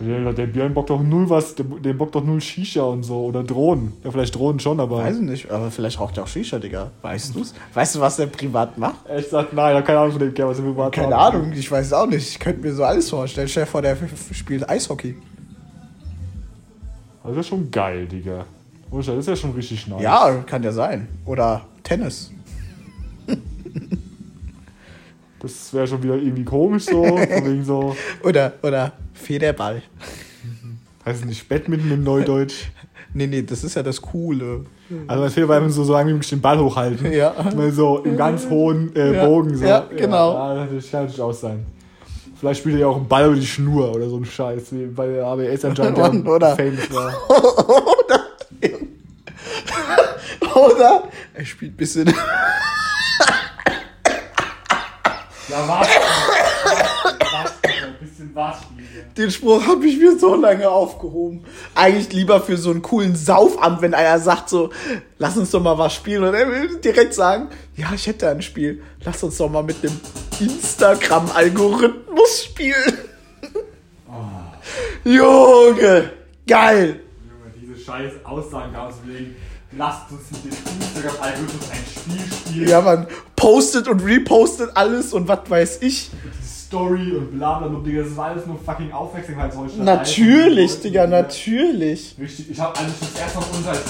Der 0.00 0.46
Björn 0.46 0.74
bockt 0.74 0.90
doch 0.90 1.02
null 1.02 1.28
was, 1.28 1.56
der, 1.56 1.64
der 1.64 1.92
bockt 1.92 2.14
doch 2.14 2.22
null 2.22 2.40
Shisha 2.40 2.82
und 2.82 3.02
so. 3.02 3.24
Oder 3.24 3.42
Drohnen. 3.42 3.94
Ja, 4.04 4.12
vielleicht 4.12 4.32
Drohnen 4.36 4.60
schon, 4.60 4.78
aber. 4.78 4.98
Weiß 4.98 5.16
ich 5.16 5.22
nicht, 5.22 5.50
aber 5.50 5.72
vielleicht 5.72 5.98
raucht 5.98 6.16
er 6.16 6.22
auch 6.22 6.28
Shisha, 6.28 6.60
Digga. 6.60 6.92
Weißt 7.02 7.34
du's? 7.34 7.52
Weißt 7.74 7.96
du, 7.96 8.00
was 8.00 8.16
der 8.16 8.26
privat 8.26 8.78
macht? 8.78 8.98
Ich 9.18 9.26
sag, 9.26 9.52
nein, 9.52 9.72
ich 9.72 9.78
hab 9.78 9.86
keine 9.86 9.98
Ahnung 9.98 10.12
von 10.12 10.20
dem 10.20 10.32
Kerl, 10.32 10.50
was 10.50 10.58
er 10.60 10.66
privat 10.66 10.92
Keine 10.92 11.08
macht. 11.08 11.34
Ahnung, 11.34 11.52
ich 11.52 11.68
weiß 11.68 11.86
es 11.86 11.92
auch 11.92 12.06
nicht. 12.06 12.28
Ich 12.28 12.38
könnte 12.38 12.60
mir 12.62 12.72
so 12.72 12.84
alles 12.84 13.10
vorstellen. 13.10 13.48
Stell 13.48 13.64
dir 13.64 13.70
vor, 13.70 13.82
der 13.82 13.96
spielt 14.32 14.68
Eishockey. 14.68 15.16
Das 17.24 17.32
ist 17.32 17.36
ja 17.36 17.42
schon 17.42 17.70
geil, 17.70 18.06
Digga. 18.06 18.46
Das 18.92 19.08
ist 19.08 19.28
ja 19.28 19.36
schon 19.36 19.52
richtig 19.52 19.86
nice. 19.88 20.00
Ja, 20.00 20.32
kann 20.46 20.62
ja 20.62 20.70
sein. 20.70 21.08
Oder 21.26 21.62
Tennis. 21.82 22.30
Das 25.40 25.72
wäre 25.72 25.86
schon 25.86 26.02
wieder 26.02 26.16
irgendwie 26.16 26.44
komisch 26.44 26.86
so. 26.86 27.18
so, 27.62 27.96
Oder, 28.24 28.54
oder 28.62 28.92
Federball. 29.18 29.82
heißt 31.04 31.20
es 31.20 31.26
nicht 31.26 31.48
Badminton 31.48 31.90
im 31.92 32.04
Neudeutsch. 32.04 32.66
Nee, 33.14 33.26
nee, 33.26 33.42
das 33.42 33.64
ist 33.64 33.74
ja 33.74 33.82
das 33.82 34.00
Coole. 34.02 34.64
Also 35.06 35.24
das 35.24 35.34
beim 35.48 35.70
so, 35.70 35.84
so 35.84 35.96
irgendwie 35.96 36.28
den 36.28 36.40
Ball 36.40 36.58
hochhalten. 36.58 37.12
Ja. 37.12 37.34
Mal 37.56 37.72
so 37.72 37.98
im 37.98 38.16
ganz 38.16 38.48
hohen 38.48 38.94
äh, 38.94 39.14
Ja, 39.16 39.24
Bogen. 39.26 39.56
So. 39.56 39.64
ja, 39.64 39.86
genau. 39.96 40.32
Ja, 40.34 40.66
das 40.66 40.90
kann 40.90 41.00
natürlich 41.02 41.20
auch 41.20 41.32
sein. 41.32 41.66
Vielleicht 42.38 42.60
spielt 42.60 42.76
er 42.76 42.82
ja 42.82 42.86
auch 42.86 42.96
einen 42.96 43.08
Ball 43.08 43.26
über 43.26 43.34
die 43.34 43.46
Schnur 43.46 43.94
oder 43.94 44.08
so 44.08 44.16
ein 44.18 44.24
Scheiß, 44.24 44.72
wie 44.72 44.86
bei 44.86 45.06
der 45.08 45.26
ABS 45.26 45.64
anscheinend 45.64 45.98
der 45.98 46.26
oder? 46.32 46.54
famous 46.56 46.92
war. 46.92 47.12
Oder 50.54 51.02
er 51.34 51.44
spielt 51.44 51.72
ein 51.72 51.76
bisschen. 51.76 52.06
Ja, 55.48 55.66
was? 55.66 55.88
Ein 57.62 57.94
bisschen 58.00 58.30
was 58.34 58.47
Den 59.16 59.30
Spruch 59.30 59.66
habe 59.66 59.86
ich 59.86 59.98
mir 59.98 60.18
so 60.18 60.34
lange 60.36 60.68
aufgehoben. 60.68 61.44
Eigentlich 61.74 62.12
lieber 62.12 62.40
für 62.40 62.56
so 62.56 62.70
einen 62.70 62.82
coolen 62.82 63.16
Saufamt, 63.16 63.82
wenn 63.82 63.94
einer 63.94 64.20
sagt 64.20 64.48
so, 64.48 64.70
lass 65.18 65.36
uns 65.36 65.50
doch 65.50 65.60
mal 65.60 65.76
was 65.76 65.92
spielen. 65.94 66.22
Und 66.22 66.34
er 66.34 66.48
will 66.48 66.78
direkt 66.80 67.14
sagen, 67.14 67.48
ja, 67.76 67.88
ich 67.94 68.06
hätte 68.06 68.28
ein 68.28 68.42
Spiel. 68.42 68.80
Lass 69.04 69.24
uns 69.24 69.38
doch 69.38 69.50
mal 69.50 69.64
mit 69.64 69.82
dem 69.82 69.98
Instagram-Algorithmus 70.38 72.44
spielen. 72.44 72.98
Junge, 75.04 76.12
geil. 76.46 77.00
Junge, 77.28 77.52
diese 77.60 77.76
scheiß 77.82 78.12
Aussagen 78.24 78.72
da 78.72 78.88
wegen, 79.04 79.34
lasst 79.72 80.12
uns 80.12 80.30
mit 80.30 80.44
dem 80.44 80.52
Instagram-Algorithmus 80.80 81.70
ein 81.72 81.84
Spiel 81.90 82.22
spielen. 82.36 82.68
Ja, 82.68 82.80
man 82.82 83.08
postet 83.34 83.88
und 83.88 84.04
repostet 84.04 84.76
alles 84.76 85.12
und 85.12 85.26
was 85.28 85.40
weiß 85.48 85.78
ich. 85.82 86.12
Story 86.68 87.12
und 87.12 87.30
bla 87.30 87.58
bla 87.58 87.68
bla, 87.68 87.80
Digga, 87.80 88.02
das 88.02 88.14
war 88.14 88.26
alles 88.26 88.44
nur 88.44 88.58
fucking 88.58 88.92
Aufmerksamkeitsheuchelei. 88.92 89.84
Natürlich, 89.84 90.80
Digga, 90.82 91.06
natürlich. 91.06 92.14
Richtig, 92.20 92.50
ich 92.50 92.60
hab, 92.60 92.78
als 92.78 92.90
ich 92.90 93.08
das 93.08 93.20
erste 93.20 93.38
Mal 93.38 93.44
von 93.44 93.58
uns 93.58 93.66
als, 93.68 93.84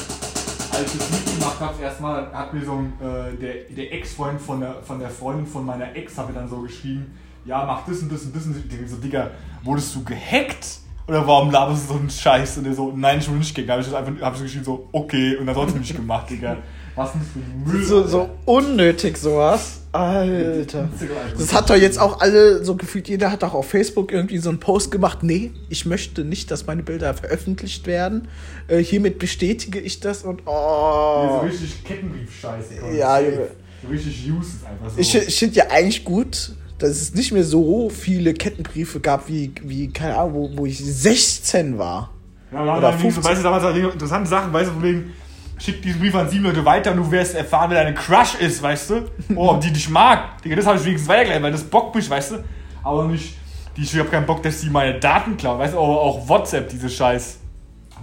als 0.71 0.95
ich 0.95 1.01
das 1.01 1.11
mitgemacht 1.11 1.59
habe, 1.59 1.83
erstmal 1.83 2.33
hat 2.33 2.55
mir 2.55 2.64
so 2.64 2.75
ein, 2.75 2.93
äh, 3.01 3.37
der, 3.37 3.55
der 3.77 3.93
Ex-Freund 3.95 4.41
von 4.41 4.61
der, 4.61 4.77
von 4.85 5.01
der 5.01 5.11
Freundin 5.11 5.45
von 5.45 5.67
meiner 5.67 5.97
Ex 5.97 6.17
hat 6.17 6.29
mir 6.29 6.35
dann 6.35 6.49
so 6.49 6.61
geschrieben, 6.61 7.19
ja, 7.45 7.64
mach 7.67 7.85
das 7.85 7.99
und 7.99 8.12
das 8.12 8.23
und 8.23 8.37
das 8.37 8.47
und 8.47 8.55
das. 8.55 8.91
So, 8.91 8.97
Digga, 8.99 9.33
wurdest 9.64 9.97
du 9.97 10.05
gehackt? 10.05 10.79
Oder 11.09 11.27
warum 11.27 11.51
laberst 11.51 11.88
du 11.88 11.95
so 11.95 11.99
einen 11.99 12.11
Scheiß? 12.11 12.59
Und 12.59 12.64
der 12.64 12.75
so, 12.75 12.93
nein, 12.95 13.19
ich 13.19 13.29
wurde 13.29 13.38
nicht 13.38 13.57
gehackt. 13.57 13.71
Da 13.71 13.73
hab 13.73 13.81
ich 13.81 13.87
das 13.87 13.95
einfach, 13.95 14.23
hab 14.23 14.33
ich 14.35 14.38
so 14.38 14.45
geschrieben, 14.45 14.64
so, 14.64 14.88
okay, 14.93 15.37
und 15.37 15.47
dann 15.47 15.55
trotzdem 15.57 15.81
nicht 15.81 15.97
gemacht, 15.97 16.31
Digga. 16.31 16.59
Was 16.95 17.12
denn 17.12 17.23
für 17.23 17.41
ein 17.41 17.64
Müll? 17.67 17.85
So, 17.85 17.97
Alter. 17.97 18.09
so 18.09 18.31
unnötig 18.45 19.17
sowas. 19.17 19.81
Alter. 19.99 20.89
Das 21.37 21.53
hat 21.53 21.71
doch 21.71 21.77
jetzt 21.77 21.99
auch 21.99 22.21
alle, 22.21 22.65
so 22.65 22.77
gefühlt 22.77 23.09
jeder 23.09 23.31
hat 23.31 23.43
doch 23.43 23.55
auf 23.55 23.69
Facebook 23.69 24.13
irgendwie 24.13 24.39
so 24.39 24.49
einen 24.49 24.61
Post 24.61 24.91
gemacht. 24.91 25.23
Nee, 25.23 25.53
ich 25.69 25.87
möchte 25.87 26.25
nicht, 26.25 26.51
dass 26.51 26.67
meine 26.67 26.83
Bilder 26.83 27.15
veröffentlicht 27.15 27.87
werden. 27.87 28.29
Äh, 28.69 28.79
hiermit 28.79 29.19
bestätige 29.19 29.81
ich 29.81 30.01
das 30.01 30.23
und 30.23 30.43
So 30.45 30.51
oh. 30.51 31.41
richtig 31.45 31.85
Kettenbrief-Scheiße. 31.85 32.97
Ja, 32.97 33.21
Junge. 33.21 33.49
So 33.83 33.89
richtig 33.89 34.31
useless 34.31 34.65
einfach 34.65 34.91
so. 34.91 35.01
Ich, 35.01 35.15
ich 35.15 35.39
finde 35.39 35.57
ja 35.57 35.67
eigentlich 35.71 36.05
gut, 36.05 36.53
dass 36.79 36.91
es 36.91 37.15
nicht 37.15 37.33
mehr 37.33 37.45
so 37.45 37.91
viele 37.91 38.35
Kettenbriefe 38.35 39.01
gab, 39.01 39.29
wie, 39.29 39.53
wie 39.63 39.89
keine 39.89 40.17
Ahnung, 40.17 40.35
wo, 40.35 40.59
wo 40.59 40.67
ich 40.67 40.79
16 40.79 41.79
war. 41.79 42.13
Ja, 42.53 42.65
wir 42.65 42.73
haben 42.73 42.79
Oder 42.79 42.93
so, 42.93 42.99
15. 42.99 43.25
weißt 43.25 43.39
du, 43.41 43.43
damals 43.43 43.65
auch 43.65 43.93
interessante 43.93 44.31
Sachen, 44.31 44.53
weißt 44.53 44.71
du, 44.71 44.75
von 44.75 44.83
wegen, 44.83 45.13
schick 45.59 45.83
diesen 45.83 46.01
Brief 46.01 46.14
an 46.14 46.29
sieben 46.29 46.44
Leute 46.44 46.64
weiter 46.64 46.92
und 46.92 46.99
du 46.99 47.11
wirst 47.11 47.35
erfahren, 47.35 47.71
wer 47.71 47.83
deine 47.83 47.94
Crush 47.94 48.35
ist, 48.37 48.62
weißt 48.62 48.90
du? 48.90 49.11
Oh, 49.35 49.59
die 49.62 49.73
dich 49.73 49.88
mag. 49.88 50.42
Digga, 50.42 50.57
das 50.57 50.66
habe 50.66 50.79
ich 50.79 50.85
wenigstens 50.85 51.09
weitergeleitet, 51.09 51.42
weil 51.42 51.53
das 51.53 51.64
bockt 51.64 51.94
mich, 51.94 52.09
weißt 52.09 52.33
du? 52.33 52.37
Aber 52.83 53.07
nicht, 53.07 53.35
die, 53.77 53.83
ich 53.83 53.99
habe 53.99 54.09
keinen 54.09 54.27
Bock, 54.27 54.42
dass 54.42 54.61
die 54.61 54.71
meine 54.71 54.99
Daten 54.99 55.37
klauen, 55.37 55.59
weißt 55.59 55.75
du? 55.75 55.79
Aber 55.79 56.01
auch 56.01 56.29
WhatsApp, 56.29 56.68
diese 56.68 56.88
Scheiß. 56.88 57.40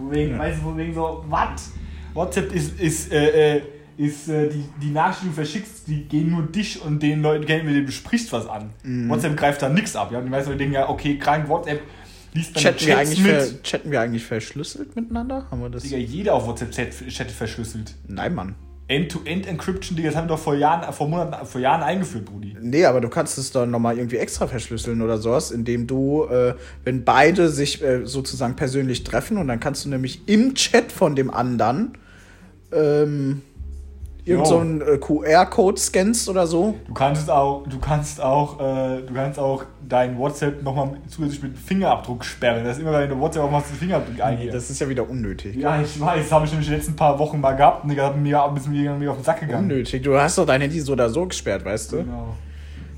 Wegen, 0.09 0.37
weißt 0.37 0.57
du, 0.59 0.63
von 0.63 0.77
wegen 0.77 0.93
so, 0.93 1.23
was? 1.27 1.71
WhatsApp 2.13 2.53
ist, 2.53 2.79
ist, 2.79 3.11
äh, 3.11 3.57
äh, 3.57 3.61
ist 3.97 4.27
äh, 4.27 4.49
die, 4.49 4.65
die 4.81 4.91
Nachrichten, 4.91 5.25
die 5.25 5.29
du 5.29 5.35
verschickst, 5.35 5.87
die 5.87 6.03
gehen 6.03 6.31
nur 6.31 6.43
dich 6.43 6.81
und 6.81 7.01
den 7.01 7.21
Leuten 7.21 7.41
mit 7.41 7.49
denen 7.49 7.85
du 7.85 7.91
sprichst, 7.91 8.31
was 8.33 8.47
an. 8.47 8.71
Mhm. 8.83 9.09
WhatsApp 9.09 9.37
greift 9.37 9.61
da 9.61 9.69
nichts 9.69 9.95
ab. 9.95 10.11
Ja? 10.11 10.19
Und 10.19 10.25
die 10.25 10.31
meisten 10.31 10.49
Leute 10.49 10.59
denken 10.59 10.75
ja, 10.75 10.89
okay, 10.89 11.17
krank, 11.17 11.47
WhatsApp 11.47 11.81
Chatten 12.53 12.85
wir, 12.85 12.97
eigentlich 12.97 13.21
ver, 13.21 13.63
chatten 13.63 13.91
wir 13.91 14.01
eigentlich 14.01 14.25
verschlüsselt 14.25 14.95
miteinander? 14.95 15.47
Haben 15.49 15.61
wir 15.61 15.69
das? 15.69 15.83
Digga, 15.83 15.97
jeder 15.97 16.33
auf 16.33 16.47
WhatsApp 16.47 16.71
chat, 16.71 17.07
chat 17.07 17.31
verschlüsselt. 17.31 17.95
Nein, 18.07 18.35
Mann. 18.35 18.55
End-to-End-Encryption, 18.87 19.95
Digga, 19.95 20.09
das 20.09 20.17
haben 20.17 20.25
wir 20.25 20.35
doch 20.35 20.39
vor 20.39 20.53
Jahren, 20.55 20.91
vor 20.93 21.07
Monaten, 21.07 21.45
vor 21.45 21.59
Jahren 21.59 21.81
eingeführt, 21.81 22.25
Brudi. 22.25 22.55
Nee, 22.61 22.85
aber 22.85 23.01
du 23.01 23.09
kannst 23.09 23.37
es 23.39 23.51
dann 23.51 23.71
nochmal 23.71 23.97
irgendwie 23.97 24.17
extra 24.17 24.45
verschlüsseln 24.45 25.01
oder 25.01 25.17
sowas, 25.17 25.49
indem 25.49 25.87
du, 25.87 26.25
äh, 26.25 26.53
wenn 26.83 27.03
beide 27.03 27.49
sich 27.49 27.81
äh, 27.81 28.05
sozusagen 28.05 28.55
persönlich 28.55 29.03
treffen 29.03 29.37
und 29.37 29.47
dann 29.47 29.59
kannst 29.59 29.85
du 29.85 29.89
nämlich 29.89 30.27
im 30.27 30.53
Chat 30.53 30.91
von 30.91 31.15
dem 31.15 31.31
anderen 31.31 31.97
ähm, 32.71 33.41
irgend 34.25 34.47
so 34.47 34.57
einen 34.57 34.81
äh, 34.81 34.97
QR-Code 34.97 35.79
scannst 35.79 36.27
oder 36.27 36.47
so. 36.47 36.75
Du 36.87 36.93
kannst 36.93 37.29
auch, 37.29 37.65
du 37.67 37.79
kannst 37.79 38.19
auch, 38.19 38.59
äh, 38.59 39.01
du 39.03 39.13
kannst 39.13 39.39
auch 39.39 39.63
dein 39.87 40.17
WhatsApp 40.17 40.63
nochmal 40.63 40.97
zusätzlich 41.07 41.43
mit 41.43 41.57
Fingerabdruck 41.57 42.25
sperren. 42.25 42.63
Das 42.63 42.77
ist 42.77 42.81
immer, 42.81 42.93
wenn 42.93 43.09
du 43.09 43.19
WhatsApp 43.19 43.43
aufmachst, 43.43 43.69
den 43.71 43.77
Fingerabdruck 43.77 44.19
eingibst. 44.19 44.55
Das 44.55 44.69
ist 44.69 44.79
ja 44.81 44.89
wieder 44.89 45.07
unnötig. 45.07 45.55
Ja, 45.55 45.79
ich 45.79 45.99
weiß, 45.99 46.23
das 46.23 46.31
habe 46.31 46.45
ich 46.45 46.51
nämlich 46.51 46.67
die 46.67 46.75
letzten 46.75 46.95
paar 46.95 47.17
Wochen 47.19 47.39
mal 47.39 47.53
gehabt 47.53 47.83
und 47.83 47.89
Digga, 47.89 48.07
hat 48.07 48.17
mir 48.17 48.43
ein 48.43 48.53
bisschen 48.53 48.99
mir 48.99 49.11
auf 49.11 49.17
den 49.17 49.23
Sack 49.23 49.41
gegangen. 49.41 49.69
Unnötig. 49.69 50.01
Du 50.01 50.17
hast 50.17 50.37
doch 50.37 50.45
dein 50.45 50.61
Handy 50.61 50.79
so 50.79 50.93
oder 50.93 51.09
so 51.09 51.25
gesperrt, 51.25 51.63
weißt 51.63 51.91
du? 51.91 51.97
Genau. 51.97 52.35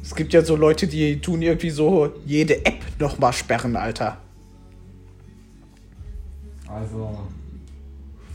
Es 0.01 0.15
gibt 0.15 0.31
ja 0.31 0.41
so 0.41 0.55
Leute, 0.55 0.87
die 0.87 1.19
tun 1.19 1.41
irgendwie 1.41 1.69
so 1.69 2.13
jede 2.25 2.65
App 2.65 2.79
nochmal 2.97 3.33
sperren, 3.33 3.75
Alter. 3.75 4.17
Also, 6.69 7.17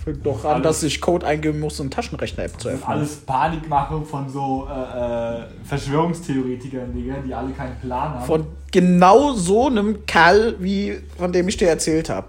Fängt 0.05 0.27
doch 0.27 0.45
an, 0.45 0.65
dass 0.65 0.83
ich 0.83 1.01
Code 1.01 1.25
eingeben 1.25 1.61
muss, 1.61 1.79
um 1.79 1.89
Taschenrechner-App 1.89 2.61
zu 2.61 2.71
öffnen. 2.71 2.89
alles 2.89 3.17
Panikmache 3.19 4.03
von 4.03 4.29
so 4.29 4.69
äh, 4.69 4.73
äh, 4.73 5.47
Verschwörungstheoretikern, 5.63 6.93
Digga, 6.93 7.17
die 7.25 7.33
alle 7.33 7.53
keinen 7.53 7.79
Plan 7.79 8.15
haben. 8.15 8.27
Von 8.27 8.47
genau 8.73 9.33
so 9.33 9.69
einem 9.69 10.05
Kerl, 10.05 10.57
wie 10.59 10.99
von 11.17 11.33
dem 11.33 11.47
ich 11.47 11.57
dir 11.57 11.69
erzählt 11.69 12.11
habe. 12.11 12.29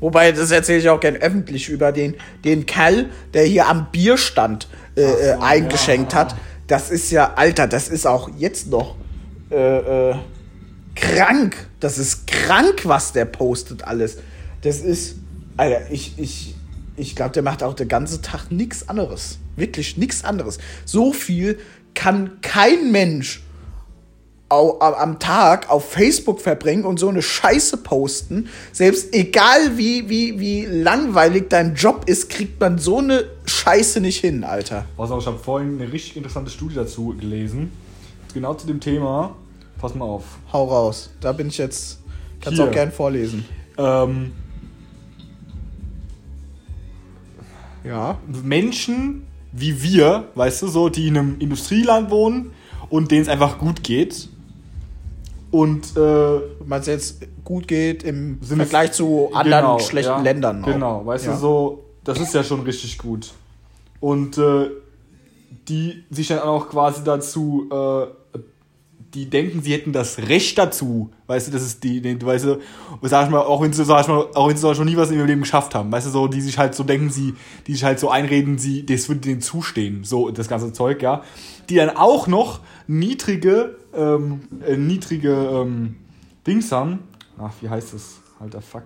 Wobei, 0.00 0.32
das 0.32 0.50
erzähle 0.50 0.80
ich 0.80 0.88
auch 0.90 1.00
gern 1.00 1.16
öffentlich 1.16 1.70
über 1.70 1.92
den, 1.92 2.14
den 2.44 2.66
Kerl, 2.66 3.08
der 3.32 3.44
hier 3.44 3.66
am 3.68 3.86
Bierstand 3.90 4.68
äh, 4.96 5.02
äh, 5.02 5.34
so, 5.34 5.40
eingeschenkt 5.40 6.12
ja. 6.12 6.18
hat. 6.18 6.36
Das 6.66 6.90
ist 6.90 7.10
ja, 7.10 7.32
Alter, 7.36 7.66
das 7.68 7.88
ist 7.88 8.06
auch 8.06 8.28
jetzt 8.36 8.68
noch 8.68 8.96
äh, 9.50 10.10
äh, 10.10 10.14
krank. 10.94 11.56
Das 11.80 11.96
ist 11.96 12.26
krank, 12.26 12.82
was 12.84 13.12
der 13.12 13.24
postet 13.24 13.84
alles. 13.84 14.18
Das 14.60 14.80
ist, 14.80 15.16
Alter, 15.56 15.90
ich, 15.90 16.18
ich, 16.18 16.55
ich 16.96 17.16
glaube, 17.16 17.32
der 17.32 17.42
macht 17.42 17.62
auch 17.62 17.74
den 17.74 17.88
ganzen 17.88 18.22
Tag 18.22 18.50
nichts 18.50 18.88
anderes. 18.88 19.38
Wirklich 19.56 19.96
nichts 19.96 20.24
anderes. 20.24 20.58
So 20.84 21.12
viel 21.12 21.58
kann 21.94 22.40
kein 22.42 22.92
Mensch 22.92 23.42
am 24.48 25.18
Tag 25.18 25.70
auf 25.70 25.90
Facebook 25.90 26.40
verbringen 26.40 26.84
und 26.84 27.00
so 27.00 27.08
eine 27.08 27.20
Scheiße 27.20 27.78
posten. 27.78 28.48
Selbst 28.70 29.12
egal 29.12 29.76
wie, 29.76 30.08
wie, 30.08 30.38
wie 30.38 30.66
langweilig 30.66 31.46
dein 31.48 31.74
Job 31.74 32.04
ist, 32.06 32.30
kriegt 32.30 32.60
man 32.60 32.78
so 32.78 32.98
eine 32.98 33.24
Scheiße 33.44 34.00
nicht 34.00 34.20
hin, 34.20 34.44
Alter. 34.44 34.84
Was 34.96 35.10
auch, 35.10 35.18
ich 35.18 35.26
habe 35.26 35.38
vorhin 35.38 35.80
eine 35.80 35.92
richtig 35.92 36.16
interessante 36.16 36.50
Studie 36.50 36.76
dazu 36.76 37.14
gelesen. 37.18 37.72
Genau 38.34 38.54
zu 38.54 38.68
dem 38.68 38.78
Thema. 38.78 39.34
Pass 39.80 39.94
mal 39.94 40.04
auf. 40.04 40.24
Hau 40.52 40.64
raus. 40.66 41.10
Da 41.20 41.32
bin 41.32 41.48
ich 41.48 41.58
jetzt. 41.58 41.98
Kannst 42.40 42.60
Hier. 42.60 42.68
auch 42.68 42.72
gern 42.72 42.92
vorlesen. 42.92 43.44
Ähm, 43.76 44.32
Ja. 47.86 48.18
Menschen 48.42 49.22
wie 49.52 49.82
wir, 49.82 50.28
weißt 50.34 50.62
du, 50.62 50.66
so, 50.68 50.88
die 50.90 51.08
in 51.08 51.16
einem 51.16 51.36
Industrieland 51.38 52.10
wohnen 52.10 52.50
und 52.90 53.10
denen 53.10 53.22
es 53.22 53.28
einfach 53.28 53.58
gut 53.58 53.82
geht. 53.82 54.28
Und 55.50 55.96
äh, 55.96 56.40
Was 56.60 56.86
jetzt 56.86 57.22
gut 57.44 57.66
geht 57.68 58.02
im 58.02 58.38
Sinne- 58.42 58.64
Vergleich 58.64 58.92
zu 58.92 59.30
anderen 59.32 59.62
Genau, 59.64 59.78
schlechten 59.78 60.10
ja, 60.12 60.20
Ländern. 60.20 60.62
auch. 60.62 60.66
Genau, 60.66 61.06
weißt 61.06 61.26
Ja. 61.26 61.32
du, 61.32 61.38
so, 61.38 61.84
das 62.04 62.20
ist 62.20 62.34
ja 62.34 62.42
schon 62.44 62.60
richtig 62.62 62.98
gut. 62.98 63.32
Und 64.00 64.36
äh, 64.36 64.68
die 65.68 66.04
sich 66.10 66.28
dann 66.28 66.40
auch 66.40 66.68
quasi 66.68 67.02
dazu, 67.02 67.68
äh, 67.72 68.38
die 69.14 69.30
denken, 69.30 69.62
sie 69.62 69.72
hätten 69.72 69.92
das 69.92 70.18
Recht 70.18 70.58
dazu, 70.58 71.10
weißt 71.26 71.48
du, 71.48 71.52
das 71.52 71.62
ist 71.62 71.82
die, 71.84 72.00
die 72.00 72.20
weißt 72.24 72.44
du, 72.44 72.60
sag 73.02 73.26
ich 73.26 73.30
mal, 73.30 73.40
auch 73.40 73.62
wenn 73.62 73.72
sie, 73.72 73.84
sag 73.84 74.02
ich 74.02 74.08
mal, 74.08 74.26
auch 74.34 74.48
wenn 74.48 74.56
sie 74.56 74.74
schon 74.74 74.86
nie 74.86 74.96
was 74.96 75.10
in 75.10 75.16
ihrem 75.16 75.26
Leben 75.26 75.40
geschafft 75.42 75.74
haben, 75.74 75.90
weißt 75.90 76.06
du, 76.06 76.10
so, 76.10 76.28
die 76.28 76.40
sich 76.40 76.58
halt 76.58 76.74
so 76.74 76.84
denken, 76.84 77.10
sie, 77.10 77.34
die 77.66 77.72
sich 77.72 77.84
halt 77.84 77.98
so 77.98 78.10
einreden, 78.10 78.58
sie, 78.58 78.84
das 78.84 79.08
würde 79.08 79.22
denen 79.22 79.40
zustehen, 79.40 80.04
so, 80.04 80.30
das 80.30 80.48
ganze 80.48 80.72
Zeug, 80.72 81.02
ja, 81.02 81.22
die 81.68 81.76
dann 81.76 81.90
auch 81.90 82.26
noch 82.26 82.60
niedrige, 82.86 83.76
ähm, 83.94 84.48
äh, 84.66 84.76
niedrige, 84.76 85.32
ähm, 85.32 85.96
Dings 86.46 86.70
haben, 86.70 87.00
ach, 87.38 87.52
wie 87.60 87.68
heißt 87.68 87.94
das, 87.94 88.20
alter 88.38 88.60
Fuck. 88.60 88.84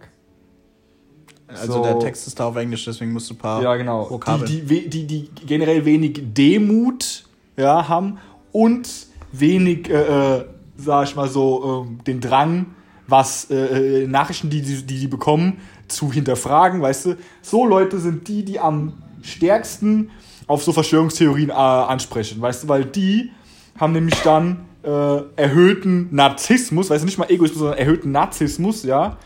Also 1.48 1.74
So. 1.74 1.82
der 1.82 1.98
Text 1.98 2.26
ist 2.26 2.38
da 2.38 2.46
auf 2.46 2.56
Englisch, 2.56 2.84
deswegen 2.84 3.12
musst 3.12 3.28
du 3.28 3.34
ein 3.34 3.38
paar 3.38 3.62
Ja, 3.62 3.74
genau. 3.76 4.08
Vokabeln. 4.08 4.48
Die, 4.48 4.62
die, 4.62 4.88
die, 4.88 5.06
die 5.06 5.46
generell 5.46 5.84
wenig 5.84 6.20
Demut 6.32 7.24
ja, 7.56 7.88
haben 7.88 8.18
und 8.52 8.88
wenig, 9.32 9.88
äh, 9.88 10.36
äh, 10.38 10.44
sag 10.76 11.08
ich 11.08 11.16
mal 11.16 11.28
so, 11.28 11.86
ähm, 11.86 11.98
den 12.04 12.20
Drang, 12.20 12.66
was 13.06 13.50
äh, 13.50 14.02
äh, 14.02 14.06
Nachrichten, 14.06 14.50
die, 14.50 14.62
die 14.62 14.82
die 14.82 15.08
bekommen, 15.08 15.58
zu 15.88 16.12
hinterfragen, 16.12 16.80
weißt 16.80 17.06
du. 17.06 17.16
So 17.42 17.66
Leute 17.66 17.98
sind 17.98 18.28
die, 18.28 18.44
die 18.44 18.60
am 18.60 18.94
stärksten 19.22 20.10
auf 20.46 20.62
so 20.62 20.72
Verschwörungstheorien 20.72 21.50
äh, 21.50 21.52
ansprechen, 21.52 22.40
weißt 22.40 22.64
du, 22.64 22.68
weil 22.68 22.84
die 22.84 23.30
haben 23.78 23.92
nämlich 23.92 24.16
dann 24.22 24.64
äh, 24.82 25.22
erhöhten 25.36 26.08
Narzissmus, 26.14 26.90
weißt 26.90 27.02
du, 27.02 27.06
nicht 27.06 27.18
mal 27.18 27.30
Egoismus, 27.30 27.58
sondern 27.58 27.78
erhöhten 27.78 28.12
Narzissmus, 28.12 28.82
ja, 28.84 29.18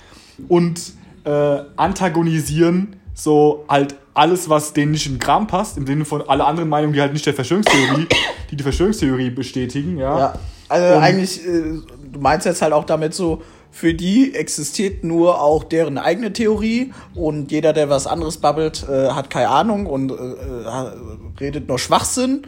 und 0.48 0.92
äh, 1.24 1.62
antagonisieren 1.76 2.96
so 3.14 3.64
halt 3.68 3.94
alles, 4.12 4.48
was 4.48 4.72
denen 4.72 4.92
nicht 4.92 5.06
in 5.06 5.18
Kram 5.18 5.46
passt, 5.46 5.76
im 5.78 5.86
Sinne 5.86 6.04
von 6.04 6.22
alle 6.28 6.44
anderen 6.44 6.68
Meinungen, 6.68 6.92
die 6.92 7.00
halt 7.00 7.12
nicht 7.12 7.26
der 7.26 7.34
Verschwörungstheorie, 7.34 8.06
die 8.54 8.58
die 8.58 8.62
Verschwörungstheorie 8.62 9.30
bestätigen, 9.30 9.98
ja. 9.98 10.18
Ja, 10.18 10.34
also 10.68 10.96
Und- 10.96 11.02
eigentlich, 11.02 11.44
äh, 11.44 11.62
du 12.12 12.20
meinst 12.20 12.46
jetzt 12.46 12.62
halt 12.62 12.72
auch 12.72 12.84
damit 12.84 13.14
so, 13.14 13.42
für 13.70 13.92
die 13.92 14.34
existiert 14.36 15.02
nur 15.02 15.40
auch 15.42 15.64
deren 15.64 15.98
eigene 15.98 16.32
Theorie 16.32 16.92
und 17.16 17.50
jeder, 17.50 17.72
der 17.72 17.90
was 17.90 18.06
anderes 18.06 18.36
babbelt, 18.36 18.86
äh, 18.88 19.08
hat 19.08 19.30
keine 19.30 19.48
Ahnung 19.48 19.86
und 19.86 20.12
äh, 20.12 20.14
äh, 20.14 21.40
redet 21.40 21.66
nur 21.66 21.80
Schwachsinn 21.80 22.42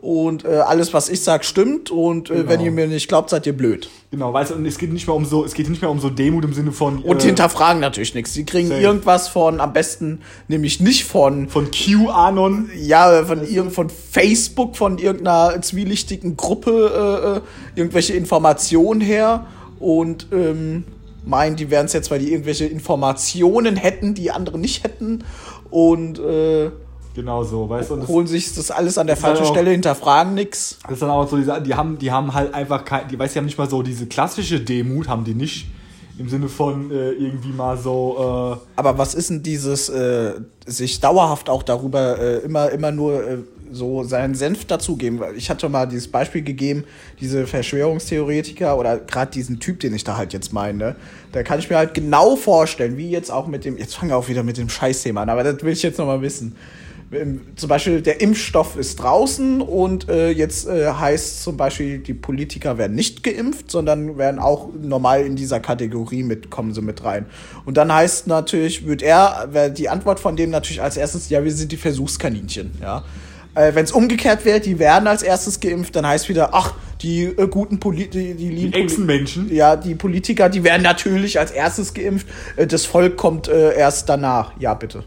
und 0.00 0.44
äh, 0.44 0.58
alles, 0.58 0.94
was 0.94 1.08
ich 1.08 1.22
sag, 1.22 1.44
stimmt 1.44 1.90
und 1.90 2.30
äh, 2.30 2.34
Genau. 2.34 2.48
wenn 2.48 2.60
ihr 2.60 2.70
mir 2.70 2.86
nicht 2.86 3.08
glaubt, 3.08 3.30
seid 3.30 3.46
ihr 3.46 3.56
blöd. 3.56 3.90
Genau, 4.12 4.32
weißt 4.32 4.52
du, 4.52 4.54
und 4.54 4.64
es 4.64 4.78
geht 4.78 4.92
nicht 4.92 5.06
mehr 5.08 5.16
um 5.16 5.24
so, 5.24 5.44
es 5.44 5.54
geht 5.54 5.68
nicht 5.68 5.82
mehr 5.82 5.90
um 5.90 5.98
so 5.98 6.08
Demut 6.08 6.44
im 6.44 6.52
Sinne 6.52 6.70
von 6.70 7.02
Und 7.02 7.22
äh, 7.22 7.26
hinterfragen 7.26 7.80
natürlich 7.80 8.14
nichts. 8.14 8.32
Sie 8.32 8.44
kriegen 8.44 8.68
safe. 8.68 8.80
irgendwas 8.80 9.26
von, 9.28 9.60
am 9.60 9.72
besten 9.72 10.20
nämlich 10.46 10.78
nicht 10.80 11.04
von 11.04 11.48
von 11.48 11.70
QAnon, 11.72 12.70
ja, 12.80 13.24
von, 13.24 13.44
irgend, 13.44 13.72
von 13.72 13.90
Facebook, 13.90 14.76
von 14.76 14.98
irgendeiner 14.98 15.60
zwielichtigen 15.62 16.36
Gruppe, 16.36 17.42
äh, 17.74 17.76
äh, 17.76 17.80
irgendwelche 17.80 18.14
Informationen 18.14 19.00
her 19.00 19.46
und 19.80 20.28
ähm, 20.32 20.84
meinen, 21.24 21.56
die 21.56 21.70
wären 21.70 21.86
es 21.86 21.92
jetzt, 21.92 22.10
weil 22.10 22.20
die 22.20 22.30
irgendwelche 22.32 22.66
Informationen 22.66 23.76
hätten, 23.76 24.14
die 24.14 24.30
andere 24.30 24.58
nicht 24.58 24.84
hätten 24.84 25.24
und 25.70 26.18
äh, 26.20 26.70
genau 27.18 27.42
so, 27.42 27.68
weißt 27.68 27.90
du, 27.90 27.94
und 27.94 28.00
das, 28.00 28.08
holen 28.08 28.26
sich 28.28 28.54
das 28.54 28.70
alles 28.70 28.96
an 28.96 29.06
der 29.08 29.16
falschen 29.16 29.44
auch- 29.44 29.50
Stelle, 29.50 29.70
hinterfragen 29.72 30.34
nix. 30.34 30.78
das 30.84 30.92
ist 30.92 31.02
dann 31.02 31.10
auch 31.10 31.28
so, 31.28 31.36
diese, 31.36 31.60
die 31.60 31.74
haben, 31.74 31.98
die 31.98 32.12
haben 32.12 32.32
halt 32.32 32.54
einfach 32.54 32.84
kein, 32.84 33.08
die 33.08 33.18
weiß, 33.18 33.32
die 33.32 33.38
haben 33.40 33.46
nicht 33.46 33.58
mal 33.58 33.68
so 33.68 33.82
diese 33.82 34.06
klassische 34.06 34.60
Demut, 34.60 35.08
haben 35.08 35.24
die 35.24 35.34
nicht. 35.34 35.66
Im 36.18 36.28
Sinne 36.28 36.48
von 36.48 36.90
äh, 36.90 37.10
irgendwie 37.10 37.52
mal 37.52 37.76
so, 37.76 38.56
äh, 38.66 38.70
Aber 38.76 38.98
was 38.98 39.14
ist 39.14 39.30
denn 39.30 39.42
dieses, 39.44 39.88
äh, 39.88 40.32
sich 40.66 40.98
dauerhaft 40.98 41.48
auch 41.48 41.62
darüber 41.62 42.18
äh, 42.18 42.38
immer, 42.38 42.70
immer 42.70 42.90
nur 42.90 43.22
äh, 43.22 43.38
so 43.70 44.02
seinen 44.02 44.34
Senf 44.34 44.64
dazugeben? 44.64 45.20
Ich 45.36 45.48
hatte 45.48 45.68
mal 45.68 45.86
dieses 45.86 46.08
Beispiel 46.08 46.42
gegeben, 46.42 46.82
diese 47.20 47.46
Verschwörungstheoretiker 47.46 48.76
oder 48.76 48.98
gerade 48.98 49.30
diesen 49.30 49.60
Typ, 49.60 49.78
den 49.78 49.94
ich 49.94 50.02
da 50.02 50.16
halt 50.16 50.32
jetzt 50.32 50.52
meine, 50.52 50.96
da 51.30 51.44
kann 51.44 51.60
ich 51.60 51.70
mir 51.70 51.76
halt 51.76 51.94
genau 51.94 52.34
vorstellen, 52.34 52.96
wie 52.96 53.10
jetzt 53.10 53.30
auch 53.30 53.46
mit 53.46 53.64
dem, 53.64 53.76
jetzt 53.78 53.94
fangen 53.96 54.10
wir 54.10 54.16
auch 54.16 54.28
wieder 54.28 54.42
mit 54.42 54.56
dem 54.58 54.68
Scheißthema 54.68 55.22
an, 55.22 55.28
aber 55.30 55.44
das 55.44 55.62
will 55.62 55.72
ich 55.72 55.82
jetzt 55.84 55.98
noch 55.98 56.06
mal 56.06 56.20
wissen. 56.20 56.56
Ähm, 57.10 57.40
Zum 57.56 57.68
Beispiel 57.68 58.02
der 58.02 58.20
Impfstoff 58.20 58.76
ist 58.76 58.96
draußen 58.96 59.60
und 59.62 60.08
äh, 60.08 60.30
jetzt 60.30 60.68
äh, 60.68 60.88
heißt 60.92 61.42
zum 61.42 61.56
Beispiel, 61.56 61.98
die 62.00 62.12
Politiker 62.14 62.76
werden 62.76 62.94
nicht 62.94 63.22
geimpft, 63.22 63.70
sondern 63.70 64.18
werden 64.18 64.38
auch 64.38 64.68
normal 64.78 65.24
in 65.24 65.34
dieser 65.34 65.58
Kategorie 65.60 66.22
mit, 66.22 66.50
kommen 66.50 66.74
sie 66.74 66.82
mit 66.82 67.04
rein. 67.04 67.26
Und 67.64 67.76
dann 67.76 67.92
heißt 67.92 68.26
natürlich, 68.26 68.86
wird 68.86 69.00
er, 69.02 69.48
wäre 69.52 69.70
die 69.70 69.88
Antwort 69.88 70.20
von 70.20 70.36
dem 70.36 70.50
natürlich 70.50 70.82
als 70.82 70.96
erstes, 70.96 71.30
ja, 71.30 71.42
wir 71.42 71.52
sind 71.52 71.72
die 71.72 71.76
Versuchskaninchen, 71.78 72.72
ja. 72.82 73.04
Äh, 73.54 73.74
Wenn 73.74 73.84
es 73.84 73.92
umgekehrt 73.92 74.44
wäre, 74.44 74.60
die 74.60 74.78
werden 74.78 75.06
als 75.06 75.22
erstes 75.22 75.60
geimpft, 75.60 75.96
dann 75.96 76.06
heißt 76.06 76.28
wieder, 76.28 76.50
ach, 76.52 76.74
die 77.00 77.24
äh, 77.24 77.48
guten 77.48 77.80
Politiker, 77.80 78.18
die, 78.18 78.34
die 78.34 78.48
lieben 78.50 78.72
die 78.72 78.78
Echsenmenschen. 78.80 79.54
ja, 79.54 79.76
die 79.76 79.94
Politiker, 79.94 80.50
die 80.50 80.62
werden 80.62 80.82
natürlich 80.82 81.38
als 81.38 81.50
erstes 81.52 81.94
geimpft. 81.94 82.26
Äh, 82.56 82.66
Das 82.66 82.84
Volk 82.84 83.16
kommt 83.16 83.48
äh, 83.48 83.74
erst 83.74 84.08
danach. 84.10 84.52
Ja, 84.60 84.74
bitte. 84.74 85.04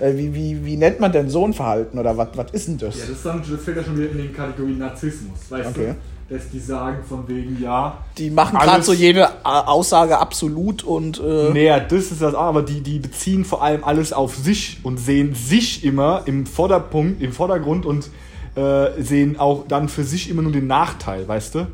Äh, 0.00 0.16
Wie, 0.16 0.34
wie, 0.34 0.64
wie 0.66 0.76
nennt 0.76 0.98
man 1.00 1.12
denn 1.12 1.30
so 1.30 1.46
ein 1.46 1.52
Verhalten 1.54 1.98
oder 1.98 2.16
was 2.16 2.28
was 2.34 2.50
ist 2.52 2.66
denn 2.68 2.78
das? 2.78 2.96
Ja, 2.98 3.04
das, 3.10 3.22
dann, 3.22 3.42
das 3.48 3.62
fällt 3.62 3.76
ja 3.76 3.84
schon 3.84 3.96
wieder 3.96 4.10
in 4.10 4.18
die 4.18 4.28
Kategorie 4.28 4.72
Narzissmus, 4.74 5.38
weißt 5.48 5.68
Okay. 5.70 5.94
du? 6.28 6.34
Dass 6.34 6.48
die 6.48 6.58
sagen 6.58 6.98
von 7.06 7.28
wegen, 7.28 7.60
ja. 7.62 7.98
Die 8.16 8.30
machen 8.30 8.58
gerade 8.58 8.82
so 8.82 8.94
jede 8.94 9.20
äh, 9.24 9.28
Aussage 9.44 10.18
absolut 10.18 10.82
und 10.82 11.20
äh, 11.20 11.50
Naja, 11.50 11.80
das 11.80 12.10
ist 12.10 12.22
das 12.22 12.34
auch, 12.34 12.44
aber 12.44 12.62
die, 12.62 12.80
die 12.80 12.98
beziehen 12.98 13.44
vor 13.44 13.62
allem 13.62 13.84
alles 13.84 14.12
auf 14.14 14.34
sich 14.34 14.80
und 14.82 14.98
sehen 14.98 15.34
sich 15.34 15.84
immer 15.84 16.22
im 16.24 16.46
Vorderpunkt, 16.46 17.22
im 17.22 17.32
Vordergrund 17.32 17.84
und 17.84 18.10
äh, 18.56 19.00
sehen 19.02 19.38
auch 19.38 19.66
dann 19.68 19.88
für 19.90 20.02
sich 20.04 20.30
immer 20.30 20.40
nur 20.42 20.52
den 20.52 20.66
Nachteil, 20.66 21.28
weißt 21.28 21.54
du? 21.56 21.66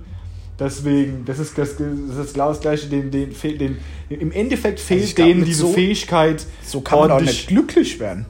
Deswegen, 0.60 1.24
das 1.24 1.38
ist 1.38 1.56
das, 1.56 1.76
das, 1.78 2.26
ist 2.26 2.34
genau 2.34 2.48
das 2.50 2.60
Gleiche, 2.60 2.86
den, 2.88 3.10
den, 3.10 3.30
den, 3.58 3.78
im 4.10 4.30
Endeffekt 4.30 4.78
fehlt 4.78 5.04
ich 5.04 5.16
glaub, 5.16 5.26
denen 5.28 5.44
diese 5.44 5.62
so- 5.62 5.72
Fähigkeit, 5.72 6.46
so 6.62 6.82
kann 6.82 6.98
man 7.00 7.10
auch 7.12 7.20
nicht 7.20 7.48
glücklich 7.48 7.98
werden. 7.98 8.26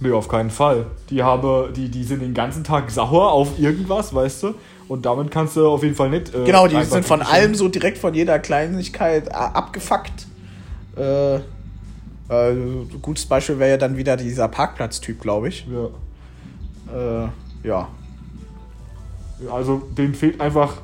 Nö, 0.00 0.14
auf 0.14 0.28
keinen 0.28 0.50
Fall. 0.50 0.86
Die, 1.10 1.22
habe, 1.22 1.72
die, 1.74 1.88
die 1.88 2.04
sind 2.04 2.20
den 2.20 2.34
ganzen 2.34 2.64
Tag 2.64 2.90
sauer 2.90 3.32
auf 3.32 3.58
irgendwas, 3.58 4.12
weißt 4.14 4.42
du? 4.44 4.54
Und 4.88 5.06
damit 5.06 5.30
kannst 5.30 5.56
du 5.56 5.68
auf 5.68 5.82
jeden 5.82 5.94
Fall 5.94 6.10
nicht. 6.10 6.34
Äh, 6.34 6.44
Genau, 6.44 6.66
die 6.66 6.82
sind 6.84 7.04
von 7.04 7.22
allem 7.22 7.54
so 7.54 7.68
direkt 7.68 7.98
von 7.98 8.14
jeder 8.14 8.38
Kleinigkeit 8.38 9.28
äh, 9.28 9.30
abgefuckt. 9.30 10.26
Äh, 10.96 11.36
äh, 11.36 11.40
gutes 13.02 13.26
Beispiel 13.26 13.58
wäre 13.58 13.70
ja 13.70 13.76
dann 13.76 13.96
wieder 13.96 14.16
dieser 14.16 14.48
Parkplatztyp, 14.48 15.20
glaube 15.20 15.48
ich. 15.48 15.66
Ja. 16.90 17.24
Äh, 17.24 17.28
ja. 17.68 17.88
Also 19.52 19.82
denen 19.96 20.14
fehlt 20.14 20.40
einfach, 20.40 20.78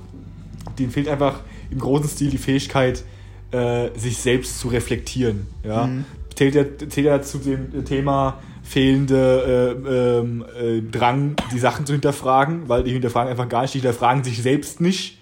denen 0.79 0.91
fehlt 0.91 1.09
einfach 1.09 1.41
im 1.70 1.79
großen 1.79 2.09
Stil 2.09 2.31
die 2.31 2.39
Fähigkeit, 2.39 3.05
äh, 3.51 3.91
sich 3.97 4.18
selbst 4.18 4.59
zu 4.59 4.68
reflektieren. 4.68 5.47
Ja? 5.64 5.89
Zählt, 6.35 6.55
ja, 6.55 6.64
zählt 6.89 7.07
ja 7.07 7.22
zu 7.22 7.39
dem 7.39 7.85
Thema 7.85 8.41
fehlende 8.64 9.77
äh, 9.87 10.18
ähm, 10.18 10.45
äh, 10.59 10.81
Drang, 10.81 11.37
die 11.53 11.59
Sachen 11.59 11.87
zu 11.87 11.93
hinterfragen, 11.93 12.68
weil 12.68 12.83
die 12.83 12.93
hinterfragen 12.93 13.31
einfach 13.31 13.49
gar 13.49 13.62
nicht, 13.62 13.75
die 13.75 13.79
hinterfragen 13.79 14.25
sich 14.25 14.43
selbst 14.43 14.81
nicht 14.81 15.18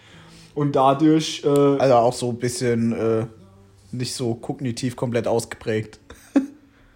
und 0.55 0.77
dadurch 0.77 1.43
äh, 1.45 1.49
Also 1.49 1.95
auch 1.95 2.13
so 2.13 2.31
ein 2.31 2.39
bisschen 2.39 2.93
äh, 2.93 3.27
nicht 3.91 4.15
so 4.15 4.35
kognitiv 4.35 4.97
komplett 4.97 5.27
ausgeprägt. 5.27 5.99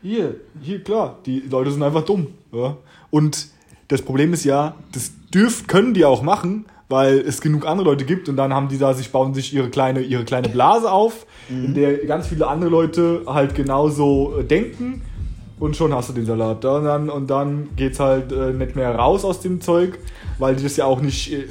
Hier, 0.02 0.36
hier, 0.62 0.84
klar, 0.84 1.18
die 1.26 1.40
Leute 1.40 1.72
sind 1.72 1.82
einfach 1.82 2.04
dumm. 2.04 2.28
Ja? 2.52 2.76
Und 3.10 3.48
das 3.88 4.02
Problem 4.02 4.32
ist 4.32 4.44
ja, 4.44 4.76
das 4.92 5.10
dürft, 5.34 5.66
können 5.66 5.94
die 5.94 6.04
auch 6.04 6.22
machen, 6.22 6.66
weil 6.88 7.18
es 7.18 7.40
genug 7.40 7.66
andere 7.66 7.84
Leute 7.88 8.04
gibt 8.04 8.28
und 8.28 8.36
dann 8.36 8.54
haben 8.54 8.68
die 8.68 8.78
da 8.78 8.94
sich, 8.94 9.10
bauen 9.10 9.34
sich 9.34 9.52
ihre 9.52 9.70
kleine, 9.70 10.00
ihre 10.00 10.24
kleine 10.24 10.48
Blase 10.48 10.90
auf, 10.90 11.26
in 11.48 11.74
der 11.74 11.98
ganz 12.06 12.28
viele 12.28 12.46
andere 12.46 12.70
Leute 12.70 13.22
halt 13.26 13.54
genauso 13.54 14.38
äh, 14.38 14.44
denken 14.44 15.02
und 15.58 15.76
schon 15.76 15.94
hast 15.94 16.08
du 16.10 16.12
den 16.12 16.26
Salat 16.26 16.62
da 16.64 16.78
und 16.78 16.84
dann, 16.84 17.08
und 17.08 17.28
dann 17.30 17.68
geht's 17.76 17.98
halt 18.00 18.32
äh, 18.32 18.52
nicht 18.52 18.76
mehr 18.76 18.94
raus 18.94 19.24
aus 19.24 19.40
dem 19.40 19.60
Zeug, 19.60 19.98
weil 20.38 20.54
die 20.56 20.62
das 20.62 20.76
ja 20.76 20.84
auch 20.84 21.00
nicht, 21.00 21.32
äh, 21.32 21.36
äh, 21.36 21.46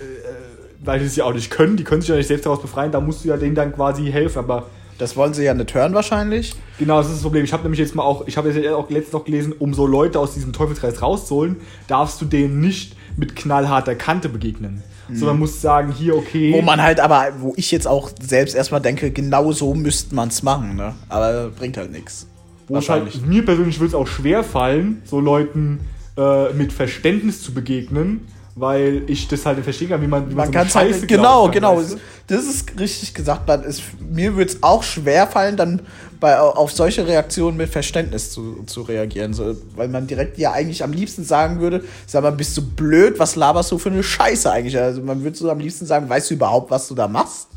weil 0.83 0.99
die 0.99 1.05
es 1.05 1.15
ja 1.15 1.25
auch 1.25 1.33
nicht 1.33 1.49
können, 1.49 1.75
die 1.77 1.83
können 1.83 2.01
sich 2.01 2.09
ja 2.09 2.15
nicht 2.15 2.27
selbst 2.27 2.45
daraus 2.45 2.61
befreien, 2.61 2.91
da 2.91 3.01
musst 3.01 3.23
du 3.23 3.29
ja 3.29 3.37
denen 3.37 3.55
dann 3.55 3.73
quasi 3.73 4.05
helfen, 4.11 4.39
aber 4.39 4.67
Das 4.97 5.17
wollen 5.17 5.33
sie 5.33 5.43
ja 5.43 5.53
nicht 5.53 5.73
hören 5.73 5.93
wahrscheinlich. 5.93 6.55
Genau, 6.79 6.97
das 6.99 7.07
ist 7.07 7.15
das 7.15 7.21
Problem. 7.23 7.43
Ich 7.43 7.51
habe 7.51 7.63
nämlich 7.63 7.79
jetzt 7.79 7.95
mal 7.95 8.03
auch, 8.03 8.27
ich 8.27 8.37
habe 8.37 8.49
jetzt 8.49 8.65
auch 8.69 8.89
letztens 8.89 9.11
noch 9.13 9.25
gelesen, 9.25 9.53
um 9.59 9.73
so 9.73 9.85
Leute 9.85 10.19
aus 10.19 10.33
diesem 10.33 10.53
Teufelskreis 10.53 11.01
rauszuholen, 11.01 11.57
darfst 11.87 12.21
du 12.21 12.25
denen 12.25 12.61
nicht 12.61 12.95
mit 13.17 13.35
knallharter 13.35 13.95
Kante 13.95 14.29
begegnen. 14.29 14.83
Sondern 15.13 15.39
musst 15.39 15.61
sagen, 15.61 15.91
hier, 15.91 16.15
okay. 16.15 16.53
Wo 16.53 16.61
man 16.61 16.81
halt 16.81 16.99
aber, 16.99 17.33
wo 17.39 17.53
ich 17.57 17.71
jetzt 17.71 17.87
auch 17.87 18.09
selbst 18.19 18.55
erstmal 18.55 18.81
denke, 18.81 19.11
genau 19.11 19.51
so 19.51 19.75
müsste 19.75 20.15
man 20.15 20.29
es 20.29 20.41
machen, 20.41 20.75
ne? 20.75 20.95
Aber 21.09 21.49
bringt 21.49 21.77
halt 21.77 21.91
nichts. 21.91 22.27
wo 22.67 22.77
es 22.77 22.89
halt, 22.89 23.25
mir 23.25 23.45
persönlich 23.45 23.79
würde 23.79 23.89
es 23.89 23.93
auch 23.95 24.07
schwer 24.07 24.43
fallen, 24.43 25.01
so 25.05 25.19
Leuten 25.19 25.81
äh, 26.17 26.51
mit 26.53 26.73
Verständnis 26.73 27.41
zu 27.43 27.53
begegnen, 27.53 28.21
weil 28.55 29.03
ich 29.07 29.27
das 29.27 29.45
halt 29.45 29.57
nicht 29.57 29.65
verstehen 29.65 29.89
kann, 29.89 30.01
wie 30.01 30.07
man, 30.07 30.29
wie 30.29 30.33
Man 30.33 30.47
so 30.47 30.51
kann 30.53 30.73
halt, 30.73 30.93
Scheiße 30.93 31.07
genau, 31.07 31.21
glauben 31.21 31.53
kann, 31.53 31.53
genau. 31.53 31.77
weißt 31.77 31.93
du? 31.93 31.97
Das 32.27 32.45
ist 32.45 32.79
richtig 32.79 33.13
gesagt. 33.13 33.47
Man 33.47 33.63
ist, 33.63 33.83
mir 33.99 34.35
würde 34.37 34.51
es 34.51 34.63
auch 34.63 34.81
schwer 34.81 35.27
fallen, 35.27 35.57
dann 35.57 35.81
bei, 36.21 36.39
auf 36.39 36.71
solche 36.71 37.05
Reaktionen 37.05 37.57
mit 37.57 37.69
Verständnis 37.69 38.31
zu, 38.31 38.63
zu 38.65 38.83
reagieren. 38.83 39.33
So, 39.33 39.57
weil 39.75 39.89
man 39.89 40.07
direkt 40.07 40.37
ja 40.37 40.53
eigentlich 40.53 40.83
am 40.83 40.93
liebsten 40.93 41.25
sagen 41.25 41.59
würde, 41.59 41.83
sag 42.07 42.23
mal, 42.23 42.31
bist 42.31 42.55
du 42.55 42.61
blöd, 42.61 43.19
was 43.19 43.35
laberst 43.35 43.73
du 43.73 43.77
für 43.77 43.89
eine 43.89 44.03
Scheiße 44.03 44.49
eigentlich? 44.49 44.77
Also 44.77 45.01
man 45.01 45.23
würde 45.23 45.35
so 45.35 45.49
am 45.49 45.59
liebsten 45.59 45.85
sagen, 45.85 46.07
weißt 46.07 46.31
du 46.31 46.35
überhaupt, 46.35 46.71
was 46.71 46.87
du 46.87 46.95
da 46.95 47.09
machst? 47.09 47.49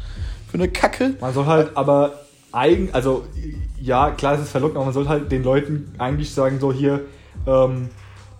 Für 0.51 0.55
eine 0.59 0.69
Kacke? 0.69 1.15
Man 1.21 1.33
soll 1.33 1.47
halt 1.47 1.77
aber 1.77 2.25
eigen, 2.51 2.89
also 2.93 3.25
ja, 3.81 4.11
klar, 4.11 4.35
es 4.35 4.41
ist 4.41 4.51
verlockend, 4.51 4.77
aber 4.77 4.87
man 4.87 4.95
soll 4.95 5.07
halt 5.07 5.31
den 5.31 5.45
Leuten 5.45 5.95
eigentlich 5.99 6.35
sagen, 6.35 6.59
so 6.59 6.73
hier, 6.73 7.03
ähm, 7.47 7.91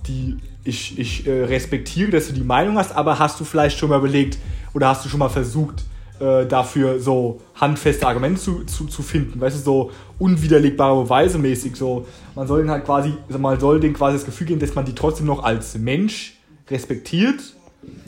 die, 0.09 0.39
ich, 0.69 0.99
ich 0.99 1.27
äh, 1.27 1.45
respektiere, 1.45 2.11
dass 2.11 2.29
du 2.29 2.35
die 2.35 2.45
Meinung 2.45 2.77
hast, 2.77 2.95
aber 2.95 3.19
hast 3.19 3.41
du 3.41 3.45
vielleicht 3.45 3.79
schon 3.79 3.89
mal 3.89 3.99
überlegt 3.99 4.39
oder 4.75 4.89
hast 4.89 5.05
du 5.05 5.09
schon 5.09 5.19
mal 5.19 5.31
versucht, 5.31 5.85
äh, 6.21 6.47
dafür 6.47 7.01
so 7.01 7.41
handfeste 7.55 8.07
Argumente 8.07 8.41
zu, 8.41 8.65
zu, 8.65 8.87
zu 8.87 9.03
finden, 9.03 9.41
weißt 9.41 9.59
du, 9.59 9.63
so 9.63 9.91
unwiderlegbare 10.19 11.05
Beweise 11.05 11.39
mäßig, 11.39 11.77
so, 11.77 12.07
man 12.35 12.47
soll 12.47 12.63
den 12.63 12.71
halt 12.71 12.85
quasi, 12.85 13.15
also 13.27 13.39
man 13.39 13.59
soll 13.59 13.81
denen 13.81 13.95
quasi 13.95 14.17
das 14.17 14.27
Gefühl 14.27 14.49
geben, 14.49 14.61
dass 14.61 14.75
man 14.75 14.85
die 14.85 14.95
trotzdem 14.95 15.27
noch 15.27 15.43
als 15.43 15.79
Mensch 15.79 16.39
respektiert, 16.71 17.41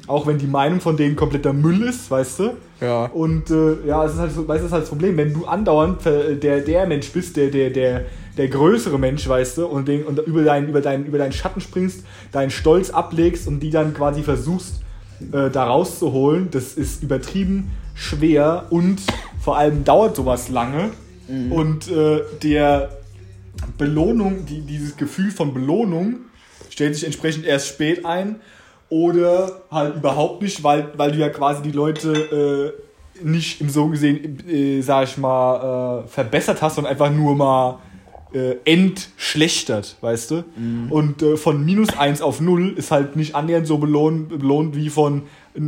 auch 0.07 0.27
wenn 0.27 0.39
die 0.39 0.47
Meinung 0.47 0.81
von 0.81 0.97
denen 0.97 1.17
kompletter 1.17 1.53
Müll 1.53 1.83
ist, 1.83 2.11
weißt 2.11 2.41
du? 2.41 2.51
Ja. 2.81 3.05
Und 3.07 3.51
äh, 3.51 3.87
ja, 3.87 4.05
es 4.05 4.15
ist 4.15 4.19
halt 4.19 4.33
so, 4.33 4.47
weißt 4.47 4.49
du, 4.49 4.63
das 4.63 4.65
ist 4.65 4.73
halt 4.73 4.83
das 4.83 4.89
Problem, 4.91 5.17
wenn 5.17 5.33
du 5.33 5.47
andauernd 5.47 6.05
äh, 6.05 6.37
der, 6.37 6.61
der 6.61 6.87
Mensch 6.87 7.11
bist, 7.11 7.37
der, 7.37 7.49
der, 7.49 7.71
der, 7.71 8.07
der 8.37 8.49
größere 8.49 8.99
Mensch, 8.99 9.29
weißt 9.29 9.59
du, 9.59 9.67
und, 9.67 9.89
den, 9.89 10.05
und 10.05 10.19
über, 10.21 10.43
deinen, 10.43 10.69
über, 10.69 10.81
deinen, 10.81 11.07
über 11.07 11.19
deinen 11.19 11.33
Schatten 11.33 11.61
springst, 11.61 12.05
deinen 12.33 12.51
Stolz 12.51 12.91
ablegst 12.91 13.47
und 13.49 13.61
die 13.61 13.71
dann 13.71 13.95
quasi 13.95 14.23
versuchst, 14.23 14.81
äh, 15.33 15.51
da 15.51 15.65
rauszuholen, 15.65 16.51
das 16.51 16.75
ist 16.75 17.03
übertrieben 17.03 17.71
schwer 17.95 18.67
und 18.71 19.01
vor 19.41 19.59
allem 19.59 19.85
dauert 19.85 20.17
sowas 20.17 20.49
lange. 20.49 20.91
Und 21.51 21.89
äh, 21.91 22.23
der 22.43 22.91
Belohnung, 23.79 24.47
die, 24.47 24.63
dieses 24.63 24.97
Gefühl 24.97 25.31
von 25.31 25.55
Belohnung 25.55 26.17
stellt 26.71 26.95
sich 26.95 27.05
entsprechend 27.05 27.45
erst 27.45 27.69
spät 27.69 28.05
ein 28.05 28.41
oder 28.89 29.63
halt 29.71 29.97
überhaupt 29.97 30.43
nicht, 30.43 30.65
weil, 30.65 30.89
weil 30.97 31.13
du 31.13 31.19
ja 31.19 31.29
quasi 31.29 31.63
die 31.63 31.71
Leute 31.71 32.75
äh, 33.23 33.25
nicht 33.25 33.61
im 33.61 33.69
so 33.69 33.89
gesehen, 33.89 34.39
äh, 34.49 34.81
sag 34.81 35.05
ich 35.05 35.19
mal, 35.19 36.03
äh, 36.05 36.09
verbessert 36.09 36.63
hast, 36.63 36.75
sondern 36.75 36.93
einfach 36.93 37.11
nur 37.11 37.37
mal 37.37 37.79
äh, 38.33 38.57
entschlechtert, 38.65 39.97
weißt 40.01 40.31
du? 40.31 40.45
Und 40.91 41.23
äh, 41.23 41.37
von 41.37 41.65
minus 41.65 41.97
1 41.99 42.23
auf 42.23 42.41
0 42.41 42.75
ist 42.77 42.91
halt 42.91 43.17
nicht 43.17 43.35
annähernd 43.35 43.67
so 43.67 43.79
belohnt, 43.79 44.29
belohnt 44.29 44.77
wie 44.77 44.89
von 44.89 45.23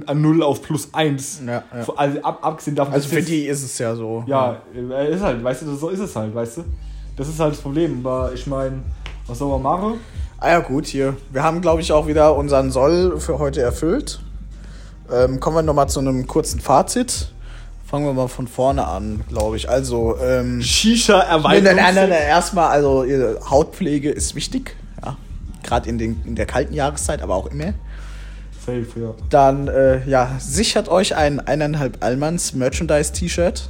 an 0.06 0.20
0 0.22 0.42
auf 0.42 0.62
plus 0.62 0.90
1. 0.92 1.42
Ja, 1.46 1.52
ja. 1.52 1.64
Also 1.96 2.22
ab, 2.22 2.38
abgesehen 2.42 2.76
davon, 2.76 2.94
Also 2.94 3.08
für 3.08 3.16
jetzt- 3.16 3.28
die 3.28 3.46
ist 3.46 3.62
es 3.64 3.78
ja 3.78 3.94
so. 3.96 4.22
ja, 4.26 4.62
äh, 4.74 5.12
ist 5.12 5.22
halt, 5.22 5.42
weißt 5.42 5.62
du, 5.62 5.74
so 5.74 5.88
ist 5.88 5.98
es 6.00 6.14
halt, 6.14 6.34
weißt 6.34 6.58
du? 6.58 6.64
Das 7.16 7.28
ist 7.28 7.38
halt 7.40 7.52
das 7.52 7.60
Problem, 7.60 7.98
aber 8.06 8.32
ich 8.32 8.46
meine, 8.46 8.82
was 9.26 9.38
soll 9.38 9.48
man 9.50 9.62
machen? 9.62 10.00
Ah 10.38 10.50
ja, 10.50 10.58
gut, 10.60 10.86
hier. 10.86 11.16
Wir 11.30 11.42
haben, 11.42 11.60
glaube 11.60 11.80
ich, 11.80 11.92
auch 11.92 12.06
wieder 12.06 12.34
unseren 12.36 12.70
Soll 12.70 13.18
für 13.20 13.38
heute 13.38 13.60
erfüllt. 13.60 14.20
Ähm, 15.12 15.40
kommen 15.40 15.56
wir 15.56 15.62
nochmal 15.62 15.88
zu 15.88 16.00
einem 16.00 16.26
kurzen 16.26 16.60
Fazit. 16.60 17.32
Fangen 17.92 18.06
wir 18.06 18.14
mal 18.14 18.26
von 18.28 18.48
vorne 18.48 18.86
an, 18.88 19.20
glaube 19.28 19.58
ich. 19.58 19.68
Also, 19.68 20.16
ähm, 20.18 20.62
Shisha 20.62 21.20
erweitert. 21.20 21.76
nein, 21.76 21.94
nein, 21.94 22.08
nein, 22.08 22.22
erstmal, 22.26 22.70
also 22.70 23.04
Hautpflege 23.50 24.08
ist 24.10 24.34
wichtig. 24.34 24.74
Ja. 25.04 25.18
Gerade 25.62 25.90
in, 25.90 25.98
den- 25.98 26.22
in 26.24 26.34
der 26.34 26.46
kalten 26.46 26.72
Jahreszeit, 26.72 27.20
aber 27.20 27.34
auch 27.34 27.48
immer. 27.48 27.74
Safe, 28.64 28.86
ja. 28.96 29.12
Dann, 29.28 29.68
äh, 29.68 30.08
ja, 30.08 30.30
sichert 30.38 30.88
euch 30.88 31.14
ein 31.16 31.38
eineinhalb 31.40 32.02
Allmanns 32.02 32.54
Merchandise-T-Shirt. 32.54 33.68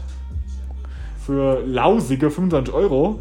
Für 1.26 1.60
lausige 1.66 2.30
25 2.30 2.72
Euro. 2.72 3.18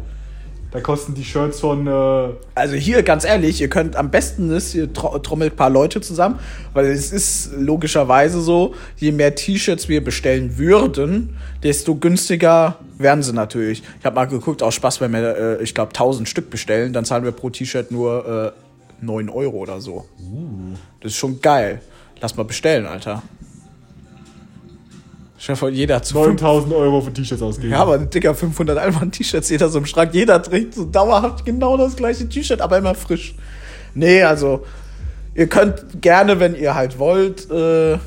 Da 0.72 0.80
kosten 0.80 1.14
die 1.14 1.24
Shirts 1.24 1.60
von, 1.60 1.86
äh, 1.86 2.30
Also 2.54 2.74
hier, 2.76 3.02
ganz 3.02 3.24
ehrlich, 3.24 3.60
ihr 3.60 3.68
könnt 3.68 3.94
am 3.94 4.10
besten 4.10 4.50
ist, 4.50 4.74
ihr 4.74 4.90
tro 4.90 5.18
trommelt 5.18 5.52
ein 5.52 5.56
paar 5.56 5.68
Leute 5.68 6.00
zusammen, 6.00 6.38
weil 6.72 6.86
es 6.86 7.12
ist 7.12 7.50
logischerweise 7.58 8.40
so, 8.40 8.74
je 8.96 9.12
mehr 9.12 9.34
T-Shirts 9.34 9.90
wir 9.90 10.02
bestellen 10.02 10.56
würden, 10.56 11.36
desto 11.62 11.94
günstiger 11.94 12.76
werden 12.96 13.22
sie 13.22 13.34
natürlich. 13.34 13.82
Ich 14.00 14.06
habe 14.06 14.16
mal 14.16 14.24
geguckt, 14.24 14.62
aus 14.62 14.74
Spaß, 14.74 15.02
wenn 15.02 15.12
wir, 15.12 15.36
äh, 15.36 15.62
ich 15.62 15.74
glaube, 15.74 15.90
1000 15.90 16.26
Stück 16.26 16.48
bestellen, 16.48 16.94
dann 16.94 17.04
zahlen 17.04 17.24
wir 17.24 17.32
pro 17.32 17.50
T-Shirt 17.50 17.90
nur 17.90 18.54
äh, 19.02 19.04
9 19.04 19.28
Euro 19.28 19.58
oder 19.58 19.78
so. 19.80 20.06
Das 21.00 21.12
ist 21.12 21.18
schon 21.18 21.40
geil. 21.42 21.82
Lass 22.20 22.36
mal 22.36 22.44
bestellen, 22.44 22.86
Alter. 22.86 23.22
Stell 25.42 25.56
dir 25.56 25.58
vor, 25.58 25.70
jeder 25.70 25.96
hat 25.96 26.06
zu 26.06 26.14
fünf 26.14 26.40
9000 26.40 26.72
Euro 26.72 27.00
für 27.00 27.12
T-Shirts 27.12 27.42
ausgeben. 27.42 27.72
ja, 27.72 27.80
aber 27.80 27.94
ein 27.94 28.08
dicker 28.08 28.32
500 28.32 28.78
Alman 28.78 29.10
T-Shirts, 29.10 29.48
jeder 29.48 29.70
so 29.70 29.78
im 29.78 29.86
Schrank, 29.86 30.14
jeder 30.14 30.40
trägt 30.40 30.74
so 30.74 30.84
dauerhaft 30.84 31.44
genau 31.44 31.76
das 31.76 31.96
gleiche 31.96 32.28
T-Shirt, 32.28 32.60
aber 32.60 32.78
immer 32.78 32.94
frisch. 32.94 33.34
Nee, 33.92 34.22
also 34.22 34.64
ihr 35.34 35.48
könnt 35.48 36.00
gerne, 36.00 36.38
wenn 36.38 36.54
ihr 36.54 36.76
halt 36.76 36.96
wollt, 37.00 37.50
äh, 37.50 37.98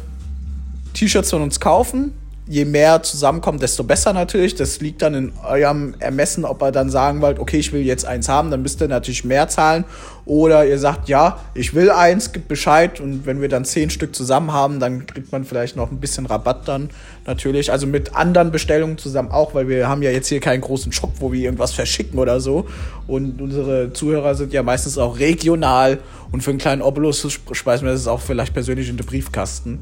T-Shirts 0.94 1.30
von 1.30 1.42
uns 1.42 1.60
kaufen. 1.60 2.14
Je 2.48 2.64
mehr 2.64 3.02
zusammenkommt, 3.02 3.64
desto 3.64 3.84
besser 3.84 4.14
natürlich. 4.14 4.54
Das 4.54 4.80
liegt 4.80 5.02
dann 5.02 5.16
in 5.16 5.34
eurem 5.44 5.96
Ermessen, 5.98 6.46
ob 6.46 6.62
ihr 6.62 6.72
dann 6.72 6.92
sagen 6.92 7.22
wollt, 7.22 7.40
okay, 7.40 7.58
ich 7.58 7.74
will 7.74 7.82
jetzt 7.82 8.06
eins 8.06 8.30
haben, 8.30 8.52
dann 8.52 8.62
müsst 8.62 8.82
ihr 8.82 8.88
natürlich 8.88 9.26
mehr 9.26 9.48
zahlen. 9.48 9.84
Oder 10.26 10.66
ihr 10.66 10.78
sagt, 10.78 11.10
ja, 11.10 11.40
ich 11.56 11.74
will 11.74 11.90
eins, 11.90 12.34
gibt 12.34 12.48
Bescheid. 12.48 13.00
Und 13.00 13.26
wenn 13.26 13.42
wir 13.42 13.50
dann 13.50 13.66
zehn 13.66 13.90
Stück 13.90 14.16
zusammen 14.16 14.54
haben, 14.54 14.80
dann 14.80 15.08
kriegt 15.08 15.32
man 15.32 15.44
vielleicht 15.44 15.76
noch 15.76 15.92
ein 15.92 16.00
bisschen 16.00 16.28
Rabatt 16.28 16.68
dann 16.68 16.92
natürlich. 17.26 17.72
Also 17.72 17.88
mit 17.88 18.16
anderen 18.16 18.52
Bestellungen 18.52 19.00
zusammen 19.00 19.32
auch, 19.32 19.56
weil 19.56 19.68
wir 19.68 19.88
haben 19.88 20.04
ja 20.04 20.12
jetzt 20.12 20.28
hier 20.28 20.40
keinen 20.40 20.62
großen 20.62 20.92
Shop, 20.92 21.14
wo 21.20 21.32
wir 21.32 21.42
irgendwas 21.42 21.74
verschicken 21.74 22.20
oder 22.20 22.40
so. 22.40 22.68
Und 23.08 23.42
unsere 23.42 23.92
Zuhörer 23.94 24.36
sind 24.36 24.54
ja 24.54 24.62
meistens 24.62 25.00
auch 25.00 25.18
regional. 25.18 25.98
Und 26.32 26.42
für 26.42 26.52
einen 26.52 26.60
kleinen 26.60 26.84
Obolus 26.84 27.40
speisen 27.54 27.86
wir 27.86 27.94
das 27.94 28.08
auch 28.08 28.22
vielleicht 28.22 28.54
persönlich 28.54 28.90
in 28.90 28.98
den 28.98 29.06
Briefkasten. 29.06 29.80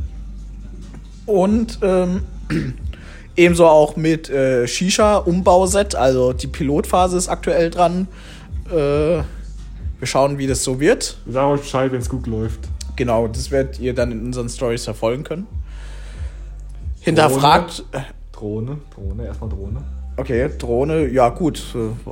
Und 1.26 1.80
ähm, 1.82 2.24
ebenso 3.36 3.68
auch 3.68 3.96
mit 3.96 4.30
äh, 4.30 4.68
Shisha-Umbauset. 4.68 5.96
Also 5.96 6.34
die 6.34 6.48
Pilotphase 6.48 7.18
ist 7.18 7.30
aktuell 7.30 7.70
dran. 7.70 8.08
Äh, 8.70 9.24
wir 10.00 10.08
schauen, 10.08 10.38
wie 10.38 10.48
das 10.48 10.64
so 10.64 10.80
wird. 10.80 11.18
Wir 11.26 11.34
sagen 11.34 11.52
euch 11.52 11.62
Bescheid, 11.62 11.92
wenn 11.92 12.02
es 12.02 12.10
gut 12.10 12.28
läuft. 12.28 12.60
Genau, 12.96 13.28
das 13.28 13.52
werdet 13.52 13.80
ihr 13.80 13.94
dann 13.94 14.12
in 14.12 14.26
unseren 14.26 14.50
Stories 14.50 14.84
verfolgen 14.84 15.24
können. 15.24 15.48
Hinterfragt. 17.02 17.84
äh, 17.92 18.02
Drohne, 18.32 18.78
Drohne, 18.94 19.26
erstmal 19.26 19.50
Drohne. 19.50 19.84
Okay, 20.18 20.50
Drohne, 20.58 21.08
ja 21.08 21.30
gut. 21.30 21.64
Äh, 21.76 22.12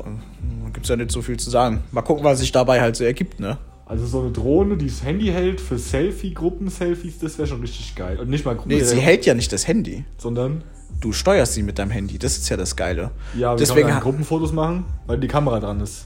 gibt's 0.74 0.90
ja 0.90 0.96
nicht 0.96 1.12
so 1.12 1.22
viel 1.22 1.38
zu 1.38 1.50
sagen. 1.50 1.84
Mal 1.92 2.02
gucken, 2.02 2.24
was 2.24 2.40
sich 2.40 2.52
dabei 2.52 2.82
halt 2.82 2.96
so 2.96 3.04
ergibt, 3.04 3.40
ne? 3.40 3.58
Also 3.92 4.06
so 4.06 4.22
eine 4.22 4.32
Drohne, 4.32 4.78
die 4.78 4.88
das 4.88 5.04
Handy 5.04 5.26
hält 5.28 5.60
für 5.60 5.78
Selfie, 5.78 6.34
Gruppen-Selfies, 6.34 7.20
das 7.20 7.38
wäre 7.38 7.46
schon 7.46 7.60
richtig 7.60 7.94
geil. 7.96 8.18
Und 8.22 8.30
nicht 8.30 8.46
mal 8.46 8.56
Gruppen, 8.56 8.70
Nee, 8.70 8.80
sie 8.84 9.02
hält 9.02 9.26
ja 9.26 9.34
nicht 9.34 9.52
das 9.52 9.68
Handy. 9.68 10.06
sondern 10.18 10.64
Du 11.02 11.12
steuerst 11.12 11.56
sie 11.56 11.64
mit 11.64 11.78
deinem 11.78 11.92
Handy. 11.92 12.18
Das 12.18 12.38
ist 12.38 12.48
ja 12.48 12.56
das 12.56 12.76
Geile. 12.78 13.12
ja, 13.36 13.52
wir 13.52 13.58
Deswegen, 13.58 13.82
können 13.82 13.90
ha- 13.96 13.96
dann 13.96 14.04
Gruppenfotos 14.04 14.54
machen, 14.54 14.86
weil 15.08 15.20
die 15.20 15.28
Kamera 15.28 15.60
dran 15.60 15.82
ist. 15.82 16.06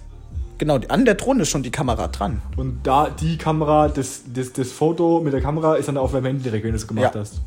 genau, 0.58 0.80
an 0.88 1.06
der 1.06 1.14
Drohne 1.14 1.44
ist 1.44 1.50
schon 1.50 1.62
die 1.62 1.70
Kamera 1.70 2.08
dran. 2.08 2.42
Und 2.58 2.80
da 2.84 3.10
die 3.12 3.38
Kamera, 3.38 3.88
das, 3.90 4.22
das, 4.34 4.52
das 4.54 4.72
Foto 4.72 5.22
mit 5.22 5.34
der 5.34 5.42
Kamera 5.42 5.76
ist 5.76 5.88
dann 5.88 5.98
auf 5.98 6.12
deinem 6.12 6.26
Handy 6.26 6.42
direkt, 6.44 6.64
wenn 6.64 6.72
du 6.72 6.78
es 6.78 6.88
gemacht 6.88 7.14
Ja. 7.14 7.22
hast. 7.22 7.42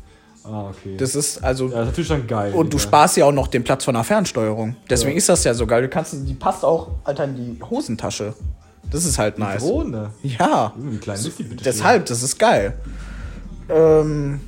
Ah, 0.45 0.69
okay. 0.69 0.95
Das 0.97 1.15
ist 1.15 1.43
also. 1.43 1.65
ja, 1.65 1.71
das 1.71 1.79
ist 1.81 1.87
natürlich 1.87 2.07
dann 2.09 2.27
geil. 2.27 2.53
Und 2.53 2.71
du 2.71 2.77
ja. 2.77 2.83
sparst 2.83 3.17
ja 3.17 3.25
auch 3.25 3.33
noch 3.33 3.47
den 3.47 3.63
Platz 3.65 3.83
von 3.83 3.93
der 3.95 4.05
Fernsteuerung. 4.05 4.77
Deswegen 4.89 5.11
Ja. 5.11 5.17
ist 5.17 5.27
das 5.27 5.43
ja 5.43 5.53
so 5.53 5.67
geil. 5.67 5.81
Du 5.81 5.89
kannst, 5.89 6.15
die 6.25 6.33
passt 6.33 6.63
auch, 6.63 6.89
Alter, 7.03 7.25
in 7.25 7.35
die 7.35 7.61
Hosentasche. 7.63 8.33
Das 8.91 9.05
ist 9.05 9.19
halt 9.19 9.37
nice. 9.37 9.61
Drohne. 9.61 10.11
Ja. 10.23 10.73
Wie 10.77 10.97
klein 10.97 11.17
ist 11.17 11.37
die 11.37 11.43
bitte? 11.43 11.63
Deshalb, 11.63 12.05
das 12.07 12.23
ist 12.23 12.39
geil. 12.39 12.73
Ähm, 13.69 14.39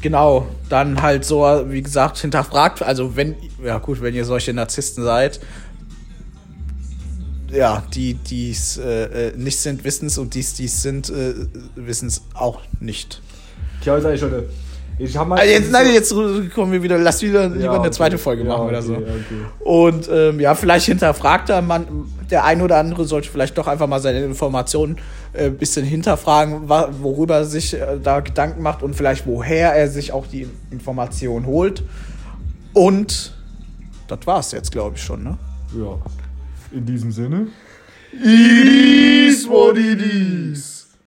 genau, 0.00 0.46
dann 0.68 1.02
halt 1.02 1.24
so, 1.24 1.42
wie 1.68 1.82
gesagt, 1.82 2.18
hinterfragt, 2.18 2.82
also 2.82 3.14
wenn, 3.16 3.36
ja 3.62 3.78
gut, 3.78 4.00
wenn 4.00 4.14
ihr 4.14 4.24
solche 4.24 4.54
Narzissten 4.54 5.04
seid, 5.04 5.40
ja, 7.50 7.84
die 7.94 8.14
dies 8.14 8.78
äh, 8.78 9.28
äh, 9.28 9.36
nicht 9.36 9.58
sind, 9.58 9.84
wissen 9.84 10.06
es 10.06 10.18
und 10.18 10.34
dies 10.34 10.54
dies 10.54 10.82
sind, 10.82 11.10
äh, 11.10 11.34
wissen 11.76 12.08
es 12.08 12.22
auch 12.34 12.60
nicht. 12.80 13.20
Ja, 13.82 14.00
sag 14.00 14.14
ich 14.14 14.20
schon, 14.20 14.32
Ich 14.98 15.16
hab 15.16 15.26
mal 15.26 15.38
Also 15.38 15.52
jetzt, 15.52 15.72
nein, 15.72 15.92
jetzt 15.92 16.14
kommen 16.54 16.72
wir 16.72 16.82
wieder, 16.82 16.98
lass 16.98 17.20
wieder 17.22 17.48
lieber 17.48 17.70
eine 17.70 17.80
okay. 17.80 17.90
zweite 17.90 18.18
Folge 18.18 18.44
Ja, 18.44 18.50
machen 18.50 18.68
oder 18.68 18.78
okay, 18.78 18.86
so. 18.86 18.94
okay. 18.94 19.14
Und 19.60 20.08
ähm, 20.12 20.40
ja, 20.40 20.54
vielleicht 20.54 20.86
hinterfragt 20.86 21.50
er 21.50 21.62
man, 21.62 21.86
der 22.30 22.44
ein 22.44 22.62
oder 22.62 22.78
andere 22.78 23.04
sollte 23.04 23.28
vielleicht 23.28 23.58
doch 23.58 23.66
einfach 23.66 23.88
mal 23.88 24.00
seine 24.00 24.24
Informationen 24.24 24.98
ein 25.32 25.46
äh, 25.46 25.50
bisschen 25.50 25.84
hinterfragen, 25.84 26.68
worüber 26.68 27.36
er 27.36 27.44
sich 27.44 27.74
äh, 27.74 27.98
da 28.02 28.20
Gedanken 28.20 28.62
macht 28.62 28.82
und 28.82 28.94
vielleicht 28.94 29.26
woher 29.26 29.74
er 29.74 29.88
sich 29.88 30.12
auch 30.12 30.26
die 30.26 30.48
Informationen 30.70 31.46
holt. 31.46 31.82
Und 32.72 33.34
das 34.08 34.20
war's 34.26 34.52
jetzt, 34.52 34.70
glaube 34.70 34.96
ich, 34.96 35.02
schon, 35.02 35.24
ne? 35.24 35.38
Ja. 35.76 35.98
In 36.76 36.86
diesem 36.86 37.10
Sinne. 37.10 37.48
It 38.12 39.28
is 39.28 39.48
what 39.48 39.76
it 39.76 40.00
is. 40.00 40.73